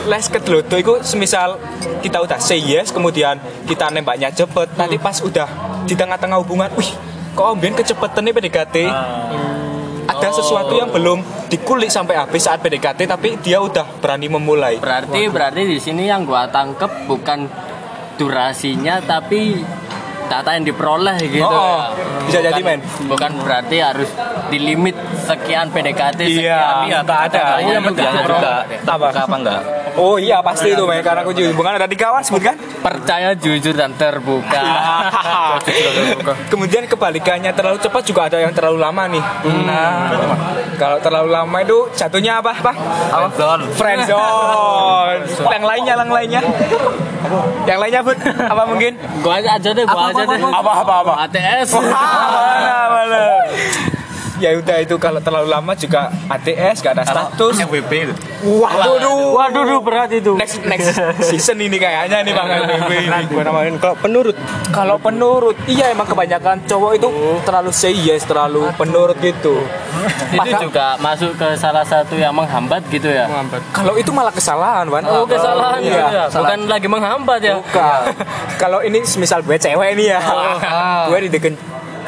Les 0.05 0.25
kedlodok 0.29 0.77
itu 0.77 0.93
semisal 1.01 1.57
kita 2.03 2.21
udah 2.21 2.38
say 2.38 2.59
yes 2.61 2.93
kemudian 2.93 3.39
kita 3.65 3.89
nembaknya 3.89 4.29
cepet 4.29 4.77
nanti 4.77 5.01
pas 5.01 5.17
udah 5.23 5.47
di 5.86 5.93
tengah-tengah 5.93 6.41
hubungan, 6.41 6.69
wih, 6.73 6.89
kok 7.38 7.45
omben 7.45 7.73
kecepatan 7.77 8.25
nih 8.25 8.33
PDKT. 8.33 8.75
Ada 10.05 10.38
sesuatu 10.38 10.77
yang 10.77 10.93
belum 10.93 11.49
dikulik 11.49 11.89
sampai 11.89 12.17
habis 12.17 12.45
saat 12.45 12.61
PDKT 12.61 13.09
tapi 13.09 13.41
dia 13.41 13.57
udah 13.57 13.86
berani 14.01 14.29
memulai. 14.29 14.77
berarti 14.77 15.29
berarti 15.29 15.61
di 15.65 15.77
sini 15.81 16.05
yang 16.09 16.25
gua 16.25 16.45
tangkep 16.49 17.09
bukan 17.09 17.49
durasinya 18.16 19.03
tapi 19.03 19.59
data 20.26 20.49
yang 20.51 20.63
diperoleh 20.63 21.17
gitu 21.23 21.41
Oh, 21.41 21.53
oh. 21.53 21.80
ya. 21.91 22.26
Bisa 22.26 22.39
jadi, 22.41 22.61
men. 22.61 22.80
bukan 23.05 23.32
berarti 23.39 23.78
harus 23.78 24.09
di 24.47 24.57
limit 24.57 24.93
sekian 25.21 25.69
PDKT 25.69 26.19
Iya, 26.21 26.30
sekian 26.30 26.86
iya, 26.86 26.99
tak 27.01 27.19
ada. 27.30 27.43
Kayaknya 27.55 27.73
Yang 27.73 27.86
enggak 27.86 28.05
juga 28.05 28.09
ada. 28.11 28.26
juga. 28.28 28.53
Apa? 28.86 29.05
Apa 29.05 29.19
apa 29.23 29.36
enggak? 29.38 29.61
Oh 29.95 30.15
iya 30.17 30.38
pasti 30.41 30.67
itu 30.69 30.84
men 30.84 30.99
karena 30.99 31.23
kunci 31.23 31.47
hubungan 31.47 31.73
ada 31.73 31.88
di 31.88 31.95
kawan 31.95 32.19
sebutkan. 32.19 32.57
percaya 32.86 33.34
jujur 33.34 33.73
dan 33.73 33.97
terbuka 33.97 34.61
Kemudian 36.51 36.86
kebalikannya 36.86 37.49
terlalu 37.49 37.78
cepat 37.80 38.03
juga 38.03 38.21
ada 38.28 38.38
yang 38.38 38.53
terlalu 38.53 38.78
lama 38.78 39.03
nih. 39.07 39.23
Nah, 39.65 40.11
kalau 40.76 40.97
terlalu 40.99 41.30
lama 41.32 41.57
itu 41.59 41.78
jatuhnya 41.93 42.39
apa, 42.39 42.53
Pak? 42.55 42.76
Apa? 43.09 43.28
Friendzone. 43.73 45.26
yang 45.49 45.65
lainnya, 45.65 45.93
yang 45.95 46.11
lainnya. 46.11 46.41
Yang 47.65 47.80
lainnya, 47.80 48.01
Bud? 48.03 48.17
Apa 48.21 48.63
mungkin? 48.65 48.91
gua 49.19 49.41
aja 49.41 49.57
aja 49.57 49.69
deh 49.73 49.82
gua 49.84 50.13
aja 50.16 50.39
deh 53.11 53.91
Ya 54.45 54.53
udah 54.53 54.77
itu 54.77 54.95
kalau 54.95 55.17
terlalu 55.17 55.49
lama 55.49 55.73
juga 55.73 56.01
ATS 56.27 56.77
gak 56.79 56.93
ada 56.93 57.03
status. 57.03 57.57
Itu. 57.57 58.13
Waduh, 58.45 58.95
duh. 58.99 59.33
Waduh, 59.33 59.63
duh, 59.65 59.79
berat 59.81 60.09
itu. 60.11 60.37
next 60.37 60.61
next 60.63 60.93
season 61.23 61.57
ini 61.57 61.75
kayaknya 61.75 62.21
nih 62.21 62.29
Bang 62.31 62.45
LBB 62.47 62.91
ini. 63.01 63.21
Gue 63.25 63.41
namain 63.41 63.73
kalau 63.75 63.97
penurut 63.97 64.37
Kalau 64.67 64.95
penurut, 64.95 65.57
iya 65.65 65.89
emang 65.89 66.05
kebanyakan 66.05 66.61
cowok 66.63 66.91
itu 66.93 67.07
terlalu 67.41 67.71
say 67.71 67.89
yes, 67.91 68.21
terlalu 68.23 68.69
penurut 68.75 69.17
gitu. 69.17 69.65
itu 70.31 70.49
juga 70.61 70.93
masuk 70.99 71.33
ke 71.33 71.55
salah 71.55 71.81
satu 71.81 72.13
yang 72.13 72.29
menghambat 72.29 72.85
gitu 72.87 73.07
ya 73.07 73.25
Kalau 73.71 73.95
itu 73.95 74.11
malah 74.11 74.29
kesalahan, 74.29 74.85
Wan. 74.85 75.01
oh 75.03 75.25
kesalahan 75.25 75.79
Iya. 75.79 75.89
gitu 75.89 76.05
ya 76.11 76.25
bukan 76.29 76.59
lagi 76.67 76.87
menghambat 76.87 77.39
ya 77.41 77.55
Bukan. 77.55 77.99
Kalau 78.55 78.79
ini 78.79 78.99
misal 79.15 79.41
gue 79.41 79.55
cewek 79.55 79.89
nih 79.95 80.07
ya, 80.11 80.19
gue 81.07 81.19
dideketin 81.23 81.55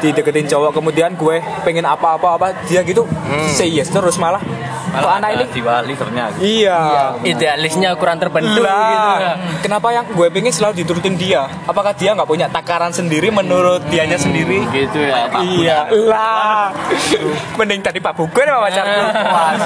dideketin 0.00 0.46
cowok 0.46 0.70
kemudian 0.74 1.14
gue 1.18 1.42
pengen 1.62 1.84
apa-apa 1.86 2.28
apa 2.38 2.46
dia 2.66 2.80
gitu 2.86 3.04
say 3.52 3.68
yes 3.70 3.90
terus 3.90 4.16
malah. 4.20 4.40
Kok 4.88 5.04
anak 5.20 5.36
ini? 5.36 5.44
jiwa 5.52 5.84
leadernya. 5.84 6.24
iya. 6.40 7.12
Idealisnya 7.20 7.92
kurang 8.00 8.16
terbentuk 8.16 8.56
gitu. 8.56 8.64
Ya. 8.64 9.36
lah 9.36 9.36
kenapa 9.60 9.92
yang 9.92 10.08
gue 10.08 10.26
pengen 10.32 10.48
selalu 10.48 10.80
diturutin 10.80 11.14
dia? 11.20 11.44
Apakah 11.68 11.92
dia 11.92 12.16
nggak 12.16 12.24
punya 12.24 12.48
takaran 12.48 12.88
sendiri 12.88 13.28
menurut 13.28 13.84
dianya 13.92 14.16
sendiri? 14.16 14.64
gitu 14.72 15.00
ya 15.00 15.28
iya 15.44 15.78
lah. 15.92 16.72
Mending 17.58 17.84
tadi 17.84 17.98
Pak 18.00 18.16
sama 18.16 18.60
pacarku 18.64 19.00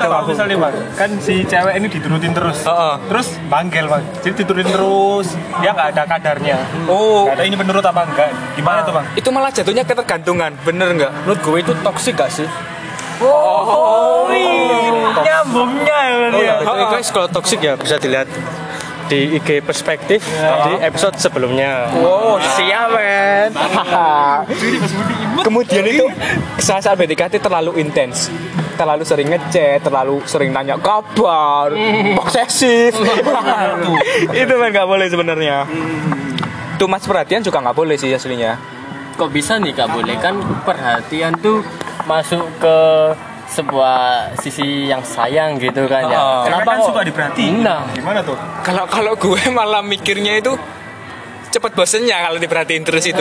Kalau 0.02 0.20
misalnya 0.26 0.56
bang, 0.58 0.74
kan 0.98 1.10
si 1.22 1.34
cewek 1.46 1.74
ini 1.78 1.86
diturutin 1.88 2.32
terus, 2.34 2.58
Heeh. 2.66 2.94
terus 3.08 3.28
banggel 3.46 3.86
bang, 3.86 4.02
jadi 4.20 4.34
diturutin 4.42 4.68
terus, 4.68 5.28
dia 5.62 5.70
nggak 5.72 5.88
ada 5.94 6.02
kadarnya, 6.08 6.56
oh. 6.90 7.30
Ada 7.30 7.42
ini 7.46 7.56
menurut 7.56 7.84
apa 7.84 8.02
enggak, 8.04 8.30
gimana 8.58 8.82
tuh 8.82 8.92
bang? 8.96 9.04
itu 9.14 9.28
malah 9.30 9.50
jatuhnya 9.52 9.82
ketergantungan 9.86 10.21
bener 10.62 10.88
nggak 10.94 11.12
Menurut 11.26 11.40
gue 11.42 11.56
itu 11.60 11.72
toksik 11.82 12.14
gak 12.16 12.30
sih? 12.30 12.48
oh, 13.22 14.26
Nyambungnya 15.22 15.98
ya. 16.34 16.54
Oh, 16.66 16.74
ya. 16.74 16.90
guys, 16.90 17.08
kalau 17.14 17.30
toksik 17.30 17.62
ya 17.62 17.78
bisa 17.78 17.94
dilihat 18.02 18.26
di 19.12 19.36
IG 19.36 19.60
perspektif 19.60 20.24
di 20.64 20.72
episode 20.80 21.20
sebelumnya. 21.20 21.92
Oh, 22.00 22.40
siap 22.40 22.96
men. 22.96 23.50
Kemudian 25.46 25.84
itu 25.84 26.08
saat 26.56 26.86
saat 26.86 26.96
PDKT 26.96 27.42
terlalu 27.44 27.76
intens, 27.82 28.32
terlalu 28.80 29.04
sering 29.04 29.28
ngechat, 29.28 29.84
terlalu 29.84 30.24
sering 30.24 30.48
nanya 30.48 30.80
kabar, 30.80 31.68
posesif. 32.16 32.96
itu 34.42 34.52
men 34.56 34.70
nggak 34.72 34.88
boleh 34.88 35.06
sebenarnya. 35.12 35.68
Tuh 36.80 36.88
mas 36.88 37.04
perhatian 37.04 37.44
juga 37.44 37.60
nggak 37.60 37.76
boleh 37.76 38.00
sih 38.00 38.08
aslinya. 38.16 38.56
Kok 39.12 39.30
bisa 39.30 39.56
nih 39.56 39.72
kak 39.72 39.88
boleh 39.88 40.16
kan 40.16 40.34
perhatian 40.62 41.36
tuh 41.36 41.60
masuk 42.02 42.42
ke 42.56 42.76
sebuah 43.46 43.98
sisi 44.34 44.88
yang 44.88 45.02
sayang 45.02 45.56
gitu 45.56 45.84
kan 45.84 46.08
ya 46.08 46.16
Oh. 46.16 46.42
kenapa 46.42 46.64
kan 46.66 46.78
kok 46.78 46.88
suka 46.88 47.00
diperhatiin? 47.04 47.54
nah 47.60 47.84
Gimana 47.90 48.20
tuh? 48.20 48.32
Kalau 48.62 48.84
kalau 48.86 49.12
gue 49.14 49.42
malah 49.52 49.80
mikirnya 49.80 50.38
itu 50.38 50.56
cepet 51.48 51.72
bosennya 51.72 52.16
kalau 52.18 52.38
diperhatiin 52.38 52.80
terus 52.80 53.04
itu. 53.04 53.20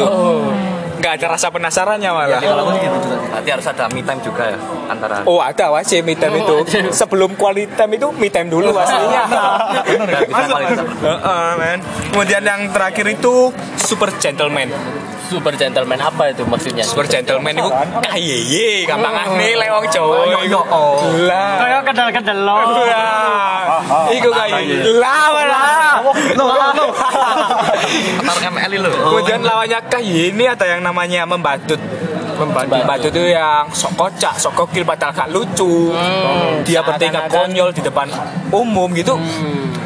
Nggak 1.02 1.20
ada 1.20 1.28
rasa 1.34 1.50
penasarannya 1.50 2.10
malah. 2.10 2.38
Jadi 2.38 2.48
kalau 2.48 2.64
sih 2.70 2.80
gitu 2.80 2.98
juga. 3.02 3.18
Berarti 3.28 3.50
harus 3.52 3.68
ada 3.68 3.84
me 3.90 4.02
time 4.02 4.22
juga 4.22 4.44
ya 4.46 4.58
antara 4.88 5.16
Oh 5.26 5.42
ada 5.42 5.66
wajib 5.70 6.00
me 6.06 6.16
time 6.16 6.36
itu. 6.38 6.56
Sebelum 6.94 7.36
quality 7.36 7.74
time 7.76 7.92
itu 7.98 8.08
me 8.14 8.30
time 8.30 8.48
dulu 8.48 8.72
kualitas. 8.72 8.88
Heeh, 10.96 11.50
men. 11.58 11.80
Kemudian 12.08 12.42
yang 12.42 12.62
terakhir 12.70 13.06
itu 13.10 13.50
super 13.76 14.14
gentleman. 14.16 14.72
Super 15.32 15.56
gentleman 15.56 15.96
apa 15.96 16.36
itu 16.36 16.44
maksudnya 16.44 16.84
Super 16.84 17.08
gentleman 17.08 17.56
itu 17.56 17.72
kayeye 18.04 18.84
gampang 18.84 19.40
nih 19.40 19.56
lewong 19.56 19.88
cowok. 19.88 20.44
Yo 20.52 20.62
Lah. 21.24 21.52
Kayak 21.64 21.82
kedal-kedal 21.88 22.40
lo. 22.44 22.56
Lah. 22.60 23.80
Iku 24.12 24.30
kayak 24.36 24.60
lah 25.00 25.32
lah. 25.48 26.04
Antar 28.20 28.38
ML 28.52 28.72
itu. 28.76 28.92
Kemudian 28.92 29.40
lawannya 29.48 29.80
kayak 29.88 30.36
ini 30.36 30.44
ada 30.52 30.66
yang 30.68 30.84
namanya 30.84 31.24
membadut. 31.24 31.80
Membadut. 32.36 32.74
Membadut 32.74 33.12
itu 33.14 33.32
yang 33.32 33.70
sok 33.72 33.94
kocak, 33.96 34.34
sok 34.36 34.58
kokil 34.58 34.84
padahal 34.84 35.14
gak 35.14 35.30
lucu. 35.30 35.94
Dia 36.66 36.82
bertingkah 36.82 37.30
konyol 37.30 37.70
di 37.72 37.82
depan 37.86 38.10
umum 38.50 38.90
gitu. 38.98 39.16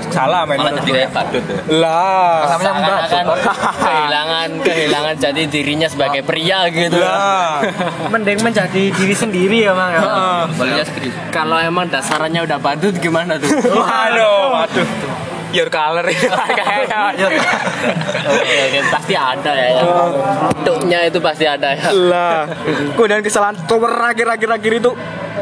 Salah 0.08 0.42
men 0.44 0.56
Malah 0.56 0.72
menurut 0.72 0.82
jadi 0.82 0.92
gue. 0.92 0.98
kayak 0.98 1.12
badut 1.12 1.44
ya. 1.44 1.60
Lah. 1.76 2.36
Seakan-akan 2.48 3.24
kehilangan 3.86 4.50
kehilangan 4.62 5.16
jadi 5.18 5.42
dirinya 5.46 5.88
sebagai 5.88 6.22
pria 6.22 6.60
gitu 6.68 6.96
Lah. 6.96 7.60
Mending 8.14 8.40
menjadi 8.42 8.84
diri 8.90 9.14
sendiri 9.14 9.58
ya, 9.62 9.74
Mang. 9.74 9.92
ya. 9.92 10.84
Skrip. 10.84 11.12
kalau 11.30 11.58
emang 11.58 11.88
dasarnya 11.88 12.42
udah 12.42 12.58
badut 12.58 12.96
gimana 12.96 13.36
tuh 13.36 13.50
Waduh, 13.76 14.42
waduh. 14.56 14.88
Your 15.52 15.70
color 15.70 16.04
kayaknya. 16.04 17.16
oke 17.16 18.56
oke 18.60 18.80
pasti 18.92 19.14
ada 19.14 19.52
ya 19.52 19.68
ya. 19.72 19.84
bentuknya 20.52 21.00
itu 21.06 21.20
pasti 21.20 21.46
ada 21.46 21.72
ya 21.72 21.90
lah. 21.92 22.44
Kemudian 22.92 23.24
kesalahan 23.24 23.56
terakhir 23.64 24.28
akhir 24.30 24.50
akhir 24.52 24.74
itu 24.76 24.92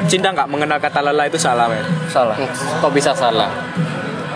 cinta 0.05 0.29
nggak 0.29 0.45
mengenal 0.45 0.77
kata 0.77 1.01
lelah 1.01 1.25
itu 1.25 1.37
salah 1.37 1.65
men. 1.65 1.81
salah 2.07 2.37
kok 2.37 2.91
bisa 2.91 3.09
salah 3.13 3.49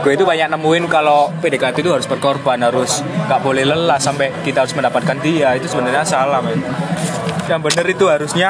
Gue 0.06 0.14
itu 0.14 0.24
banyak 0.24 0.48
nemuin 0.54 0.84
kalau 0.88 1.34
PDKT 1.42 1.82
itu 1.82 1.92
harus 1.92 2.08
berkorban, 2.08 2.62
harus 2.62 3.02
nggak 3.02 3.42
boleh 3.42 3.64
lelah 3.66 4.00
sampai 4.00 4.32
kita 4.46 4.64
harus 4.64 4.74
mendapatkan 4.78 5.18
dia. 5.20 5.58
Itu 5.58 5.68
sebenarnya 5.68 6.06
salah 6.06 6.40
men. 6.40 6.62
Yang 7.48 7.62
benar 7.64 7.86
itu 7.88 8.06
harusnya 8.12 8.50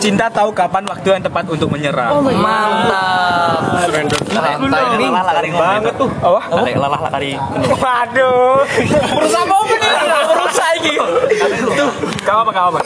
cinta 0.00 0.32
tahu 0.32 0.56
kapan 0.56 0.88
waktu 0.88 1.20
yang 1.20 1.22
tepat 1.22 1.44
untuk 1.52 1.68
menyerah. 1.68 2.16
mantap 2.32 3.84
Timing 3.84 5.10
lelah 5.12 5.22
lah 5.22 5.34
kari 5.36 5.50
banget 5.52 5.94
tuh. 6.00 6.10
Apa? 6.24 6.40
Kari 6.48 6.72
lelah 6.74 7.00
lah 7.00 7.10
kari. 7.12 7.32
Waduh. 7.76 8.64
Berusaha 9.20 9.44
mau 9.44 9.62
bener 9.68 9.92
berusaha 10.32 10.70
ini. 10.80 10.94
Tuh, 11.76 11.90
kamu 12.24 12.38
apa 12.48 12.52
kamu 12.56 12.68
apa? 12.72 12.78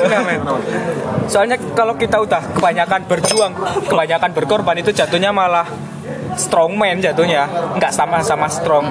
Soalnya 1.30 1.56
kalau 1.78 1.94
kita 1.94 2.18
udah 2.18 2.42
kebanyakan 2.58 3.00
berjuang, 3.06 3.52
kebanyakan 3.86 4.30
berkorban 4.34 4.76
itu 4.82 4.90
jatuhnya 4.90 5.30
malah 5.30 5.66
strongman 6.36 7.00
jatuhnya, 7.02 7.48
nggak 7.76 7.92
sama-sama 7.92 8.46
strong. 8.48 8.86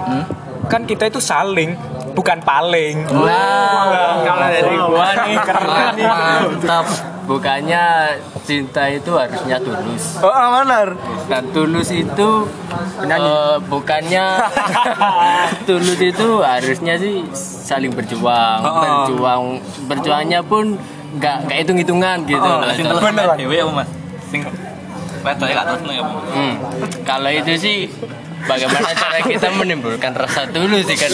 Kan 0.69 0.87
kita 0.87 1.09
itu 1.11 1.19
saling, 1.19 1.75
bukan 2.13 2.39
paling. 2.43 3.05
Wow. 3.11 4.23
Kalau 4.23 4.47
dari 4.47 4.77
gua 4.77 5.07
nih 5.25 5.37
keren 5.41 5.93
nih. 5.97 6.07
mantap 6.07 6.85
bukannya 7.21 8.17
cinta 8.43 8.89
itu 8.89 9.11
harusnya 9.13 9.61
tulus 9.61 10.19
Oh, 10.19 10.27
ah, 10.27 10.65
benar. 10.65 10.97
dan 11.29 11.43
tulus 11.53 11.93
itu 11.93 12.29
eh, 13.05 13.55
bukannya 13.69 14.25
tulus 15.69 15.99
itu 16.01 16.27
harusnya 16.41 16.97
sih 16.97 17.23
saling 17.31 17.93
berjuang 17.93 18.59
berjuang 18.65 19.43
berjuangnya 19.85 20.41
pun 20.43 20.75
nggak 21.11 21.47
nggak 21.47 21.57
hitung 21.63 21.79
hitungan 21.79 22.23
gitu 22.23 22.39
loh. 22.39 22.63
Bener, 23.03 23.27
ya, 23.35 23.63
Bu, 23.67 23.71
Mas. 23.75 23.89
Wedoke 25.21 25.51
gak 25.51 25.65
terus 25.67 25.81
ya. 25.91 26.03
Hmm. 26.03 26.53
Kalau 27.01 27.29
itu 27.29 27.53
sih 27.55 27.77
bagaimana 28.41 28.89
cara 28.91 29.21
kita 29.21 29.53
menimbulkan 29.53 30.11
rasa 30.11 30.45
tulus 30.47 30.81
sih 30.83 30.97
kan 30.97 31.13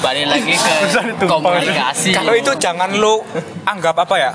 balik 0.00 0.24
lagi 0.26 0.56
ke 0.56 1.26
komunikasi 1.26 2.10
Kalau 2.10 2.32
itu 2.32 2.48
jangan 2.56 2.88
lu 2.90 3.20
anggap 3.62 3.96
apa 3.98 4.16
ya? 4.16 4.32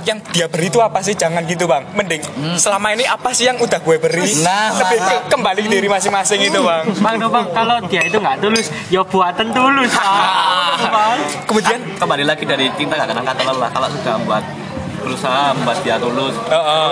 Yang 0.00 0.18
dia 0.30 0.46
beri 0.46 0.66
itu 0.66 0.76
apa 0.78 1.00
sih? 1.00 1.12
Jangan 1.12 1.44
gitu 1.44 1.64
bang. 1.64 1.84
Mending 1.90 2.20
selama 2.56 2.88
ini 2.90 3.04
apa 3.04 3.32
sih 3.32 3.44
yang 3.44 3.56
udah 3.56 3.76
gue 3.78 3.96
beri? 3.96 4.32
Nah, 4.40 4.72
lebih 4.74 4.96
ke- 4.98 5.24
kembali 5.28 5.60
ke 5.60 5.68
diri 5.70 5.88
masing-masing 5.88 6.40
itu 6.42 6.56
bang. 6.58 6.84
Bang, 6.98 7.14
no, 7.16 7.28
bang, 7.28 7.44
kalau 7.50 7.76
dia 7.84 8.00
itu 8.02 8.16
nggak 8.16 8.40
tulus, 8.40 8.68
ya 8.88 9.00
buatan 9.02 9.52
tulus. 9.52 9.92
Bang. 10.82 11.18
Kemudian 11.44 11.80
kembali 11.96 12.24
lagi 12.24 12.44
dari 12.44 12.72
cinta 12.74 12.96
gak 12.96 13.08
kena 13.08 13.22
kata 13.22 13.42
lelah 13.42 13.68
kalau 13.68 13.88
sudah 13.90 14.16
membuat 14.16 14.44
berusaha 15.00 15.52
membuat 15.52 15.78
dia 15.80 15.96
tulus 15.96 16.36
Heeh. 16.44 16.88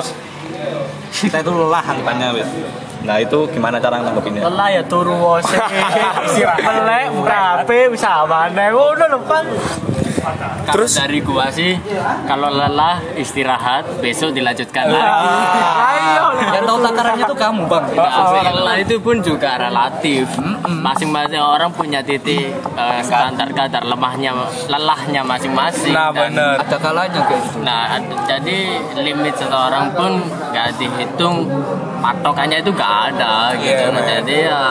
Kita 1.19 1.43
itu 1.43 1.51
lelah 1.51 1.83
anggapannya 1.83 2.29
wis 2.39 2.51
nah 2.99 3.17
itu 3.17 3.47
gimana 3.49 3.79
cara 3.79 4.03
nanggepinnya 4.03 4.43
Lelah 4.43 4.69
ya 4.71 4.83
turu 4.83 5.15
wose. 5.15 5.49
Melek, 6.67 7.05
buka 7.15 7.37
HP, 7.63 7.71
bisa 7.91 8.25
mana? 8.25 8.71
Udah 8.71 9.07
lho, 9.09 9.19
Bang. 9.25 9.47
terus 10.69 10.93
dari 10.93 11.25
gua 11.25 11.49
sih 11.49 11.73
kalau 12.29 12.53
lelah 12.53 13.01
istirahat 13.17 13.87
besok 14.03 14.37
dilanjutkan 14.37 14.93
lagi 14.93 15.25
Ayo. 15.89 16.27
Yang 16.53 16.65
tahu 16.69 16.79
takarannya 16.85 17.25
tuh 17.25 17.39
kamu 17.39 17.63
bang. 17.65 17.85
Nah, 17.97 18.53
lelah 18.53 18.77
itu 18.77 19.01
pun 19.01 19.25
juga 19.25 19.57
relatif. 19.57 20.29
Masing-masing 20.69 21.41
orang 21.41 21.71
punya 21.73 22.05
titik 22.05 22.51
eh, 22.53 23.01
standar 23.01 23.49
kadar 23.57 23.81
lemahnya, 23.83 24.37
lelahnya 24.69 25.25
masing-masing. 25.25 25.97
Nah 25.97 26.13
bener. 26.13 26.61
Ada 26.61 26.77
kalanya 26.77 27.21
kayak 27.25 27.43
gitu. 27.49 27.59
Nah, 27.65 27.97
ad- 27.97 28.13
jadi 28.29 28.59
limit 29.01 29.33
seseorang 29.33 29.97
pun 29.97 30.13
nggak 30.53 30.77
dihitung 30.77 31.49
patokannya 31.99 32.61
itu 32.61 32.73
nggak 32.89 33.01
ada 33.13 33.53
gitu. 33.61 33.85
Nah, 33.93 34.05
jadi 34.09 34.37
ya 34.49 34.63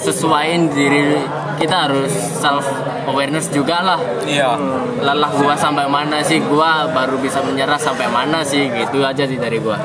sesuaiin 0.00 0.72
diri 0.72 1.20
kita 1.60 1.90
harus 1.90 2.08
self 2.40 2.64
awareness 3.04 3.52
juga 3.52 3.84
lah. 3.84 4.00
Iya. 4.24 4.56
Lelah 5.04 5.32
gua 5.36 5.52
sampai 5.52 5.84
mana 5.84 6.24
sih? 6.24 6.40
Gua 6.40 6.88
baru 6.88 7.20
bisa 7.20 7.44
menyerah 7.44 7.76
sampai 7.76 8.08
mana 8.08 8.40
sih? 8.40 8.72
Gitu 8.72 9.04
aja 9.04 9.28
sih 9.28 9.36
dari 9.36 9.60
gua. 9.60 9.76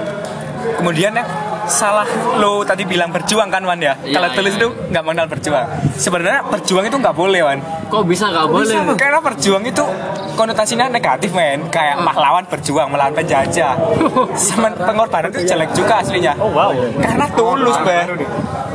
Kemudian 0.79 1.11
yang 1.11 1.27
salah 1.65 2.07
lo 2.35 2.61
tadi 2.63 2.83
bilang 2.83 3.09
berjuang 3.09 3.47
kan 3.47 3.63
Wan 3.63 3.79
ya? 3.79 3.95
Iya, 4.01 4.15
Kalau 4.15 4.29
iya. 4.29 4.35
tulis 4.35 4.53
itu 4.55 4.67
nggak 4.89 5.03
mengenal 5.03 5.27
berjuang. 5.27 5.65
Sebenarnya 5.95 6.39
berjuang 6.45 6.85
itu 6.85 6.97
nggak 6.97 7.15
boleh 7.15 7.39
Wan. 7.41 7.59
Kok 7.87 8.03
bisa 8.03 8.29
nggak 8.29 8.47
boleh? 8.47 8.77
Karena 8.95 9.19
berjuang 9.19 9.63
itu 9.63 9.83
konotasinya 10.33 10.89
negatif 10.89 11.31
men. 11.31 11.69
Kayak 11.69 12.01
pahlawan 12.01 12.43
berjuang 12.45 12.87
melawan 12.89 13.13
penjajah. 13.13 13.73
Semen 14.35 14.73
pengorbanan 14.75 15.29
itu 15.29 15.45
jelek 15.45 15.71
juga 15.73 16.01
aslinya. 16.01 16.33
Oh, 16.37 16.49
wow. 16.49 16.73
Karena 16.99 17.25
tulus 17.31 17.77
men. 17.81 18.07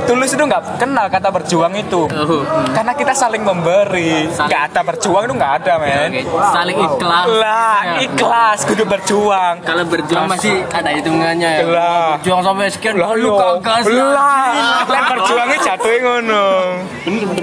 Tulus 0.06 0.30
itu 0.30 0.40
nggak 0.40 0.78
kenal 0.78 1.10
kata 1.10 1.28
berjuang 1.28 1.74
itu. 1.74 2.06
Oh. 2.06 2.42
Karena 2.70 2.94
kita 2.94 3.12
saling 3.12 3.42
memberi. 3.42 4.30
Nggak 4.30 4.62
ada 4.72 4.80
berjuang 4.80 5.22
itu 5.26 5.34
nggak 5.34 5.52
ada 5.60 5.72
men. 5.76 6.10
Saling 6.54 6.76
ikhlas. 6.78 7.26
Lah 7.28 7.76
Ya. 7.78 7.94
ikhlas 8.02 8.58
kudu 8.64 8.84
berjuang. 8.84 9.60
Kalau 9.62 9.84
berjuang 9.84 10.26
masih 10.26 10.62
ada 10.68 10.90
hitungannya 10.90 11.50
ya. 11.58 11.64
Lah. 11.66 12.06
Berjuang 12.16 12.40
sampai 12.40 12.70
sekian 12.78 12.94
Lah 12.96 13.12
lu 13.18 13.34
kagak 13.34 13.82
Lah, 14.14 14.86
kan 14.86 15.02
berjuangnya 15.18 15.58
jatuhnya 15.58 15.98
ngono. 16.06 16.44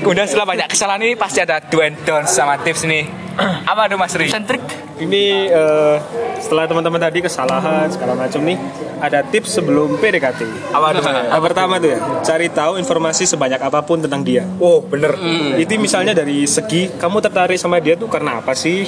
Udah 0.08 0.24
setelah 0.24 0.48
banyak 0.56 0.68
kesalahan 0.72 1.02
ini 1.04 1.14
pasti 1.20 1.44
ada 1.44 1.60
do 1.60 1.84
and 1.84 2.00
don'ts 2.08 2.32
sama 2.32 2.56
tips 2.64 2.88
nih. 2.88 3.06
Apa 3.72 3.92
tuh 3.92 4.00
Mas 4.00 4.16
Ri? 4.16 4.32
Sentrik. 4.32 4.64
Ini 4.96 5.52
eh, 5.52 5.96
setelah 6.40 6.72
teman-teman 6.72 6.96
tadi 6.96 7.20
kesalahan 7.20 7.92
segala 7.92 8.16
macam 8.16 8.40
nih, 8.48 8.56
ada 9.04 9.20
tips 9.28 9.60
sebelum 9.60 10.00
PDKT. 10.00 10.72
Apa 10.72 10.96
tuh? 10.96 11.04
Yang 11.04 11.44
pertama 11.44 11.74
tuh 11.84 11.90
ya, 11.92 12.00
cari 12.24 12.48
tahu 12.48 12.80
informasi 12.80 13.28
sebanyak 13.28 13.60
apa 13.60 13.84
pun 13.84 14.00
tentang 14.00 14.24
dia. 14.24 14.48
Oh, 14.56 14.80
bener. 14.80 15.20
Itu 15.60 15.76
misalnya 15.76 16.16
dari 16.16 16.48
segi 16.48 16.96
kamu 16.96 17.20
tertarik 17.20 17.60
sama 17.60 17.84
dia 17.84 18.00
tuh 18.00 18.08
karena 18.08 18.40
apa 18.40 18.56
sih? 18.56 18.88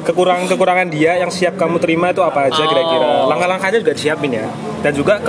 Kekurangan-kekurangan 0.00 0.88
dia 0.92 1.16
yang 1.20 1.28
siap 1.32 1.56
kamu 1.60 1.76
terima 1.80 2.12
itu 2.12 2.20
apa 2.20 2.52
aja 2.52 2.62
kira-kira? 2.64 3.28
Langkah-langkahnya 3.32 3.80
juga 3.80 3.92
disiapin 3.96 4.32
ya. 4.32 4.48
Dan 4.80 4.96
juga 4.96 5.20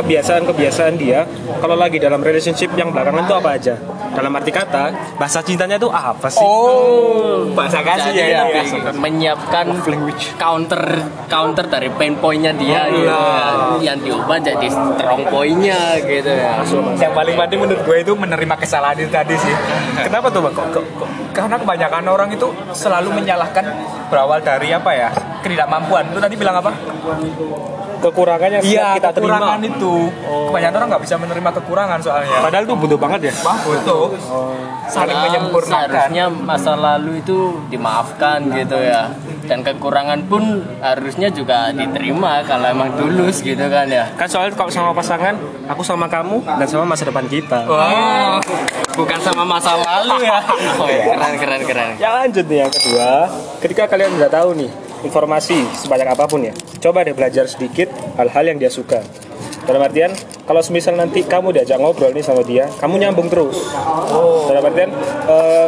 kebiasaan-kebiasaan 0.48 0.94
dia 0.98 1.20
kalau 1.60 1.76
lagi 1.78 1.98
dalam 2.02 2.22
relationship 2.24 2.72
yang 2.74 2.89
belakangan 2.89 3.24
tuh 3.28 3.38
apa 3.38 3.50
aja? 3.58 3.76
Dalam 4.12 4.32
arti 4.36 4.52
kata, 4.52 5.16
bahasa 5.16 5.39
cintanya 5.39 5.80
tuh 5.80 5.88
apa 5.88 6.28
sih? 6.28 6.44
Oh, 6.44 7.48
bahasa 7.56 7.80
kasih 7.80 8.12
Jadi 8.12 8.20
ya. 8.20 8.28
ya. 8.28 8.44
lebih 8.44 9.00
menyiapkan 9.00 9.66
counter 10.36 10.84
counter 11.32 11.66
dari 11.72 11.88
pain 11.96 12.20
pointnya 12.20 12.52
dia 12.52 12.92
gitu 12.92 13.08
ya. 13.08 13.80
yang 13.80 13.98
diubah 14.04 14.38
jadi 14.44 14.68
strong 14.68 15.24
pointnya 15.32 15.96
gitu 16.04 16.28
ya. 16.28 16.60
Yang 17.00 17.14
paling 17.16 17.36
penting 17.39 17.60
menurut 17.64 17.82
gue 17.88 17.98
itu 18.04 18.12
menerima 18.12 18.56
kesalahan 18.60 19.00
itu 19.00 19.12
tadi 19.12 19.36
sih. 19.39 19.56
Kenapa 20.12 20.28
tuh, 20.28 20.44
Bang? 20.44 20.54
Kok, 20.56 20.68
kok, 20.76 20.86
kok 21.00 21.10
Karena 21.32 21.56
kebanyakan 21.56 22.04
orang 22.12 22.30
itu 22.36 22.52
selalu 22.76 23.16
menyalahkan 23.16 23.64
berawal 24.12 24.44
dari 24.44 24.76
apa 24.76 24.92
ya? 24.92 25.10
Ketidakmampuan. 25.39 26.12
Lu 26.12 26.20
tadi 26.20 26.36
bilang 26.36 26.60
apa? 26.60 26.72
Kekurangan 28.02 28.49
yang 28.52 28.64
Iya, 28.66 28.88
kita 28.97 29.10
terima? 29.14 29.38
kekurangan 29.38 29.62
itu. 29.64 29.93
Kebanyakan 30.49 30.76
orang 30.76 30.89
nggak 30.91 31.04
bisa 31.06 31.16
menerima 31.16 31.49
kekurangan 31.56 31.99
soalnya. 32.02 32.38
Padahal 32.41 32.66
tuh 32.66 32.76
butuh 32.76 32.97
banget 32.97 33.20
ya. 33.30 33.34
Wah, 33.41 33.58
betul. 33.62 34.04
Saling 34.89 35.14
Padahal 35.14 35.26
menyempurnakan. 35.30 35.88
Seharusnya 35.88 36.26
masa 36.28 36.74
lalu 36.76 37.22
itu 37.22 37.38
dimaafkan 37.70 38.43
gitu 38.52 38.78
ya. 38.78 39.14
Dan 39.45 39.62
kekurangan 39.62 40.20
pun 40.26 40.43
harusnya 40.80 41.30
juga 41.30 41.72
diterima 41.72 42.43
kalau 42.43 42.68
emang 42.68 42.89
tulus 42.95 43.39
gitu 43.39 43.66
kan 43.68 43.88
ya. 43.88 44.10
Kan 44.16 44.28
soalnya 44.28 44.52
kalau 44.54 44.68
sama 44.68 44.91
pasangan, 44.91 45.38
aku 45.68 45.82
sama 45.82 46.08
kamu 46.08 46.43
dan 46.43 46.68
sama 46.68 46.84
masa 46.88 47.04
depan 47.06 47.24
kita. 47.28 47.64
Oh, 47.66 48.38
bukan 48.93 49.20
sama 49.20 49.43
masa 49.43 49.78
lalu 49.78 50.26
ya. 50.26 50.39
Oh, 50.82 50.88
keren 50.88 51.34
keren 51.38 51.62
keren. 51.62 51.89
Ya 51.95 52.10
lanjut 52.12 52.45
nih 52.47 52.58
yang 52.60 52.72
kedua, 52.72 53.30
ketika 53.60 53.86
kalian 53.86 54.18
udah 54.18 54.30
tahu 54.30 54.56
nih 54.56 54.72
informasi 55.02 55.58
sebanyak 55.82 56.08
apa 56.14 56.26
pun 56.30 56.45
ya, 56.45 56.54
coba 56.82 57.06
deh 57.06 57.16
belajar 57.16 57.45
sedikit 57.49 57.89
hal-hal 58.18 58.54
yang 58.54 58.58
dia 58.62 58.70
suka. 58.72 59.02
Dalam 59.62 59.82
artian, 59.86 60.10
kalau 60.49 60.62
semisal 60.66 60.97
nanti 60.97 61.22
kamu 61.22 61.54
diajak 61.54 61.78
ngobrol 61.78 62.10
nih 62.12 62.26
sama 62.26 62.41
dia, 62.41 62.66
kamu 62.82 62.97
nyambung 62.97 63.30
terus. 63.30 63.62
Dalam 64.49 64.64
artian, 64.66 64.89
eh, 65.30 65.68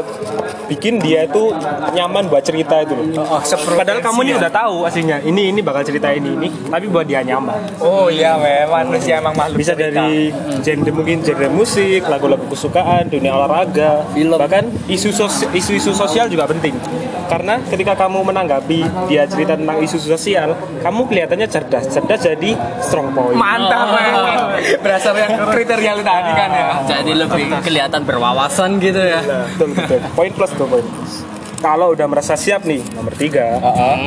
bikin 0.68 1.00
dia 1.00 1.26
itu 1.26 1.52
nyaman 1.92 2.28
buat 2.28 2.44
cerita 2.44 2.80
itu 2.80 2.94
loh. 2.94 3.06
Oh, 3.24 3.42
Padahal 3.74 4.00
kamu 4.00 4.20
ini 4.24 4.34
udah 4.36 4.52
tahu 4.52 4.86
aslinya, 4.86 5.18
ini 5.22 5.50
ini 5.50 5.60
bakal 5.60 5.84
cerita 5.84 6.10
ini 6.10 6.36
ini, 6.36 6.48
tapi 6.68 6.86
buat 6.88 7.04
dia 7.04 7.20
nyaman. 7.22 7.80
Oh 7.80 8.08
iya, 8.08 8.36
memang 8.36 8.94
manusia 8.94 9.18
emang 9.18 9.34
makhluk 9.34 9.58
Bisa 9.58 9.74
cerita. 9.74 10.06
dari 10.06 10.30
genre 10.62 10.92
mungkin 10.92 11.18
genre 11.22 11.48
musik, 11.50 12.06
lagu-lagu 12.06 12.46
kesukaan, 12.48 13.08
dunia 13.08 13.34
olahraga, 13.34 14.06
bahkan 14.36 14.70
isu 14.86 15.10
sos- 15.10 15.50
isu-isu 15.50 15.92
sosial 15.92 16.28
juga 16.28 16.46
penting. 16.46 16.76
Karena 17.24 17.58
ketika 17.66 17.98
kamu 17.98 18.30
menanggapi 18.30 18.80
dia 19.08 19.26
cerita 19.26 19.58
tentang 19.58 19.80
isu 19.80 19.98
sosial, 19.98 20.54
kamu 20.80 21.08
kelihatannya 21.08 21.48
cerdas. 21.48 21.90
Cerdas 21.90 22.20
jadi 22.22 22.54
strong 22.78 23.10
point. 23.10 23.34
mantap 23.34 23.90
memang. 23.90 24.54
Berasal 24.80 25.18
yang 25.18 25.34
kriteria 25.50 25.94
tadi 25.98 26.32
kan 26.32 26.50
ya. 26.52 26.68
Jadi 26.86 27.12
lebih 27.16 27.50
kelihatan 27.64 28.06
berwawasan 28.06 28.78
gitu 28.78 29.02
ya. 29.02 29.24
betul 29.50 29.72
betul. 29.74 30.00
Poin 30.14 30.30
plus 30.30 30.52
tuh 30.56 30.68
poin 30.70 30.86
plus. 30.86 31.26
Kalau 31.64 31.96
udah 31.96 32.08
merasa 32.12 32.36
siap 32.36 32.68
nih, 32.68 32.84
nomor 32.92 33.16
tiga, 33.16 33.56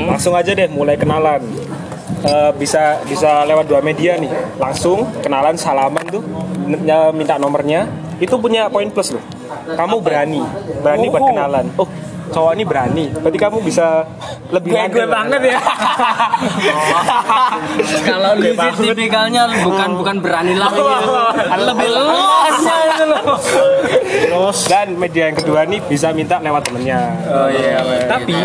langsung 0.05 0.37
aja 0.37 0.53
deh 0.53 0.69
mulai 0.69 1.01
kenalan. 1.01 1.41
Eh, 2.27 2.51
bisa 2.57 3.01
bisa 3.07 3.45
lewat 3.49 3.65
dua 3.71 3.81
media 3.81 4.17
nih, 4.21 4.29
langsung 4.61 5.09
kenalan 5.25 5.57
salaman 5.57 6.05
tuh, 6.11 6.21
ya, 6.85 7.13
minta 7.17 7.41
nomornya. 7.41 7.89
Itu 8.21 8.41
punya 8.41 8.69
poin 8.73 8.89
plus 8.93 9.13
loh. 9.13 9.25
Kamu 9.73 10.01
berani, 10.05 10.41
berani 10.85 11.07
buat 11.13 11.23
kenalan. 11.29 11.65
Oh, 11.81 11.89
cowok 12.31 12.53
ini 12.59 12.65
berani. 12.65 13.05
Berarti 13.13 13.39
kamu 13.39 13.59
bisa 13.63 14.07
lebih 14.51 14.71
Gue 14.73 14.85
gue 14.93 15.07
banget 15.07 15.41
ya. 15.43 15.59
Kalau 18.09 18.31
lu 18.39 18.51
sih 18.55 18.71
tipikalnya 18.91 19.43
bukan 19.63 19.91
bukan 19.99 20.17
berani 20.23 20.55
lagi. 20.55 20.81
Lebih 21.67 21.89
luasnya 21.91 22.77
itu 22.87 23.05
loh. 23.11 23.39
Terus 24.07 24.59
dan 24.71 24.89
media 24.95 25.33
yang 25.33 25.37
kedua 25.37 25.67
nih 25.67 25.81
bisa 25.83 26.15
minta 26.15 26.39
lewat 26.39 26.71
temennya. 26.71 27.01
Oh 27.27 27.49
iya. 27.51 28.07
Tapi 28.07 28.37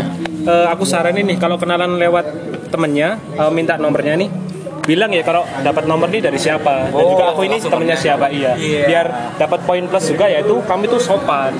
eh, 0.47 0.65
aku 0.69 0.83
saranin 0.87 1.25
nih 1.27 1.37
kalau 1.37 1.61
kenalan 1.61 2.01
lewat 2.01 2.25
temennya 2.73 3.19
eh, 3.37 3.51
minta 3.53 3.77
nomornya 3.77 4.17
nih 4.17 4.50
bilang 4.91 5.11
ya 5.15 5.23
kalau 5.23 5.47
dapat 5.63 5.87
nomor 5.87 6.11
ini 6.11 6.19
dari 6.19 6.35
siapa? 6.35 6.91
Dan 6.91 7.05
juga 7.07 7.31
aku 7.31 7.47
ini 7.47 7.63
temennya 7.63 7.95
siapa? 7.95 8.27
Iya. 8.27 8.59
Biar 8.59 9.05
dapat 9.39 9.63
poin 9.63 9.87
plus 9.87 10.11
juga 10.11 10.27
yaitu 10.27 10.59
kami 10.67 10.91
tuh 10.91 10.99
sopan. 10.99 11.55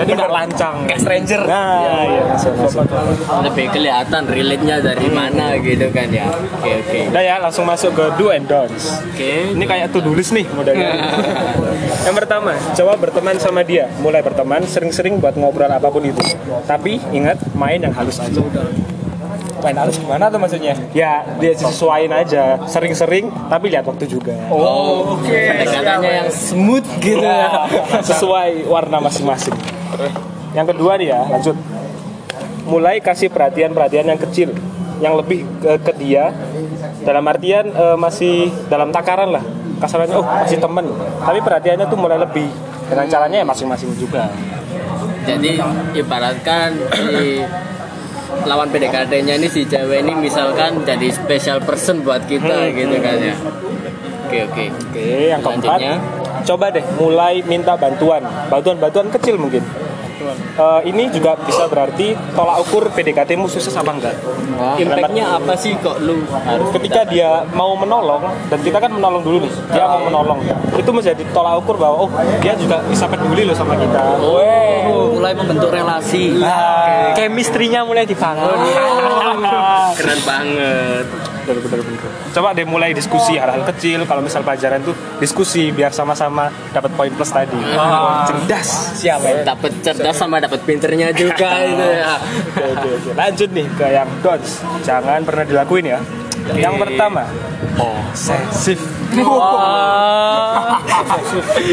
Jadi 0.00 0.10
nggak 0.16 0.32
lancang. 0.32 0.88
Kayak 0.88 1.00
stranger. 1.04 1.42
nah 1.44 2.02
iya 2.08 2.22
masuk 2.32 2.52
masuk. 2.56 2.88
Lebih 3.44 3.66
kelihatan 3.68 4.22
relate-nya 4.24 4.76
dari 4.80 5.08
mana 5.12 5.60
gitu 5.60 5.92
kan 5.92 6.08
ya. 6.08 6.32
Oke 6.32 6.72
oke. 6.80 6.98
Udah 7.12 7.22
ya 7.22 7.36
langsung 7.36 7.68
masuk 7.68 7.92
ke 7.92 8.04
do 8.16 8.32
and 8.32 8.48
don'ts. 8.48 9.04
Oke. 9.12 9.52
Ini 9.52 9.64
kayak 9.68 9.92
do 9.92 10.12
list 10.16 10.32
nih 10.32 10.48
modelnya. 10.48 10.96
Yang 12.08 12.16
pertama 12.24 12.56
coba 12.56 12.92
berteman 12.96 13.36
sama 13.36 13.60
dia. 13.60 13.92
Mulai 14.00 14.24
berteman 14.24 14.64
sering-sering 14.64 15.20
buat 15.20 15.36
ngobrol 15.36 15.68
apa 15.68 15.92
pun 15.92 16.00
itu. 16.00 16.24
Tapi 16.64 16.96
ingat 17.12 17.36
main 17.52 17.84
yang 17.84 17.92
halus 17.92 18.16
aja 18.16 18.40
Main 19.64 19.80
halus 19.80 19.96
gimana 19.96 20.28
tuh 20.28 20.36
maksudnya? 20.36 20.76
ya 20.92 21.24
dia 21.40 21.52
sesuaiin 21.56 22.12
aja 22.12 22.60
sering-sering 22.68 23.32
tapi 23.48 23.72
lihat 23.72 23.88
waktu 23.88 24.04
juga. 24.04 24.36
Oh, 24.52 25.16
oke. 25.16 25.24
pendekatannya 25.32 26.10
yang 26.20 26.28
smooth 26.28 26.84
gitu. 27.00 27.24
Ya 27.24 27.64
sesuai 28.04 28.68
warna 28.68 29.00
masing-masing. 29.00 29.56
Yang 30.52 30.76
kedua 30.76 31.00
nih 31.00 31.16
ya 31.16 31.20
lanjut. 31.32 31.56
Mulai 32.68 33.00
kasih 33.00 33.32
perhatian-perhatian 33.32 34.04
yang 34.04 34.20
kecil 34.20 34.52
yang 35.00 35.16
lebih 35.16 35.48
ke, 35.64 35.80
ke 35.80 35.92
dia. 35.96 36.36
Dalam 37.00 37.24
artian 37.24 37.72
eh, 37.72 37.96
masih 37.96 38.52
dalam 38.68 38.92
takaran 38.92 39.32
lah. 39.32 39.44
Kasarannya 39.80 40.16
oh 40.20 40.24
masih 40.24 40.60
temen. 40.60 40.92
Tapi 41.24 41.40
perhatiannya 41.40 41.88
tuh 41.88 41.96
mulai 41.96 42.20
lebih 42.20 42.52
dengan 42.84 43.08
caranya 43.08 43.40
ya 43.40 43.46
masing-masing 43.48 43.96
juga. 43.96 44.28
Jadi 45.24 45.56
ibaratkan 45.96 46.76
si 46.92 47.40
lawan 48.42 48.68
PDKT-nya 48.74 49.38
ini 49.38 49.48
si 49.48 49.62
cewek 49.64 50.02
ini 50.02 50.12
misalkan 50.18 50.82
jadi 50.82 51.08
special 51.14 51.62
person 51.62 52.02
buat 52.02 52.26
kita 52.26 52.74
gitu 52.74 52.96
kan 52.98 53.16
ya. 53.22 53.34
Oke 54.26 54.38
oke. 54.50 54.64
Oke 54.90 55.06
yang 55.30 55.40
keempat. 55.40 55.78
Coba 56.44 56.68
deh 56.74 56.84
mulai 56.98 57.40
minta 57.46 57.78
bantuan. 57.78 58.20
Bantuan-bantuan 58.50 59.08
kecil 59.14 59.38
mungkin 59.40 59.62
Eh, 60.54 60.80
ini 60.86 61.10
juga 61.10 61.34
bisa 61.34 61.66
berarti 61.66 62.14
tolak 62.38 62.62
ukur 62.62 62.86
PDKT-mu 62.94 63.50
sukses 63.50 63.74
apa 63.74 63.90
enggak? 63.90 64.14
Impactnya 64.78 65.34
apa 65.34 65.58
sih 65.58 65.74
kok 65.82 65.98
lu 65.98 66.22
harus 66.30 66.70
ketika 66.70 67.02
dia 67.10 67.42
mau 67.58 67.74
menolong 67.74 68.22
dan 68.46 68.58
kita 68.62 68.78
kan 68.78 68.94
menolong 68.94 69.22
dulu 69.26 69.42
nih 69.42 69.52
dia 69.74 69.84
mau 69.90 70.06
menolong 70.06 70.38
itu 70.78 70.90
menjadi 70.94 71.22
tolak 71.34 71.58
ukur 71.58 71.74
bahwa 71.74 72.06
oh 72.06 72.10
dia 72.38 72.54
juga 72.54 72.82
bisa 72.86 73.10
peduli 73.10 73.42
loh 73.42 73.56
sama 73.58 73.74
kita. 73.74 74.22
Oh, 74.22 75.18
mulai 75.18 75.34
membentuk 75.34 75.74
relasi. 75.74 76.38
chemistry-nya 77.18 77.82
mulai 77.82 78.06
dibangun. 78.06 78.54
Keren 79.98 80.20
banget 80.22 81.33
bener 81.44 81.60
bener 81.60 81.80
bener. 81.84 82.10
Coba 82.32 82.48
deh 82.56 82.66
mulai 82.66 82.90
diskusi 82.96 83.36
hal-hal 83.36 83.62
kecil. 83.68 84.08
Kalau 84.08 84.24
misal 84.24 84.40
pelajaran 84.40 84.80
tuh 84.82 84.96
diskusi 85.20 85.70
biar 85.70 85.92
sama-sama 85.92 86.48
dapat 86.72 86.90
poin 86.96 87.12
plus 87.12 87.30
tadi. 87.30 87.60
Cerdas. 88.26 88.68
Siap. 89.04 89.20
Ya. 89.20 89.32
dapat 89.44 89.72
cerdas 89.84 90.16
sama 90.16 90.40
dapat 90.40 90.64
pinternya 90.64 91.12
juga 91.12 91.60
itu 91.68 91.84
ya. 91.84 92.16
Lanjut 93.14 93.48
nih 93.52 93.66
ke 93.76 93.86
yang 93.92 94.08
dodge. 94.24 94.64
Jangan 94.82 95.22
pernah 95.22 95.44
dilakuin 95.44 95.86
ya 95.92 96.00
yang 96.52 96.76
pertama? 96.76 97.24
Posesif. 97.74 98.76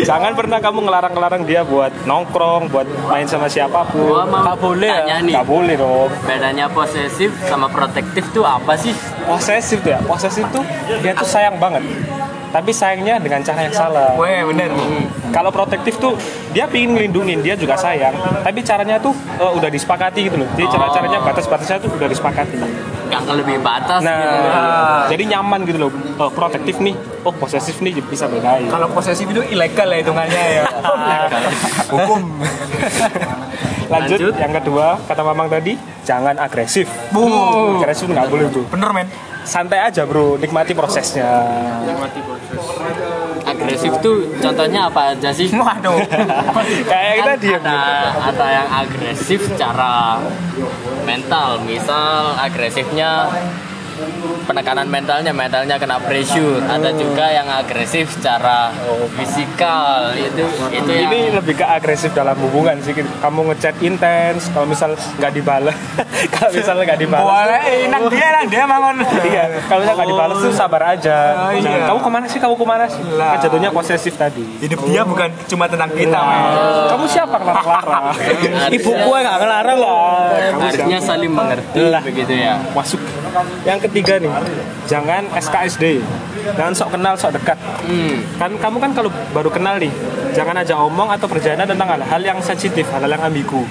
Jangan 0.06 0.32
pernah 0.34 0.60
kamu 0.62 0.80
ngelarang-ngelarang 0.88 1.44
dia 1.46 1.62
buat 1.66 1.92
nongkrong 2.06 2.70
buat 2.72 2.88
main 3.10 3.28
sama 3.28 3.50
siapa 3.50 3.86
pun. 3.90 4.16
Gua 4.16 4.24
mau 4.26 4.42
Nggak 4.46 4.58
boleh 4.62 4.90
ya? 4.90 4.98
tanya 5.04 5.16
nih. 5.26 5.34
Nggak 5.36 5.48
boleh 5.48 5.76
dong. 5.78 6.10
Bedanya 6.26 6.66
posesif 6.72 7.30
sama 7.46 7.68
protektif 7.70 8.24
tuh 8.32 8.46
apa 8.46 8.74
sih? 8.78 8.94
Posesif 9.26 9.82
tuh 9.84 9.92
ya? 9.98 10.00
Posesif 10.06 10.46
tuh 10.54 10.64
dia 11.02 11.12
tuh 11.18 11.28
sayang 11.28 11.58
banget. 11.58 11.84
Tapi 12.52 12.72
sayangnya 12.76 13.16
dengan 13.16 13.40
cara 13.48 13.64
yang 13.64 13.72
salah. 13.72 14.12
Weh, 14.20 14.44
bener. 14.44 14.68
kalau 15.32 15.56
protektif 15.56 15.96
tuh 16.04 16.20
dia 16.52 16.68
pingin 16.68 17.00
ngelindungin 17.00 17.40
dia 17.40 17.56
juga 17.56 17.80
sayang. 17.80 18.12
Tapi 18.44 18.60
caranya 18.60 19.00
tuh 19.00 19.16
eh, 19.40 19.52
udah 19.56 19.70
disepakati 19.72 20.28
gitu 20.28 20.36
loh. 20.36 20.48
Jadi 20.60 20.68
cara 20.68 20.92
caranya 20.92 21.20
batas-batasnya 21.24 21.80
tuh 21.80 21.90
udah 21.96 22.08
disepakati 22.12 22.56
yang 23.12 23.26
lebih 23.28 23.60
batas 23.60 24.00
nah 24.00 24.16
gitu 24.18 24.38
jadi 25.12 25.24
nyaman 25.36 25.60
gitu 25.68 25.78
loh. 25.78 25.92
Eh, 25.92 26.32
protektif 26.32 26.80
nih. 26.80 26.96
Oh 27.28 27.36
posesif 27.36 27.84
nih 27.84 28.00
bisa 28.00 28.32
bedain. 28.32 28.72
Kalau 28.72 28.88
posesif 28.90 29.28
itu 29.28 29.44
ilegal 29.44 29.92
ya 29.92 29.98
hitungannya 30.00 30.44
ya. 30.56 30.64
Hukum. 31.94 32.40
lanjut, 33.92 34.20
Lanjut. 34.24 34.34
yang 34.40 34.54
kedua 34.56 34.96
kata 35.04 35.22
mamang 35.22 35.52
tadi 35.52 35.76
jangan 36.08 36.40
agresif. 36.40 36.88
Agresif 37.12 38.08
nggak 38.08 38.28
boleh 38.32 38.48
tuh 38.48 38.64
Bener 38.72 38.90
men. 38.96 39.08
santai 39.44 39.84
aja 39.84 40.08
bro. 40.08 40.40
Nikmati 40.40 40.72
prosesnya 40.72 41.28
agresif 43.62 43.94
tuh 44.02 44.26
contohnya 44.42 44.90
apa 44.90 45.14
aja 45.14 45.30
sih? 45.30 45.48
Waduh. 45.66 46.02
kayak 46.92 47.14
kita 47.22 47.32
Kan 47.32 47.40
diem. 47.40 47.62
ada 47.62 47.80
ada 48.34 48.48
yang 48.50 48.68
agresif 48.68 49.40
secara 49.46 50.18
mental. 51.06 51.62
Misal 51.64 52.34
agresifnya 52.36 53.30
penekanan 54.44 54.88
mentalnya 54.88 55.32
mentalnya 55.32 55.76
kena 55.76 55.98
pressure. 55.98 56.62
Ada 56.64 56.92
juga 56.94 57.26
yang 57.28 57.48
agresif 57.48 58.12
secara 58.12 58.72
fisikal 59.16 60.12
itu 60.14 60.44
itu 60.72 60.92
yang 60.92 61.10
ini 61.10 61.20
lebih 61.32 61.56
ke 61.56 61.66
agresif 61.66 62.12
dalam 62.12 62.36
hubungan 62.40 62.78
sih. 62.82 62.92
Kamu 62.94 63.52
ngechat 63.52 63.80
intens 63.82 64.50
kalau 64.50 64.66
misal 64.66 64.94
nggak 64.94 65.32
dibalas 65.32 65.78
kalau 66.34 66.52
misal 66.52 66.76
nggak 66.78 67.00
dibalas 67.00 67.26
Boleh, 67.26 67.62
nang 67.88 68.04
dia, 68.08 68.28
nang 68.32 68.48
dia 68.48 68.64
mangon. 68.66 68.96
iya 69.30 69.44
kalau 69.66 69.80
misal 69.82 69.94
nggak 69.96 70.10
dibalas 70.10 70.38
tuh 70.40 70.52
sabar 70.52 70.82
aja. 70.92 71.18
Oh, 71.42 71.52
iya. 71.52 71.62
Jangan, 71.62 71.82
kamu 71.88 72.00
ke 72.00 72.10
mana 72.10 72.26
sih 72.28 72.40
kamu 72.40 72.56
ke 72.56 72.66
mana 72.66 72.86
sih? 72.86 73.02
Kan 73.04 73.38
jatuhnya 73.40 73.70
posesif 73.72 74.14
tadi. 74.16 74.44
Hidup 74.60 74.80
dia 74.86 75.02
bukan 75.04 75.30
cuma 75.48 75.66
tentang 75.66 75.90
kita, 75.92 76.20
kamu 76.88 77.06
siapa 77.08 77.38
ngelarang-larang 77.38 78.04
Harusnya- 78.62 78.80
gue 79.02 79.18
nggak 79.20 79.38
ngelarang 79.38 79.78
lah. 79.78 79.92
Kamu 80.52 80.62
harusnya 80.62 81.00
saling 81.00 81.32
mengerti 81.32 81.80
Lah. 81.82 82.02
begitu 82.02 82.34
ya. 82.34 82.56
Masuk 82.72 83.00
yang 83.64 83.80
ketiga 83.80 84.20
nih 84.20 84.34
jangan 84.90 85.24
SKSD 85.36 86.02
jangan 86.58 86.74
sok 86.74 86.90
kenal 86.98 87.14
sok 87.16 87.32
dekat. 87.38 87.58
Hmm. 87.86 88.18
kan 88.38 88.52
kamu 88.58 88.78
kan 88.82 88.92
kalau 88.98 89.10
baru 89.32 89.50
kenal 89.54 89.78
nih 89.78 89.92
jangan 90.34 90.56
aja 90.58 90.74
omong 90.80 91.10
atau 91.14 91.28
perjalanan 91.30 91.68
tentang 91.70 91.90
hal-hal 91.98 92.22
yang 92.22 92.40
sensitif 92.42 92.88
hal-hal 92.90 93.12
yang 93.12 93.24
ambigu. 93.24 93.62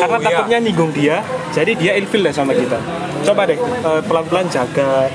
Karena 0.00 0.18
iya. 0.18 0.26
takutnya 0.26 0.58
nyinggung 0.62 0.92
dia 0.92 1.22
jadi 1.54 1.72
dia 1.78 1.92
ilfil 1.96 2.24
deh 2.24 2.34
sama 2.34 2.52
kita. 2.52 2.78
Coba 3.22 3.46
deh 3.46 3.58
eh, 3.58 4.00
pelan-pelan 4.04 4.46
jaga 4.50 5.06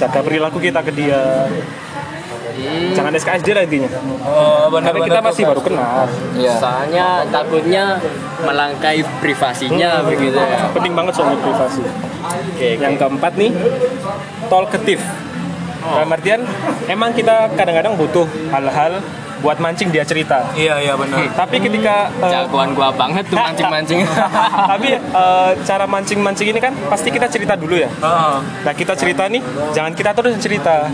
jaga 0.00 0.20
perilaku 0.24 0.58
kita 0.60 0.80
ke 0.80 0.92
dia 0.96 1.48
jangan 2.94 3.12
SKSD 3.14 3.48
lah 3.56 3.62
intinya. 3.66 3.88
Oh, 4.24 4.68
bener 4.72 4.92
karena 4.92 5.06
kita 5.06 5.20
masih 5.22 5.42
baru 5.48 5.60
kenal. 5.62 6.06
Iya. 6.36 6.54
soalnya 6.56 7.06
takutnya 7.28 7.84
melangkai 8.42 9.00
privasinya 9.20 10.04
begitu 10.04 10.38
ya. 10.38 10.70
Penting 10.72 10.92
banget 10.94 11.12
soal 11.16 11.36
privasi. 11.38 11.82
Oke 11.84 12.68
yang 12.76 12.94
keempat 12.96 13.32
nih 13.36 13.50
talkative. 14.48 15.02
Dalam 15.80 16.12
artian 16.12 16.44
emang 16.92 17.10
kita 17.16 17.48
kadang-kadang 17.56 17.96
butuh 17.96 18.28
hal-hal 18.52 19.00
buat 19.40 19.56
mancing 19.58 19.88
dia 19.88 20.04
cerita. 20.04 20.44
Iya, 20.52 20.80
iya 20.80 20.94
benar. 20.96 21.32
tapi 21.34 21.56
ketika 21.60 22.08
eh, 22.20 22.30
jagoan 22.30 22.76
gua 22.76 22.92
banget 22.92 23.24
tuh 23.28 23.36
mancing-mancing. 23.36 24.04
Tapi 24.72 24.88
eh, 24.96 25.50
cara 25.64 25.84
mancing-mancing 25.88 26.48
ini 26.52 26.60
kan 26.60 26.72
pasti 26.88 27.08
kita 27.08 27.26
cerita 27.26 27.56
dulu 27.56 27.76
ya. 27.80 27.88
Heeh. 27.90 28.36
nah 28.60 28.72
kita 28.76 28.92
cerita 28.94 29.26
nih 29.26 29.42
jangan 29.72 29.92
kita 29.96 30.10
terus 30.12 30.36
cerita. 30.38 30.88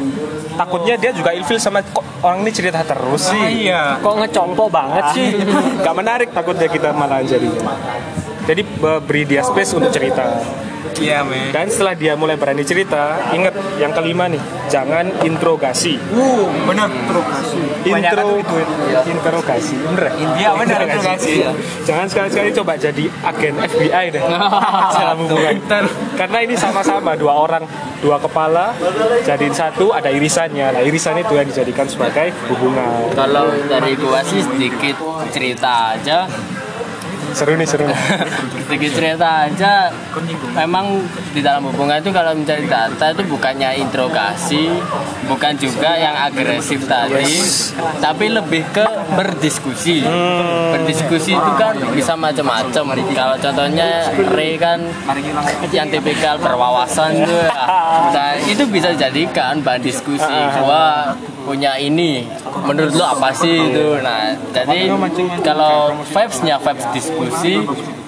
Takutnya 0.56 0.96
dia 0.96 1.12
juga 1.12 1.36
ilfil 1.36 1.60
sama 1.60 1.84
kok 1.84 2.00
orang 2.24 2.40
ini 2.40 2.50
cerita 2.54 2.80
terus 2.80 3.28
sih? 3.28 3.68
Iya. 3.68 4.00
kok 4.00 4.14
ngecompo 4.16 4.72
banget 4.72 5.04
sih? 5.12 5.36
Gak 5.84 5.94
menarik 5.94 6.32
takutnya 6.32 6.68
kita 6.70 6.96
malah 6.96 7.20
jadi 8.46 8.62
be- 8.62 9.02
beri 9.02 9.22
dia 9.26 9.42
space 9.42 9.74
untuk 9.74 9.90
cerita 9.90 10.38
Iya, 10.96 11.20
men. 11.22 11.50
dan 11.50 11.66
setelah 11.66 11.94
dia 11.94 12.12
mulai 12.14 12.34
berani 12.34 12.62
cerita 12.62 13.18
ingat 13.30 13.52
yang 13.76 13.90
kelima 13.90 14.26
nih 14.26 14.40
jangan 14.66 15.06
interogasi 15.22 15.98
Uh, 16.08 16.46
bener. 16.64 16.88
Interogasi. 16.88 17.58
intro 17.86 18.24
interogasi 19.06 19.74
bener 19.76 20.04
ya? 20.06 20.12
Iya, 20.36 20.50
bener 20.54 20.80
interogasi. 20.86 21.34
jangan 21.82 22.06
sekali-sekali 22.06 22.50
coba 22.52 22.72
jadi 22.74 23.04
agen 23.22 23.54
FBI 23.56 24.04
deh 24.10 24.22
dalam 24.96 25.16
hubungan 25.20 25.54
karena 26.14 26.38
ini 26.40 26.54
sama-sama 26.54 27.14
dua 27.14 27.34
orang 27.36 27.64
dua 27.98 28.16
kepala 28.16 28.72
jadiin 29.22 29.52
satu 29.52 29.90
ada 29.90 30.08
irisannya 30.08 30.66
nah 30.68 30.82
irisan 30.82 31.16
itu 31.16 31.32
yang 31.32 31.46
dijadikan 31.46 31.86
sebagai 31.86 32.32
hubungan 32.48 33.08
kalau 33.12 33.48
dari 33.64 33.96
gua 33.96 34.20
sih 34.22 34.40
sedikit 34.40 34.96
cerita 35.28 35.94
aja 35.94 36.26
seru 37.36 37.52
nih 37.60 37.68
seru. 37.68 37.84
Nih 37.84 38.00
sedikit 38.64 38.90
cerita 38.96 39.44
aja 39.44 39.92
memang 40.56 41.04
di 41.36 41.44
dalam 41.44 41.68
hubungan 41.68 42.00
itu 42.00 42.08
kalau 42.08 42.32
mencari 42.32 42.64
data 42.64 43.12
itu 43.12 43.22
bukannya 43.28 43.76
interogasi 43.84 44.72
bukan 45.28 45.52
juga 45.60 46.00
yang 46.00 46.16
agresif 46.16 46.88
tadi 46.88 47.36
tapi 48.00 48.32
lebih 48.32 48.64
ke 48.72 48.88
berdiskusi. 49.12 50.00
Berdiskusi 50.72 51.36
itu 51.36 51.50
kan 51.60 51.76
bisa 51.92 52.16
macam-macam. 52.16 52.96
Kalau 53.12 53.36
contohnya 53.36 54.08
Ray 54.32 54.56
kan 54.56 54.80
yang 55.68 55.92
tipikal 55.92 56.40
berwawasan 56.40 57.28
tuh 57.28 57.44
nah 58.16 58.32
itu 58.48 58.64
bisa 58.72 58.96
dijadikan 58.96 59.60
bahan 59.60 59.84
diskusi. 59.84 60.36
Gua 60.64 61.12
punya 61.44 61.76
ini 61.76 62.24
menurut 62.64 62.96
lo 62.96 63.04
apa 63.12 63.28
sih 63.36 63.60
itu? 63.60 64.00
Nah 64.00 64.32
jadi 64.56 64.88
kalau 65.44 65.92
vibesnya 66.08 66.56
vibes 66.56 66.86
diskusi 66.96 67.25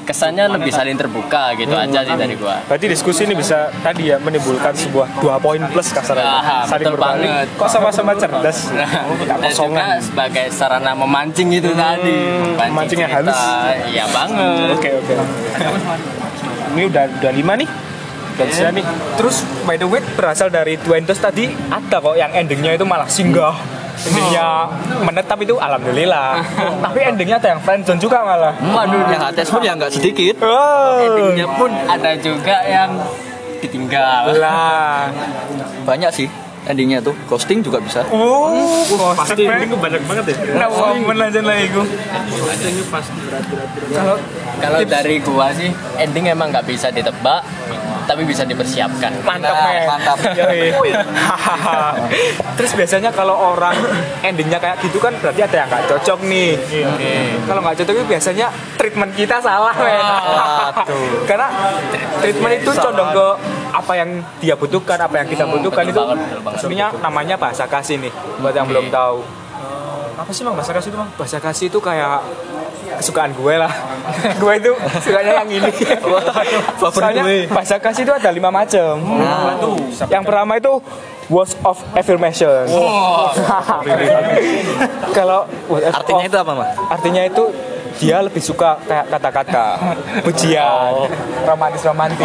kesannya 0.03 0.49
lebih 0.49 0.73
saling 0.73 0.97
terbuka 0.97 1.53
gitu 1.53 1.69
aja 1.71 2.01
sih 2.01 2.16
dari 2.16 2.33
gua. 2.33 2.64
Berarti 2.64 2.89
diskusi 2.89 3.23
ini 3.23 3.37
bisa 3.37 3.69
tadi 3.79 4.09
ya 4.09 4.16
menimbulkan 4.16 4.73
sebuah 4.73 5.21
dua 5.21 5.37
poin 5.37 5.61
plus 5.69 5.93
kasarnya 5.93 6.25
Ah, 6.25 6.64
saling 6.64 6.89
betul 6.89 6.97
berbalik. 6.97 7.29
banget. 7.29 7.47
kok 7.55 7.69
sama-sama 7.69 8.12
cerdas? 8.16 8.59
Nah, 8.71 8.89
dan 8.89 9.05
juga 9.12 9.35
kosongan. 9.45 10.01
sebagai 10.01 10.47
sarana 10.49 10.93
memancing 10.95 11.49
itu 11.53 11.71
tadi. 11.73 12.16
Memancing 12.57 12.99
yang 12.99 13.12
cerita. 13.12 13.29
halus. 13.29 13.41
iya 13.87 14.05
banget. 14.09 14.69
Oke 14.73 14.91
oke. 14.97 15.14
Ini 16.71 16.83
udah 16.87 17.05
udah 17.21 17.33
lima 17.33 17.53
nih. 17.55 17.69
Udah 18.35 18.47
bisa 18.47 18.66
nih. 18.71 18.85
Terus 19.14 19.37
by 19.64 19.77
the 19.77 19.85
way 19.85 20.01
berasal 20.14 20.49
dari 20.49 20.79
Twentos 20.79 21.19
tadi 21.19 21.53
ada 21.69 21.97
kok 21.99 22.14
yang 22.14 22.33
endingnya 22.33 22.73
itu 22.73 22.85
malah 22.85 23.09
singgah. 23.09 23.57
Endingnya 24.07 24.46
menetap 25.03 25.38
itu 25.42 25.55
alhamdulillah. 25.59 26.38
Tapi 26.84 26.99
endingnya 27.03 27.36
ada 27.42 27.49
yang 27.57 27.61
friendzone 27.62 28.01
juga 28.01 28.22
malah. 28.22 28.55
Waduh, 28.59 29.11
yang 29.11 29.22
HTS 29.30 29.49
pun 29.51 29.61
ya 29.64 29.72
nggak 29.74 29.92
sedikit. 29.92 30.36
Oh. 30.42 31.03
endingnya 31.03 31.46
pun 31.59 31.70
ada 31.72 32.14
juga 32.18 32.57
yang 32.66 32.90
ditinggal 33.59 34.38
Lah. 34.38 35.11
Banyak 35.88 36.11
sih 36.14 36.28
endingnya 36.68 37.01
tuh. 37.01 37.16
Ghosting 37.26 37.64
juga 37.64 37.80
bisa. 37.80 38.05
Oh, 38.12 38.53
pasti 39.16 39.49
ini 39.49 39.66
banyak 39.72 40.03
banget 40.05 40.24
ya 40.30 40.36
Nah, 40.61 40.68
momen 40.68 41.16
aja 41.16 41.40
lah 41.40 41.57
itu. 41.57 41.82
kalau 44.59 44.82
dari 44.82 45.16
gua 45.22 45.55
sih 45.55 45.70
ending 45.96 46.28
emang 46.28 46.51
nggak 46.51 46.66
bisa 46.66 46.90
ditebak 46.90 47.46
tapi 48.09 48.24
bisa 48.24 48.42
dipersiapkan 48.42 49.12
Mantap, 49.20 49.52
Nah, 49.52 49.68
men. 49.68 49.84
mantap. 49.84 50.16
Terus 52.56 52.72
biasanya 52.72 53.12
kalau 53.12 53.36
orang 53.36 53.76
endingnya 54.24 54.56
kayak 54.56 54.80
gitu 54.80 54.96
kan 54.96 55.12
berarti 55.20 55.44
ada 55.44 55.56
yang 55.61 55.68
nggak 55.68 55.84
cocok 55.86 56.18
nih. 56.24 56.50
Kalau 57.44 57.61
nggak 57.61 57.76
cocok 57.84 57.94
itu 57.94 58.06
biasanya 58.09 58.46
treatment 58.80 59.12
kita 59.12 59.36
salah, 59.38 59.76
men. 59.76 60.00
Karena 61.28 61.46
treatment 62.18 62.54
itu 62.59 62.70
condong 62.72 63.11
ke 63.12 63.26
apa 63.68 63.92
yang 63.94 64.11
dia 64.40 64.54
butuhkan, 64.56 64.96
apa 64.96 65.20
yang 65.20 65.28
kita 65.28 65.44
butuhkan 65.44 65.84
betul 65.86 66.16
itu. 66.16 66.56
Sebenarnya 66.56 66.88
namanya 66.98 67.36
bahasa 67.36 67.68
kasih 67.68 68.00
nih, 68.00 68.12
buat 68.40 68.56
yang 68.56 68.64
belum 68.66 68.88
tahu. 68.88 69.20
apa 70.18 70.34
sih 70.34 70.42
bang 70.42 70.50
bahasa 70.50 70.74
kasih 70.74 70.90
itu 70.90 70.98
bang 70.98 71.11
Bahasa 71.14 71.38
kasih 71.38 71.66
itu 71.70 71.78
kayak 71.78 72.18
kesukaan 72.99 73.30
gue 73.32 73.55
lah. 73.55 73.70
gue 74.42 74.53
itu 74.59 74.72
sukanya 75.01 75.32
yang 75.40 75.49
ini. 75.49 75.70
Soalnya 76.80 77.22
bahasa 77.49 77.78
kasih 77.78 78.03
itu 78.03 78.12
ada 78.12 78.28
lima 78.28 78.51
macam. 78.51 78.99
Yang 80.11 80.22
pertama 80.22 80.53
itu 80.59 80.72
words 81.28 81.55
of 81.62 81.78
affirmation. 81.94 82.66
Kalau 85.16 85.46
word 85.66 85.84
of- 85.86 85.94
Artinya 85.94 86.24
itu 86.26 86.36
apa, 86.36 86.53
Mas? 86.55 86.68
artinya 86.88 87.22
itu 87.24 87.44
dia 87.99 88.22
lebih 88.22 88.38
suka 88.38 88.78
kayak 88.86 89.11
kata-kata 89.11 89.74
pujian 90.22 91.11
romantis 91.42 91.82
romantis 91.82 92.22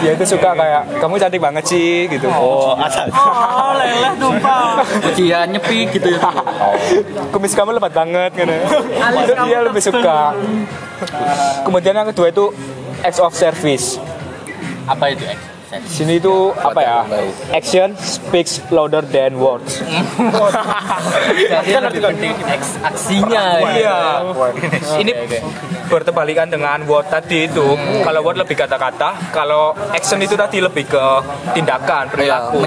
dia 0.00 0.10
itu 0.16 0.24
suka 0.24 0.56
kayak 0.56 0.82
kamu 0.98 1.20
cantik 1.20 1.40
banget 1.40 1.64
sih 1.68 2.08
gitu. 2.08 2.32
Oh 2.32 2.72
asal 2.80 3.12
Oh, 3.12 3.76
leleh 3.76 4.16
tumpah. 4.16 4.80
Ujian 5.12 5.46
nyepi 5.52 5.84
gitu 5.92 6.16
ya. 6.16 6.32
kumis 7.28 7.52
kamu 7.52 7.76
lebat 7.76 7.92
banget 7.92 8.32
gitu. 8.32 8.56
Itu 9.20 9.32
dia 9.44 9.58
lebih 9.62 9.82
suka. 9.84 10.32
Kemudian 11.68 11.92
yang 11.92 12.08
kedua 12.08 12.32
itu 12.32 12.48
acts 13.04 13.20
of 13.20 13.36
service. 13.36 14.00
Apa 14.88 15.12
itu 15.14 15.22
X? 15.28 15.51
Sini 15.86 16.20
itu 16.20 16.52
apa 16.54 16.80
ya 16.80 16.98
action 17.50 17.96
speaks 17.96 18.60
louder 18.68 19.00
than 19.04 19.36
words 19.36 19.80
Jadi 21.48 21.72
lebih 21.72 22.00
penting 22.02 22.34
X 22.46 22.62
aksinya 22.82 23.44
iya 23.72 23.98
ini 24.98 25.12
bertebalikan 25.88 26.48
dengan 26.48 26.80
word 26.88 27.08
tadi 27.08 27.44
itu 27.44 27.76
kalau 28.00 28.20
word 28.24 28.40
lebih 28.40 28.56
kata-kata 28.56 29.12
kalau 29.32 29.76
action 29.92 30.20
itu 30.20 30.36
tadi 30.36 30.60
lebih 30.60 30.88
ke 30.88 31.04
tindakan 31.52 32.08
Ya, 32.12 32.12
perilaku 32.12 32.58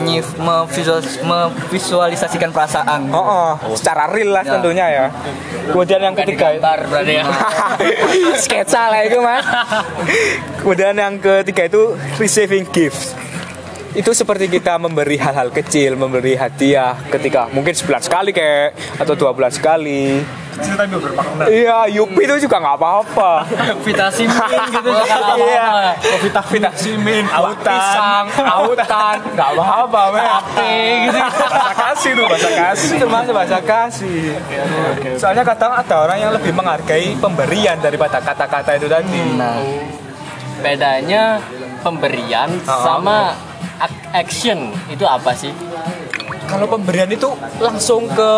memvisualisasikan 1.25 2.49
perasaan. 2.53 3.09
Oh, 3.09 3.57
oh, 3.57 3.73
secara 3.73 4.09
real 4.09 4.33
lah 4.33 4.43
Ya. 4.45 4.51
tentunya 4.57 4.85
ya. 4.89 5.05
Kemudian 5.73 6.01
yang 6.01 6.13
ketiga 6.13 6.53
ya 6.53 7.25
sketsa 8.43 8.93
lah 8.93 9.01
itu 9.01 9.17
mas. 9.17 9.41
Kemudian 10.61 10.93
yang 10.93 11.17
ketiga 11.17 11.65
itu 11.65 11.97
receiving 12.21 12.65
gifts. 12.69 12.94
Itu 13.95 14.11
seperti 14.11 14.51
kita 14.51 14.75
memberi 14.75 15.15
hal-hal 15.15 15.47
kecil, 15.49 15.95
memberi 15.95 16.35
hadiah 16.35 16.99
ketika 17.07 17.47
mungkin 17.47 17.71
sebulan 17.71 18.03
sekali 18.03 18.35
kayak 18.35 18.75
atau 18.99 19.15
dua 19.15 19.31
bulan 19.31 19.47
sekali. 19.47 20.19
cerita 20.55 20.87
itu 20.87 20.99
bermakna 20.99 21.47
Iya, 21.47 21.79
Yupi 21.91 22.23
itu 22.23 22.47
juga 22.47 22.59
nggak 22.59 22.75
apa-apa. 22.75 23.31
vitamin 23.87 24.27
gitu 24.71 24.87
juga 24.87 25.03
Iya. 25.39 25.67
apa-apa. 25.95 26.19
Vitamin, 26.23 27.23
autan, 27.31 28.23
autan, 28.35 29.17
nggak 29.35 29.49
apa-apa, 29.51 30.01
men. 30.11 30.27
gitu. 31.07 31.19
Bahasa 31.19 31.71
kasih 31.75 32.11
tuh 32.15 32.25
bahasa 32.27 32.49
kasih. 32.51 32.87
Itu 32.99 33.07
mas 33.07 33.27
bahasa 33.31 33.57
kasih. 33.63 34.19
Soalnya 35.15 35.43
kadang 35.43 35.71
ada 35.71 35.95
orang 36.03 36.19
yang 36.19 36.31
lebih 36.35 36.51
menghargai 36.51 37.15
pemberian 37.15 37.79
daripada 37.79 38.19
kata-kata 38.19 38.75
itu 38.75 38.87
tadi. 38.87 39.23
Nah, 39.35 39.59
bedanya 40.59 41.39
pemberian 41.85 42.49
sama 42.65 43.37
ac- 43.77 44.09
action 44.11 44.57
itu 44.89 45.05
apa 45.05 45.31
sih? 45.31 45.53
Kalau 46.45 46.65
pemberian 46.65 47.05
itu 47.07 47.29
langsung 47.59 48.09
ke 48.09 48.31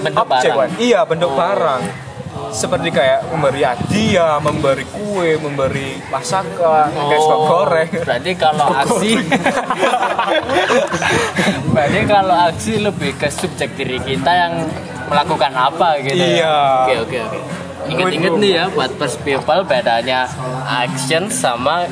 bentuk 0.00 0.24
objek 0.26 0.52
barang. 0.52 0.70
Iya 0.76 1.00
bentuk 1.04 1.32
barang. 1.32 1.82
Seperti 2.50 2.90
kayak 2.90 3.30
memberi 3.30 3.62
hadiah, 3.62 4.38
memberi 4.38 4.82
kue, 4.84 5.38
memberi 5.38 5.98
masakan, 6.08 6.90
kayak 6.90 7.20
suka 7.20 7.36
goreng. 7.38 7.90
berarti 8.02 8.32
kalau 8.34 8.66
aksi 8.72 9.12
berarti 11.72 12.00
kalau 12.06 12.36
aksi 12.44 12.72
lebih 12.78 13.14
ke 13.14 13.28
subjek 13.28 13.74
diri 13.74 13.98
kita 14.00 14.30
yang 14.30 14.54
melakukan 15.06 15.52
apa 15.52 15.98
gitu 16.00 16.16
ya? 16.16 16.26
Iya. 16.38 16.56
oke 16.80 16.94
oke 17.00 17.18
oke 17.20 17.40
ingat-ingat 17.88 18.32
nih 18.36 18.50
ya 18.52 18.64
buat 18.68 18.90
first 19.00 19.22
people 19.24 19.60
bedanya 19.64 20.28
action 20.66 21.30
sama 21.32 21.88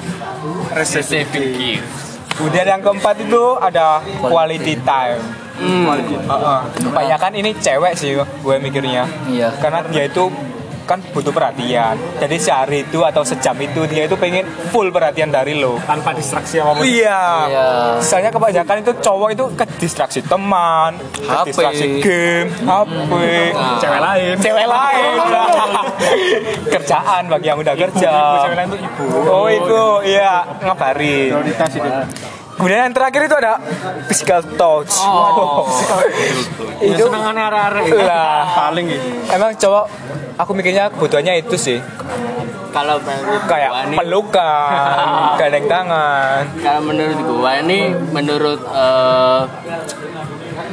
receiving 0.77 1.57
gift 1.57 2.09
Kemudian 2.39 2.71
yang 2.71 2.83
keempat 2.87 3.19
itu 3.19 3.45
ada 3.59 3.99
quality 4.23 4.79
time. 4.87 5.19
Heeh. 5.59 6.61
Kebanyakan 6.87 7.33
ini 7.35 7.51
cewek 7.59 7.99
sih 7.99 8.15
gue 8.15 8.57
mikirnya. 8.63 9.11
Iya. 9.27 9.51
Karena 9.59 9.83
dia 9.91 10.07
itu 10.07 10.31
kan 10.89 11.05
butuh 11.07 11.29
perhatian. 11.29 11.95
Jadi 12.17 12.37
sehari 12.37 12.79
itu 12.83 13.05
atau 13.05 13.21
sejam 13.23 13.53
itu 13.59 13.85
dia 13.85 14.09
itu 14.09 14.17
pengen 14.17 14.43
full 14.69 14.89
perhatian 14.89 15.29
dari 15.29 15.53
lo. 15.53 15.77
tanpa 15.81 16.11
distraksi 16.11 16.57
apa 16.57 16.73
pun 16.73 16.83
Iya. 16.83 17.21
Iya. 17.47 17.67
Misalnya 17.99 18.31
kebanyakan 18.31 18.77
itu 18.81 18.93
cowok 18.99 19.29
itu 19.31 19.45
ke 19.53 19.65
distraksi 19.77 20.21
teman, 20.23 20.97
ke 21.13 21.29
HP. 21.29 21.47
distraksi 21.47 21.87
game, 22.01 22.49
HP, 22.59 23.13
cewek 23.79 24.01
lain 24.01 24.35
cewek 24.39 24.67
lain. 24.67 25.13
Kerjaan 26.73 27.23
bagi 27.29 27.47
yang 27.47 27.59
udah 27.59 27.75
kerja. 27.75 28.13
cewek 28.41 28.57
lain 28.57 28.69
tuh 28.69 28.81
ibu 28.81 29.07
Oh 29.29 29.47
ibu, 29.47 29.83
iya 30.03 30.33
ngabari. 30.59 31.29
prioritas 31.29 31.71
itu 31.71 31.91
Kemudian 32.59 32.81
yang 32.85 32.93
terakhir 32.93 33.21
itu 33.23 33.37
ada 33.39 33.55
physical 34.05 34.43
touch. 34.59 34.99
Oh. 35.01 35.63
itu 36.91 36.99
Senengannya 37.01 37.45
arek-arek. 37.45 37.85
lah. 37.97 38.43
paling 38.53 38.85
gitu 38.87 39.07
Emang 39.29 39.55
cowok, 39.55 39.85
aku 40.37 40.51
mikirnya 40.53 40.91
kebutuhannya 40.91 41.39
itu 41.39 41.55
sih, 41.55 41.79
kalau 42.69 42.99
kayak 43.47 43.95
pelukan, 43.95 44.71
gandeng 45.41 45.67
tangan. 45.67 46.43
kalau 46.59 46.83
menurut 46.85 47.19
gua 47.25 47.59
ini 47.59 47.79
menurut 48.09 48.61
eh, 48.65 49.41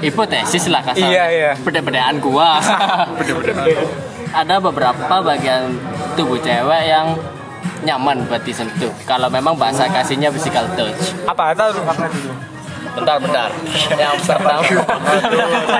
hipotesis 0.02 0.68
lah 0.68 0.82
kasarnya 0.84 1.06
Iya, 1.08 1.24
iya. 1.30 1.52
beda-bedaan 1.58 2.18
gua 2.18 2.58
ada 4.42 4.56
beberapa 4.60 5.16
bagian 5.24 5.80
tubuh 6.14 6.38
cewek 6.38 6.84
yang 6.84 7.16
nyaman 7.86 8.26
buat 8.26 8.42
disentuh 8.42 8.92
kalau 9.06 9.30
memang 9.30 9.54
bahasa 9.56 9.86
kasihnya 9.88 10.34
physical 10.34 10.66
touch 10.74 11.14
Apa 11.30 11.54
tahu? 11.54 11.80
bentar 12.96 13.18
bentar 13.20 13.50
yang 14.00 14.16
pertama 14.24 14.64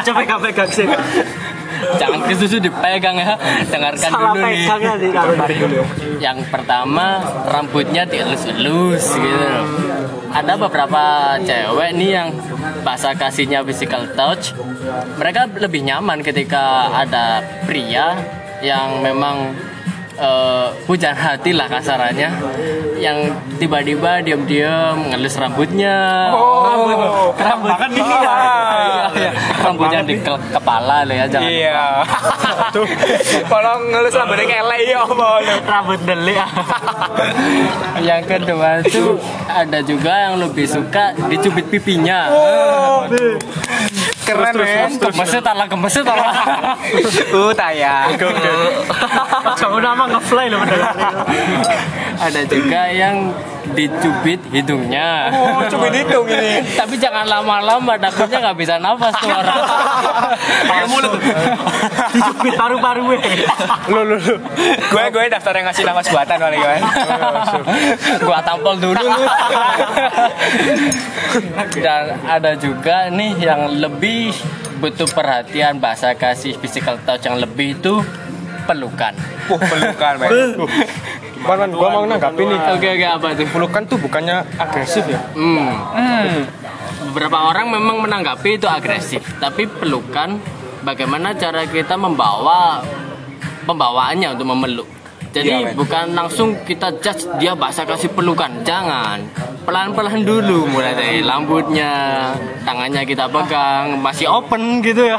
Coba 0.06 0.20
pegang-pegang 0.22 0.70
sih. 0.70 0.88
Jangan 2.00 2.20
ke 2.26 2.34
susu 2.36 2.58
dipegang 2.58 3.18
ya. 3.20 3.36
Dengarkan 3.68 4.12
Salah 4.12 4.34
dulu 4.34 4.42
nih. 4.48 4.66
pegang 4.68 5.00
Yang 6.22 6.38
pertama 6.50 7.06
rambutnya 7.50 8.04
dielus-elus 8.08 9.06
gitu. 9.16 9.50
Ada 10.36 10.54
beberapa 10.60 11.36
cewek 11.40 11.92
nih 11.96 12.10
yang 12.22 12.28
bahasa 12.84 13.16
kasihnya 13.16 13.64
physical 13.64 14.08
touch. 14.16 14.56
Mereka 15.20 15.56
lebih 15.60 15.84
nyaman 15.84 16.20
ketika 16.24 16.92
ada 16.92 17.44
pria 17.64 18.20
yang 18.64 19.04
memang 19.04 19.56
eh, 20.16 20.68
hujan 20.88 21.16
hati 21.16 21.52
lah 21.52 21.68
kasarannya. 21.68 22.30
Yang 22.96 23.18
tiba-tiba 23.60 24.24
diam-diam 24.24 25.12
ngelus 25.12 25.36
rambutnya. 25.36 26.32
Oh, 26.32 27.36
rambut 27.36 27.76
bahkan 27.76 27.92
ini 27.92 28.16
ya. 28.24 28.38
Iya, 29.16 29.32
rambutnya 29.66 30.02
di 30.02 30.16
ke- 30.18 30.44
kepala 30.52 31.02
lo 31.02 31.14
ya 31.14 31.26
jangan 31.26 31.50
Iya. 31.50 31.84
Kalau 33.46 33.74
ngelus 33.84 34.14
rambutnya 34.14 34.46
kelek 34.46 34.80
ya 34.86 34.98
apa 35.02 35.14
lu? 35.40 35.54
rambut 35.66 36.00
delik. 36.04 36.38
Yang 38.02 38.22
kedua 38.28 38.70
itu 38.80 39.04
ada 39.48 39.80
juga 39.82 40.14
yang 40.22 40.36
lebih 40.40 40.66
suka 40.66 41.04
dicubit 41.26 41.66
pipinya. 41.68 42.30
Keren 44.22 44.58
men. 44.58 44.90
gemeset 44.98 45.46
ala 45.46 45.66
gemeset 45.66 46.02
ala 46.04 46.34
Uh, 47.30 47.54
tayang. 47.54 48.18
kamu 49.56 49.78
nama 49.80 50.04
ngefly 50.10 50.46
loh 50.48 50.60
bener 50.60 50.82
ada 52.16 52.42
juga 52.44 52.82
yang 52.88 53.32
dicubit 53.66 54.38
hidungnya 54.50 55.34
Oh, 55.34 55.66
coba 55.66 55.90
dihitung 55.90 56.30
ini. 56.30 56.62
tapi 56.80 56.96
jangan 56.96 57.26
lama-lama 57.26 57.98
takutnya 57.98 58.38
nggak 58.40 58.58
bisa 58.58 58.78
nafas 58.78 59.10
tuh 59.18 59.26
orang 59.26 59.62
Pakai 60.70 60.86
mulut. 60.86 61.18
dicubit 62.14 62.54
paru-paru 62.54 63.02
gue 63.10 63.18
Lu 63.90 64.02
lu 64.06 64.16
lu. 64.16 64.36
Gue 64.86 65.04
gue 65.10 65.24
daftar 65.28 65.54
yang 65.56 65.66
ngasih 65.66 65.84
nafas 65.84 66.06
buatan 66.08 66.38
kali 66.38 66.58
kan. 66.58 66.80
gua 68.28 68.40
tampol 68.42 68.78
dulu 68.78 69.02
lu. 69.02 69.24
dan 71.76 72.22
ada 72.24 72.54
juga 72.56 73.10
nih 73.10 73.34
yang 73.40 73.68
lebih 73.72 74.30
butuh 74.78 75.08
perhatian 75.10 75.80
bahasa 75.80 76.14
kasih 76.14 76.54
physical 76.56 77.00
touch 77.02 77.26
yang 77.26 77.40
lebih 77.40 77.76
itu 77.76 78.04
pelukan 78.66 79.14
Wah, 79.48 79.62
pelukan 79.62 80.14
men. 81.54 81.70
Gimana? 81.70 81.78
Gua 81.78 81.90
mau 81.94 82.06
nanggapin 82.10 82.46
nih. 82.50 82.60
oke 82.74 82.88
oke 82.98 83.06
apa 83.06 83.28
tuh 83.38 83.48
Pelukan 83.54 83.82
tuh 83.86 83.98
bukannya 84.02 84.38
agresif 84.58 85.06
ya? 85.06 85.22
Hmm. 85.38 85.70
Beberapa 87.12 87.38
orang 87.54 87.70
memang 87.70 88.02
menanggapi 88.02 88.58
itu 88.58 88.66
agresif, 88.66 89.22
tapi 89.38 89.70
pelukan 89.70 90.42
bagaimana 90.82 91.38
cara 91.38 91.64
kita 91.70 91.96
membawa 91.96 92.82
pembawaannya 93.66 94.28
untuk 94.36 94.48
memeluk. 94.48 94.90
Jadi 95.36 95.52
men. 95.52 95.76
bukan 95.76 96.16
langsung 96.16 96.56
kita 96.64 96.96
judge 96.98 97.28
dia 97.36 97.52
bahasa 97.52 97.84
kasih 97.84 98.08
pelukan, 98.10 98.64
jangan. 98.64 99.20
Pelan-pelan 99.66 100.24
dulu 100.24 100.64
mulai 100.70 100.94
dari 100.94 101.20
rambutnya, 101.20 101.92
tangannya 102.62 103.04
kita 103.04 103.28
pegang, 103.28 104.00
masih 104.00 104.30
open 104.30 104.80
gitu 104.80 105.04
ya. 105.04 105.18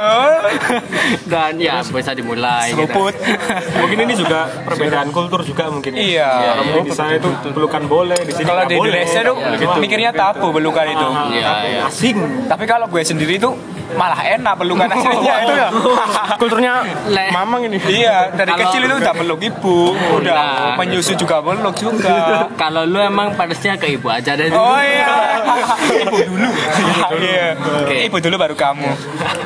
Dan 1.33 1.59
ya 1.59 1.83
bisa 1.83 2.11
dimulai 2.11 2.73
gitu. 2.73 2.87
Seruput. 2.87 3.13
Mungkin 3.83 3.99
ini 4.03 4.15
juga 4.15 4.49
perbedaan 4.65 5.11
kultur 5.11 5.43
juga 5.43 5.69
mungkin. 5.69 5.93
ya. 5.93 6.01
Iya. 6.01 6.31
Kalau 6.57 6.81
di 6.81 6.93
sana 6.93 7.13
itu 7.15 7.29
pelukan 7.51 7.83
boleh, 7.85 8.17
di 8.17 8.33
sini 8.33 8.47
Kalau 8.47 8.63
di 8.65 8.75
boleh. 8.75 8.89
Indonesia 9.05 9.21
tuh 9.23 9.37
Gitu. 9.57 9.79
mikirnya 9.79 10.11
tabu 10.13 10.49
pelukan 10.49 10.87
itu. 10.87 11.09
Iya, 11.35 11.53
iya. 11.67 11.81
asing. 11.85 12.17
Tapi 12.47 12.65
kalau 12.65 12.87
gue 12.87 13.03
sendiri 13.03 13.37
tuh 13.37 13.53
malah 13.95 14.19
enak 14.19 14.53
pelukan 14.57 14.89
aslinya 14.93 15.35
itu 15.41 15.55
ya. 15.55 15.69
Kulturnya 16.37 16.73
mamang 17.31 17.63
ini. 17.65 17.79
Iya, 17.79 18.33
dari 18.33 18.51
Kalau- 18.51 18.63
kecil 18.67 18.81
itu 18.83 18.95
udah 18.97 19.15
peluk 19.15 19.41
ibu, 19.41 19.79
udah 20.17 20.35
Nah. 20.35 20.75
menyusu 20.77 21.15
juga 21.15 21.39
peluk 21.39 21.75
juga. 21.75 22.15
Kalau 22.63 22.83
lu 22.83 22.99
emang 22.99 23.33
padasnya 23.33 23.75
ke 23.75 23.93
ibu 23.93 24.07
aja 24.07 24.35
deh. 24.35 24.51
Oh 24.51 24.77
iya, 24.77 25.15
ibu 26.03 26.17
dulu. 26.19 26.49
Iya, 27.17 27.47
ibu 28.03 28.17
dulu 28.19 28.37
baru 28.37 28.55
kamu. 28.55 28.89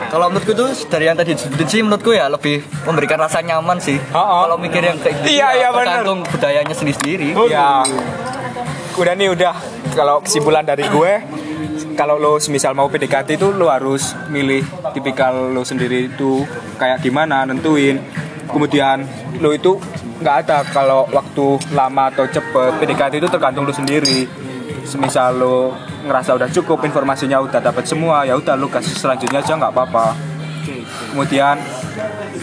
Kalau 0.09 0.27
menurutku 0.27 0.53
tuh 0.53 0.69
dari 0.87 1.05
yang 1.05 1.15
tadi 1.15 1.33
disebutin 1.33 1.67
sih 1.67 1.81
menurutku 1.81 2.11
ya 2.11 2.27
lebih 2.27 2.61
memberikan 2.83 3.19
rasa 3.19 3.41
nyaman 3.41 3.79
sih. 3.79 4.01
Oh, 4.11 4.19
oh. 4.19 4.39
Kalau 4.43 4.57
mikir 4.57 4.81
yang 4.81 4.97
kayak 4.97 5.21
gitu 5.21 5.29
Iya, 5.33 5.47
ya 5.47 5.49
iya, 5.55 5.69
benar. 5.71 5.85
tergantung 6.01 6.19
budayanya 6.25 6.75
sendiri-sendiri. 6.75 7.29
Ya, 7.47 7.85
udah 8.97 9.13
nih 9.15 9.29
udah. 9.31 9.55
Kalau 9.91 10.19
kesimpulan 10.21 10.63
dari 10.63 10.85
gue, 10.85 11.13
kalau 11.97 12.17
lo 12.17 12.37
semisal 12.41 12.73
mau 12.77 12.89
PDKT 12.89 13.37
itu 13.37 13.49
lo 13.53 13.69
harus 13.69 14.17
milih 14.33 14.65
tipikal 14.93 15.53
lo 15.53 15.63
sendiri 15.63 16.11
itu 16.11 16.45
kayak 16.77 17.01
gimana 17.05 17.45
nentuin. 17.45 18.01
Kemudian 18.51 19.07
lo 19.39 19.55
itu 19.55 19.79
nggak 20.21 20.37
ada 20.47 20.67
kalau 20.69 21.07
waktu 21.09 21.61
lama 21.73 22.11
atau 22.13 22.27
cepet 22.29 22.77
PDKT 22.83 23.23
itu 23.23 23.29
tergantung 23.31 23.65
lo 23.65 23.73
sendiri. 23.73 24.27
Semisal 24.85 25.39
lo 25.39 25.77
ngerasa 26.05 26.35
udah 26.35 26.49
cukup 26.51 26.83
informasinya 26.89 27.39
udah 27.45 27.61
dapat 27.61 27.85
semua 27.85 28.25
ya 28.25 28.35
udah 28.35 28.57
lo 28.57 28.67
kasih 28.73 28.97
selanjutnya 28.97 29.45
aja 29.45 29.55
nggak 29.55 29.73
apa-apa. 29.73 30.17
Kemudian 31.13 31.57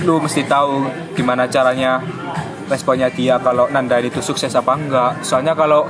lu 0.06 0.22
mesti 0.22 0.46
tahu 0.46 0.86
gimana 1.18 1.50
caranya 1.50 2.02
responnya 2.68 3.08
dia 3.10 3.40
kalau 3.40 3.66
nandain 3.72 4.06
itu 4.06 4.20
sukses 4.20 4.52
apa 4.54 4.76
enggak. 4.76 5.12
Soalnya 5.24 5.56
kalau 5.56 5.88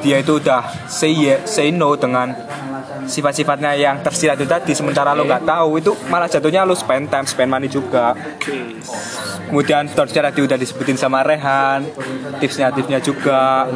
dia 0.00 0.16
itu 0.18 0.36
udah 0.36 0.62
say 0.86 1.12
ye- 1.12 1.42
say 1.44 1.68
no 1.70 1.94
dengan 1.94 2.32
sifat-sifatnya 3.02 3.74
yang 3.74 4.00
tersirat 4.00 4.36
itu 4.36 4.46
tadi. 4.46 4.72
Sementara 4.72 5.12
lo 5.12 5.24
nggak 5.24 5.44
tahu 5.44 5.78
itu 5.78 5.92
malah 6.06 6.26
jatuhnya 6.26 6.62
lo 6.62 6.72
spend 6.72 7.08
time 7.08 7.26
spend 7.26 7.48
money 7.48 7.66
juga. 7.66 8.12
Kemudian 9.46 9.90
torture 9.90 10.22
tadi 10.22 10.40
udah 10.40 10.54
disebutin 10.54 10.94
sama 10.94 11.20
Rehan 11.20 11.82
tipsnya 12.38 12.70
tipsnya 12.70 12.98
juga. 12.98 13.66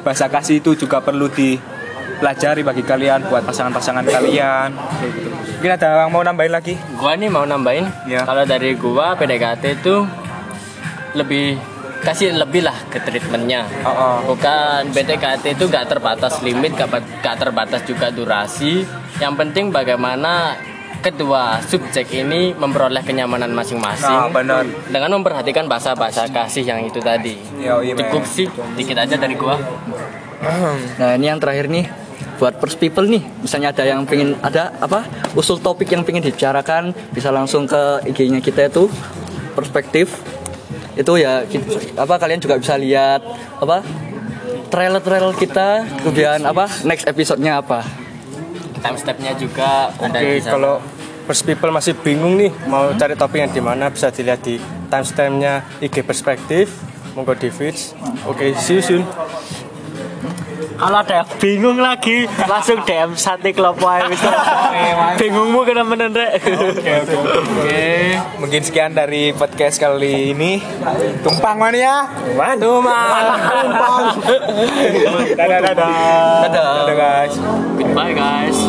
Bahasa 0.00 0.26
kasih 0.26 0.60
itu 0.60 0.76
juga 0.76 1.02
perlu 1.02 1.26
dipelajari 1.26 2.62
bagi 2.62 2.82
kalian 2.82 3.26
buat 3.26 3.42
pasangan-pasangan 3.42 4.06
kalian. 4.06 4.70
Mungkin 5.56 5.72
ada 5.72 6.04
yang 6.04 6.12
mau 6.12 6.22
nambahin 6.22 6.52
lagi? 6.52 6.74
Gua 6.94 7.16
nih 7.16 7.26
mau 7.26 7.42
nambahin, 7.42 7.88
Ya. 8.04 8.22
kalau 8.22 8.44
dari 8.44 8.76
gua 8.76 9.16
PDKT 9.16 9.64
itu 9.74 10.04
lebih 11.12 11.56
kasih 12.06 12.30
lebih 12.32 12.62
lah 12.62 12.78
ke 12.86 13.02
treatmentnya. 13.02 13.66
Oh, 13.82 13.90
oh. 13.90 14.16
Bukan 14.28 14.94
PDKT 14.94 15.52
itu 15.52 15.66
gak 15.66 15.90
terbatas 15.90 16.38
limit, 16.40 16.72
gak, 16.72 16.86
ba- 16.86 17.10
gak 17.18 17.36
terbatas 17.36 17.82
juga 17.82 18.08
durasi. 18.08 18.86
Yang 19.18 19.34
penting 19.34 19.64
bagaimana 19.68 20.54
kedua 20.96 21.58
subjek 21.60 22.08
ini 22.12 22.50
memperoleh 22.52 23.02
kenyamanan 23.02 23.50
masing-masing 23.50 24.06
Nah, 24.08 24.30
benar. 24.30 24.62
dengan 24.86 25.10
memperhatikan 25.12 25.66
bahasa-bahasa 25.66 26.26
kasih 26.26 26.62
yang 26.62 26.80
itu 26.82 26.98
tadi. 26.98 27.34
Yo, 27.58 27.82
iya. 27.82 27.94
Cukup 27.94 28.22
sih, 28.24 28.46
dikit 28.74 28.96
aja 28.96 29.14
dari 29.14 29.34
gua. 29.34 29.58
Nah 30.96 31.16
ini 31.16 31.26
yang 31.26 31.40
terakhir 31.40 31.66
nih 31.66 31.88
buat 32.36 32.60
first 32.60 32.76
people 32.76 33.02
nih 33.02 33.24
misalnya 33.40 33.72
ada 33.72 33.82
yang 33.82 34.04
pengen 34.04 34.36
ada 34.38 34.68
apa 34.76 35.08
usul 35.32 35.56
topik 35.56 35.88
yang 35.88 36.04
pengen 36.04 36.20
dibicarakan 36.20 36.92
bisa 37.08 37.32
langsung 37.32 37.64
ke 37.64 38.04
IG-nya 38.04 38.44
kita 38.44 38.68
itu 38.68 38.92
perspektif 39.54 40.12
itu 40.96 41.12
ya 41.20 41.44
apa 41.96 42.14
kalian 42.16 42.40
juga 42.40 42.56
bisa 42.56 42.74
lihat 42.80 43.20
apa 43.60 43.84
trailer-trailer 44.72 45.36
kita 45.36 45.84
kemudian 46.02 46.40
apa 46.42 46.66
next 46.88 47.04
episode-nya 47.06 47.60
apa 47.60 47.84
Time 48.76 48.98
step-nya 49.00 49.32
juga 49.34 49.88
ada 49.98 50.20
Oke, 50.20 50.36
di 50.36 50.44
sana. 50.44 50.52
kalau 50.52 50.74
First 51.26 51.42
people 51.42 51.74
masih 51.74 51.98
bingung 51.98 52.38
nih 52.38 52.54
mau 52.70 52.94
cari 52.94 53.18
topik 53.18 53.42
yang 53.42 53.50
di 53.50 53.58
mana 53.58 53.90
bisa 53.90 54.14
dilihat 54.14 54.46
di 54.46 54.62
timestamp-nya 54.86 55.82
IG 55.82 56.06
perspektif. 56.06 56.70
Monggo 57.18 57.34
di 57.34 57.50
feeds. 57.50 57.98
Oke, 58.30 58.54
see 58.54 58.78
you 58.78 58.84
soon. 58.84 59.02
Kalau 60.76 60.98
ada 61.00 61.24
yang 61.24 61.28
bingung 61.40 61.78
lagi, 61.80 62.28
langsung 62.44 62.84
DM 62.84 63.16
sate 63.16 63.56
wis. 63.56 64.20
Bingungmu 65.20 65.64
kena 65.64 65.82
menen 65.88 66.12
rek. 66.12 66.36
Oke, 66.44 67.76
mungkin 68.36 68.60
sekian 68.60 68.92
dari 68.92 69.32
podcast 69.32 69.80
kali 69.80 70.36
ini. 70.36 70.60
Tumpang 71.24 71.56
mania. 71.56 72.04
Tumpang. 72.60 72.60
Tumpang. 72.60 74.04
dadah, 75.40 75.58
dadah. 75.64 75.92
dadah 76.44 76.66
Dadah 76.84 76.96
guys. 76.96 77.34
Goodbye 77.80 78.12
guys. 78.12 78.68